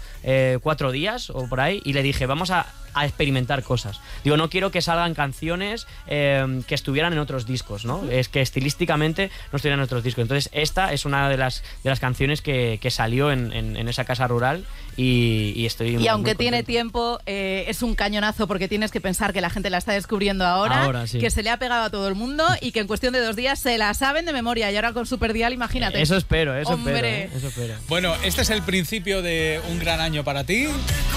cuatro 0.62 0.92
días 0.92 1.30
o 1.30 1.48
por 1.48 1.60
ahí, 1.60 1.82
y 1.86 1.94
le 1.94 2.04
dije, 2.04 2.26
vamos 2.26 2.52
a, 2.52 2.66
a 2.94 3.06
experimentar 3.06 3.64
cosas. 3.64 4.00
Digo, 4.24 4.38
no 4.38 4.50
quiero 4.50 4.72
que 4.72 4.82
salgan 4.82 5.14
canciones 5.14 5.88
eh, 6.08 6.62
que 6.68 6.76
estuvieran 6.76 7.14
en 7.14 7.20
otros 7.20 7.46
discos, 7.46 7.86
¿no? 7.86 8.04
Es 8.10 8.30
que 8.30 8.42
estilísticamente 8.42 9.30
no 9.52 9.58
estuvieran 9.58 9.80
en 9.80 9.84
otros 9.86 10.04
discos. 10.04 10.22
Entonces, 10.24 10.50
esta 10.54 10.94
es 10.94 11.06
una 11.06 11.30
de 11.30 11.38
las, 11.38 11.64
de 11.84 11.90
las 11.90 12.00
canciones 12.00 12.42
que, 12.42 12.80
que 12.82 12.92
salió 12.92 13.32
en, 13.32 13.52
en- 13.54 13.76
en 13.78 13.88
esa 13.88 14.06
casa 14.06 14.28
rural 14.28 14.66
y, 14.98 15.54
y 15.56 15.66
estoy 15.66 15.94
muy- 15.94 16.04
Y 16.04 16.08
aunque 16.08 16.32
muy 16.32 16.38
tiene 16.38 16.64
tiempo, 16.64 17.20
eh, 17.26 17.66
es 17.68 17.82
un 17.82 17.96
cañonazo 17.96 18.48
porque 18.48 18.68
tienes 18.68 18.92
que 18.92 19.02
pensar 19.02 19.34
que 19.34 19.42
la 19.42 19.50
gente 19.50 19.70
la 19.70 19.78
está 19.78 19.94
descubriendo 19.94 20.46
ahora, 20.46 20.84
Ahora, 20.84 21.08
sí. 21.08 21.20
que 21.20 21.30
se 21.30 21.44
le 21.44 21.50
ha 21.50 21.58
pegado 21.58 21.84
a 21.84 21.90
todo 21.90 22.08
el 22.08 22.16
mundo 22.16 22.46
y 22.62 22.72
que 22.72 22.80
en 22.80 22.88
cuestión 22.88 23.14
de 23.14 23.20
dos 23.20 23.36
días 23.36 23.60
se 23.60 23.78
la 23.78 23.94
saben 23.94 24.26
de 24.26 24.34
memoria. 24.34 24.72
Y 24.72 24.76
ahora 24.76 24.94
con 24.94 25.06
Super 25.06 25.34
Dial, 25.34 25.54
imagínate. 25.54 26.02
Eso 26.02 26.18
espero, 26.18 26.56
eso 26.56 26.72
Hombre. 26.72 26.96
espero. 26.96 27.08
¿eh? 27.08 27.30
Eso 27.38 27.48
espero. 27.48 27.74
Bueno, 27.88 28.14
este 28.24 28.42
es 28.42 28.50
el 28.50 28.62
principio 28.62 29.22
de 29.22 29.62
un 29.70 29.80
gran 29.80 30.00
año 30.02 30.24
para 30.24 30.44
ti. 30.44 30.68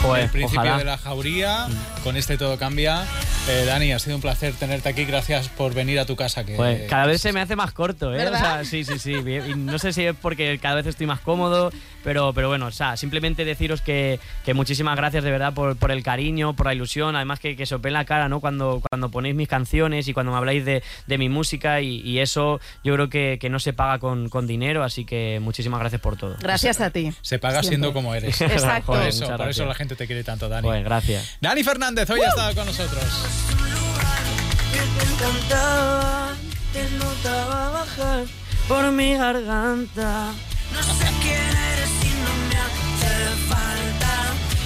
Joder, 0.03 0.25
el 0.25 0.31
principio 0.31 0.61
ojalá. 0.61 0.79
de 0.79 0.85
la 0.85 0.99
jauría. 0.99 1.67
cambia, 1.67 2.03
con 2.03 2.17
este 2.17 2.37
todo 2.39 2.59
cambia. 2.59 3.05
Eh, 3.49 3.65
Dani, 3.67 3.93
ha 3.93 3.99
sido 3.99 4.17
un 4.17 4.23
placer 4.23 4.55
tenerte 4.55 4.89
aquí. 4.89 5.05
Gracias 5.05 5.49
por 5.49 5.75
venir 5.75 5.99
a 5.99 6.07
tu 6.07 6.17
casa. 6.17 6.45
Que, 6.45 6.87
cada 6.89 7.07
vez 7.07 7.21
se 7.21 7.33
me 7.33 7.41
hace 7.41 7.57
más 7.57 7.73
corto, 7.73 8.15
¿eh? 8.15 8.27
O 8.27 8.31
sea, 8.37 8.65
sí, 8.65 8.85
sí, 8.85 8.99
sí. 8.99 9.13
Y 9.13 9.55
no 9.55 9.79
sé 9.79 9.93
si 9.93 10.05
es 10.05 10.17
porque 10.21 10.59
cada 10.59 10.77
vez 10.77 10.87
estoy 10.87 11.07
más 11.07 11.21
cómodo, 11.21 11.71
pero, 12.05 12.33
pero 12.33 12.49
bueno, 12.49 12.67
o 12.67 12.71
sea, 12.71 12.97
simplemente 12.97 13.45
deciros 13.45 13.81
que, 13.81 14.21
que 14.45 14.55
muchísimas 14.55 14.97
gracias 14.97 15.25
de 15.25 15.31
verdad 15.31 15.55
por, 15.55 15.77
por 15.77 15.91
el 15.91 16.03
cariño, 16.03 16.55
por 16.55 16.67
la 16.67 16.75
ilusión, 16.75 17.17
además 17.17 17.41
que, 17.41 17.57
que 17.57 17.67
se 17.67 17.75
os 17.75 17.81
ve 17.81 17.89
en 17.89 17.95
la 17.95 18.05
cara, 18.05 18.29
¿no? 18.29 18.41
Cuando, 18.41 18.83
cuando 18.89 19.11
ponéis 19.11 19.35
mis 19.35 19.49
canciones 19.49 20.07
y 20.07 20.13
cuando 20.13 20.31
me 20.33 20.39
habláis 20.39 20.65
de, 20.65 20.83
de 21.07 21.19
mi 21.19 21.29
música 21.29 21.81
y, 21.81 22.01
y 22.03 22.21
eso 22.21 22.61
yo 22.85 22.95
creo 22.95 23.09
que, 23.09 23.39
que 23.41 23.49
no 23.51 23.59
se 23.59 23.73
paga 23.73 23.99
con, 23.99 24.29
con 24.29 24.47
dinero, 24.47 24.85
así 24.85 25.05
que 25.05 25.41
muchísimas 25.41 25.81
gracias 25.81 26.01
por 26.01 26.17
todo. 26.17 26.37
Gracias 26.41 26.81
a 26.81 26.91
ti. 26.91 27.13
Se 27.23 27.39
paga 27.39 27.61
Siempre. 27.63 27.69
siendo 27.69 27.93
como 27.93 28.15
eres. 28.15 28.41
Exacto. 28.41 28.93
Por 28.93 29.03
eso, 29.03 29.37
por 29.37 29.49
eso 29.49 29.65
la 29.65 29.75
gente 29.75 29.97
te 29.97 30.07
quiere 30.07 30.23
tanto, 30.23 30.49
Dani. 30.49 30.67
Pues 30.69 30.85
gracias. 30.85 31.37
Dani 31.41 31.65
Fernández 31.65 32.09
hoy 32.11 32.21
ha 32.21 32.29
estado 32.29 32.55
con 32.55 32.67
nosotros. 32.67 33.05
que 34.73 34.79
te 34.79 35.13
encantaba, 35.13 36.33
te 36.73 36.91
notaba 36.99 37.71
bajar 37.71 38.25
por 38.69 38.93
mi 38.93 39.15
garganta. 39.15 40.33
No 40.73 40.83
sé 40.83 41.07
quién 41.23 41.51
eres 41.73 41.93
y 42.03 42.13
no 42.25 42.33
me 42.49 42.57
hace 42.65 43.15
falta. 43.53 44.13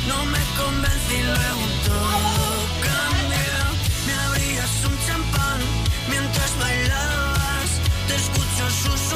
No 0.06 0.24
me 0.24 0.42
convencí 0.56 1.14
y 1.14 1.22
luego 1.22 1.64
todo 1.86 2.48
cambió. 2.88 3.58
Me 4.06 4.14
abrías 4.26 4.84
un 4.84 4.96
champán 5.06 5.60
mientras 6.08 6.58
bailabas. 6.58 7.68
Te 8.06 8.14
escucho 8.16 8.70
susurrar 8.82 9.07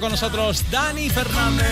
con 0.00 0.10
nosotros 0.10 0.64
Dani 0.70 1.10
Fernández. 1.10 1.66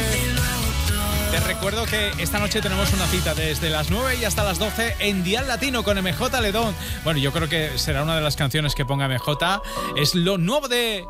Te 1.31 1.41
recuerdo 1.41 1.87
que 1.87 2.11
esta 2.19 2.39
noche 2.39 2.61
tenemos 2.61 2.93
una 2.93 3.07
cita 3.07 3.35
desde 3.35 3.71
las 3.71 3.91
9 3.91 4.19
y 4.21 4.25
hasta 4.25 4.43
las 4.43 4.59
12 4.59 4.97
en 4.99 5.23
Dial 5.23 5.49
Latino 5.49 5.83
con 5.83 5.97
MJ 5.99 6.41
Ledón. 6.41 6.75
Bueno, 7.05 7.21
yo 7.21 7.33
creo 7.33 7.49
que 7.49 7.79
será 7.79 8.03
una 8.03 8.17
de 8.17 8.21
las 8.21 8.37
canciones 8.37 8.75
que 8.75 8.85
ponga 8.85 9.09
MJ. 9.09 9.63
Es 9.97 10.15
lo 10.15 10.39
nuevo 10.39 10.69
de 10.69 11.05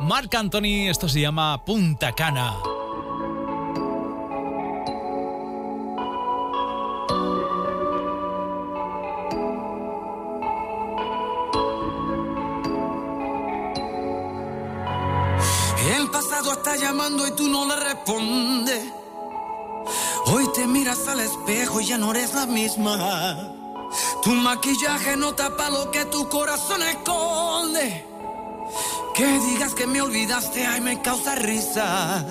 Marc 0.00 0.34
Anthony. 0.34 0.88
Esto 0.88 1.08
se 1.08 1.20
llama 1.20 1.64
Punta 1.64 2.12
Cana. 2.12 2.54
Y 17.26 17.30
tú 17.32 17.48
no 17.48 17.66
le 17.66 17.76
respondes. 17.76 18.84
Hoy 20.26 20.48
te 20.54 20.66
miras 20.66 21.06
al 21.08 21.20
espejo 21.20 21.80
y 21.80 21.86
ya 21.86 21.98
no 21.98 22.10
eres 22.12 22.34
la 22.34 22.46
misma. 22.46 23.52
Tu 24.22 24.30
maquillaje 24.30 25.16
no 25.16 25.34
tapa 25.34 25.70
lo 25.70 25.90
que 25.90 26.04
tu 26.06 26.28
corazón 26.28 26.82
esconde. 26.82 28.04
Que 29.14 29.38
digas 29.40 29.74
que 29.74 29.86
me 29.86 30.00
olvidaste, 30.00 30.66
ay, 30.66 30.80
me 30.80 31.00
causa 31.02 31.34
risa. 31.34 32.24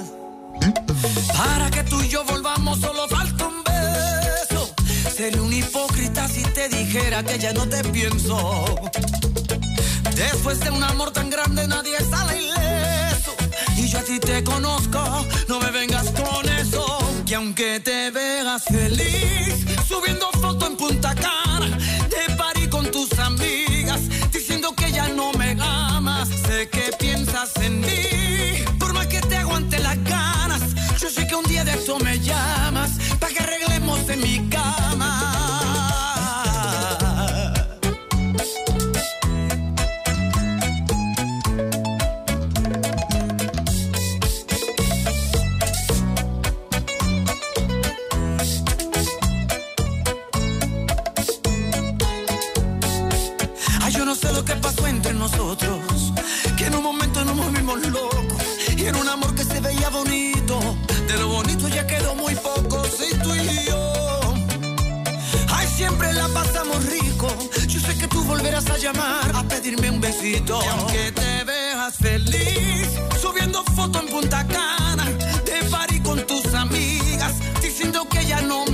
Para 1.38 1.72
que 1.72 1.84
tú 1.84 2.02
y 2.02 2.10
yo 2.10 2.24
volvamos, 2.26 2.80
solo 2.80 3.08
falta 3.08 3.48
un 3.48 3.64
beso. 3.64 4.74
Sería 5.16 5.42
un 5.42 5.54
hipócrita 5.54 6.28
si 6.28 6.44
te 6.44 6.68
dijera 6.70 7.24
que 7.24 7.38
ya 7.40 7.54
no 7.54 7.68
te 7.68 7.84
pienso. 7.86 8.66
Después 10.16 10.60
de 10.60 10.72
un 10.72 10.84
amor 10.84 11.12
tan 11.12 11.30
grande, 11.30 11.68
nadie 11.68 11.98
sale. 12.10 12.53
Y 13.78 13.88
yo 13.88 14.00
a 14.00 14.04
ti 14.04 14.20
te 14.20 14.44
conozco, 14.44 15.02
no 15.48 15.60
me 15.60 15.72
vengas 15.72 16.12
con 16.12 16.48
eso. 16.50 16.86
Que 17.26 17.36
aunque 17.36 17.80
te 17.80 18.12
veas 18.12 18.64
feliz, 18.66 19.66
subiendo 19.88 20.30
foto 20.40 20.68
en 20.68 20.76
Punta 20.76 21.14
Cana, 21.16 21.78
de 22.10 22.36
party 22.36 22.68
con 22.68 22.90
tus 22.92 23.12
amigas, 23.20 24.02
diciendo 24.32 24.74
que 24.76 24.92
ya 24.92 25.08
no 25.10 25.32
me 25.34 25.56
amas. 25.60 26.30
Sé 26.30 26.70
que 26.70 26.92
piensas 27.00 27.56
en 27.58 27.82
mí, 27.82 28.64
por 28.80 28.94
más 28.94 29.08
que 29.08 29.22
te 29.22 29.38
aguante 29.38 29.80
las 29.80 30.02
ganas. 30.04 30.62
Yo 31.00 31.10
sé 31.10 31.28
que 31.28 31.36
un 31.36 31.46
día 31.46 31.64
de 31.64 31.72
esto 31.74 31.98
me 32.00 32.20
llamas, 32.20 32.63
a 69.00 69.44
pedirme 69.48 69.90
un 69.90 70.00
besito. 70.00 70.60
Aunque 70.72 71.12
te 71.12 71.44
veas 71.44 71.96
feliz, 71.98 72.88
subiendo 73.22 73.64
foto 73.76 74.00
en 74.00 74.08
Punta 74.08 74.46
Cana, 74.48 75.06
de 75.46 75.70
party 75.70 76.00
con 76.02 76.26
tus 76.26 76.54
amigas, 76.54 77.34
diciendo 77.62 78.08
que 78.10 78.26
ya 78.26 78.42
no 78.42 78.66
me 78.66 78.73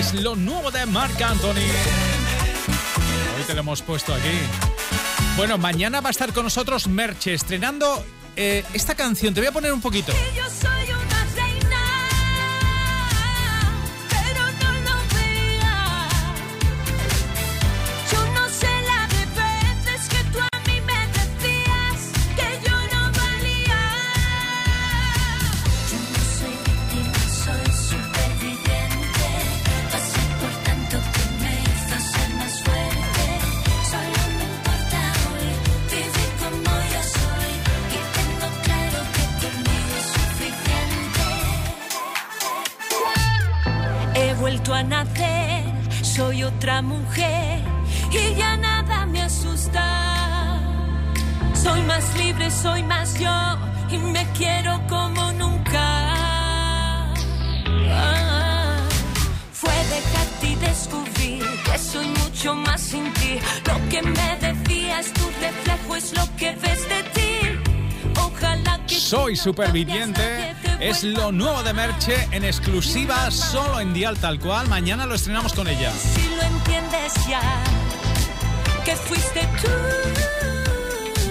es 0.00 0.14
lo 0.14 0.34
nuevo 0.34 0.70
de 0.70 0.86
Marc 0.86 1.20
Anthony. 1.20 1.60
te 3.46 3.52
lo 3.52 3.60
hemos 3.60 3.82
puesto 3.82 4.14
aquí. 4.14 4.38
Bueno, 5.36 5.58
mañana 5.58 6.00
va 6.00 6.08
a 6.08 6.10
estar 6.10 6.32
con 6.32 6.44
nosotros 6.44 6.88
Merche 6.88 7.34
estrenando 7.34 8.02
eh, 8.34 8.64
esta 8.72 8.94
canción. 8.94 9.34
Te 9.34 9.40
voy 9.40 9.48
a 9.48 9.52
poner 9.52 9.74
un 9.74 9.82
poquito. 9.82 10.12
Superviviente. 69.40 70.54
Es 70.80 71.02
lo 71.02 71.32
nuevo 71.32 71.62
de 71.62 71.72
Merche 71.72 72.28
en 72.30 72.44
exclusiva 72.44 73.30
solo 73.30 73.80
en 73.80 73.94
Dial 73.94 74.18
tal 74.18 74.38
cual. 74.38 74.68
Mañana 74.68 75.06
lo 75.06 75.14
estrenamos 75.14 75.54
con 75.54 75.66
ella. 75.66 75.92
si 75.92 76.28
lo 76.36 76.42
entiendes 76.42 77.14
ya, 77.28 77.40
que 78.84 78.94
fuiste 78.96 79.40
tú. 79.62 79.68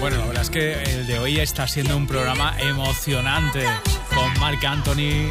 Bueno, 0.00 0.16
la 0.18 0.26
verdad 0.26 0.42
es 0.42 0.50
que 0.50 0.82
el 0.82 1.06
de 1.06 1.18
hoy 1.20 1.38
está 1.38 1.68
siendo 1.68 1.96
un 1.96 2.06
programa 2.06 2.56
emocionante. 2.58 3.64
Con 4.14 4.40
Marc 4.40 4.64
Anthony, 4.64 5.30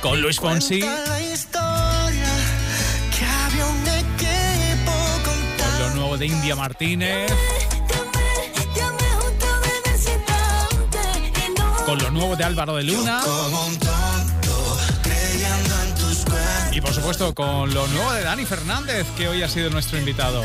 con 0.00 0.22
Luis 0.22 0.38
Fonsi, 0.38 0.80
con 0.80 0.90
lo 5.80 5.94
nuevo 5.96 6.16
de 6.16 6.26
India 6.26 6.54
Martínez, 6.54 7.32
nuevo 12.16 12.34
de 12.34 12.44
Álvaro 12.44 12.76
de 12.76 12.84
Luna. 12.84 13.20
Y 16.72 16.80
por 16.80 16.92
supuesto 16.92 17.34
con 17.34 17.72
lo 17.72 17.86
nuevo 17.88 18.12
de 18.12 18.22
Dani 18.22 18.44
Fernández, 18.44 19.06
que 19.16 19.28
hoy 19.28 19.42
ha 19.42 19.48
sido 19.48 19.70
nuestro 19.70 19.98
invitado. 19.98 20.42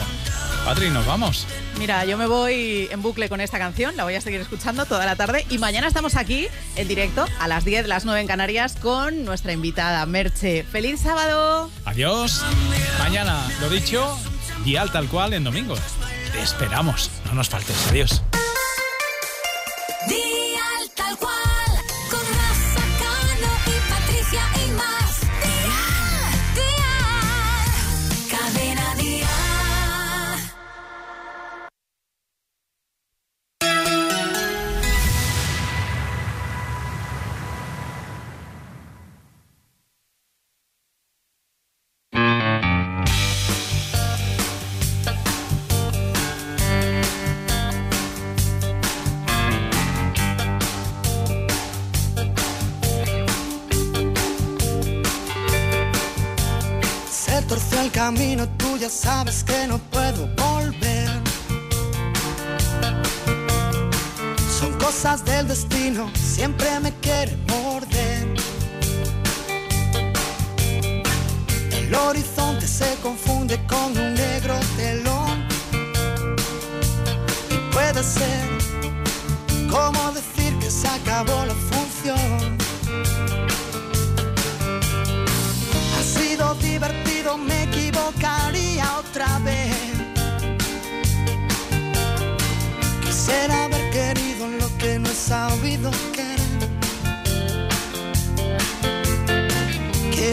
Patri, 0.65 0.89
nos 0.89 1.05
vamos. 1.05 1.47
Mira, 1.79 2.05
yo 2.05 2.17
me 2.17 2.27
voy 2.27 2.87
en 2.91 3.01
bucle 3.01 3.27
con 3.29 3.41
esta 3.41 3.57
canción, 3.57 3.97
la 3.97 4.03
voy 4.03 4.15
a 4.15 4.21
seguir 4.21 4.39
escuchando 4.39 4.85
toda 4.85 5.05
la 5.05 5.15
tarde 5.15 5.45
y 5.49 5.57
mañana 5.57 5.87
estamos 5.87 6.15
aquí 6.15 6.47
en 6.75 6.87
directo 6.87 7.25
a 7.39 7.47
las 7.47 7.65
10, 7.65 7.87
las 7.87 8.05
9 8.05 8.21
en 8.21 8.27
Canarias 8.27 8.75
con 8.79 9.25
nuestra 9.25 9.53
invitada 9.53 10.05
Merche. 10.05 10.63
¡Feliz 10.63 11.01
sábado! 11.01 11.69
Adiós. 11.85 12.43
Mañana, 12.99 13.41
lo 13.59 13.69
dicho, 13.69 14.17
dial 14.63 14.91
tal 14.91 15.07
cual 15.07 15.33
en 15.33 15.43
domingo. 15.43 15.75
Te 16.31 16.41
esperamos. 16.41 17.09
No 17.25 17.33
nos 17.33 17.49
faltes. 17.49 17.75
Adiós. 17.89 18.21
Ya 59.47 59.67
sabes 59.67 59.90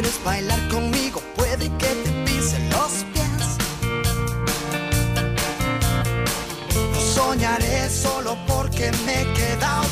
¿Quieres 0.00 0.24
bailar 0.24 0.68
conmigo? 0.68 1.20
Puede 1.34 1.68
que 1.76 1.88
te 1.88 2.10
pise 2.24 2.56
los 2.70 3.04
pies. 3.12 3.58
No 6.92 7.00
soñaré 7.00 7.90
solo 7.90 8.38
porque 8.46 8.92
me 9.04 9.22
he 9.22 9.32
quedado 9.32 9.87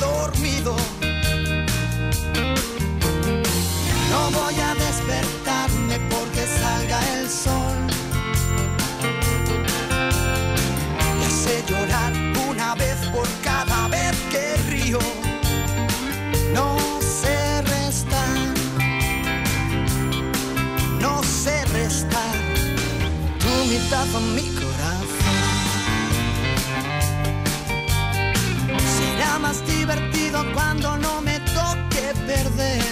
divertido 30.26 30.52
cuando 30.54 30.96
no 30.98 31.20
me 31.20 31.38
toque 31.40 32.12
perder. 32.26 32.82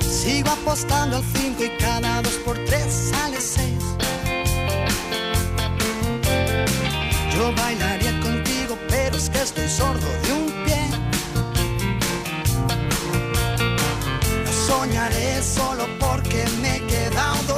Sigo 0.00 0.50
apostando 0.50 1.16
al 1.16 1.24
5 1.34 1.64
y 1.64 1.70
cada 1.78 2.22
2 2.22 2.32
por 2.44 2.56
3 2.64 3.10
sale 3.10 3.40
6. 3.40 3.72
Yo 7.34 7.52
bailaría 7.54 8.20
contigo, 8.20 8.78
pero 8.88 9.16
es 9.16 9.30
que 9.30 9.42
estoy 9.42 9.68
sordo 9.68 10.06
de 10.22 10.32
un 10.32 10.64
pie. 10.64 10.88
No 14.44 14.52
soñaré 14.66 15.42
solo 15.42 15.86
porque 15.98 16.44
me 16.60 16.76
he 16.76 16.86
quedado 16.86 17.55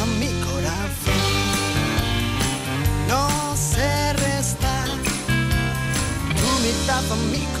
a 0.00 0.06
mi 0.06 0.28
corazón. 0.44 1.18
No 3.08 3.56
sé 3.56 4.12
restar 4.12 4.88
tu 6.38 6.62
mitad 6.62 7.12
a 7.12 7.16
mi 7.16 7.38
corazón. 7.38 7.57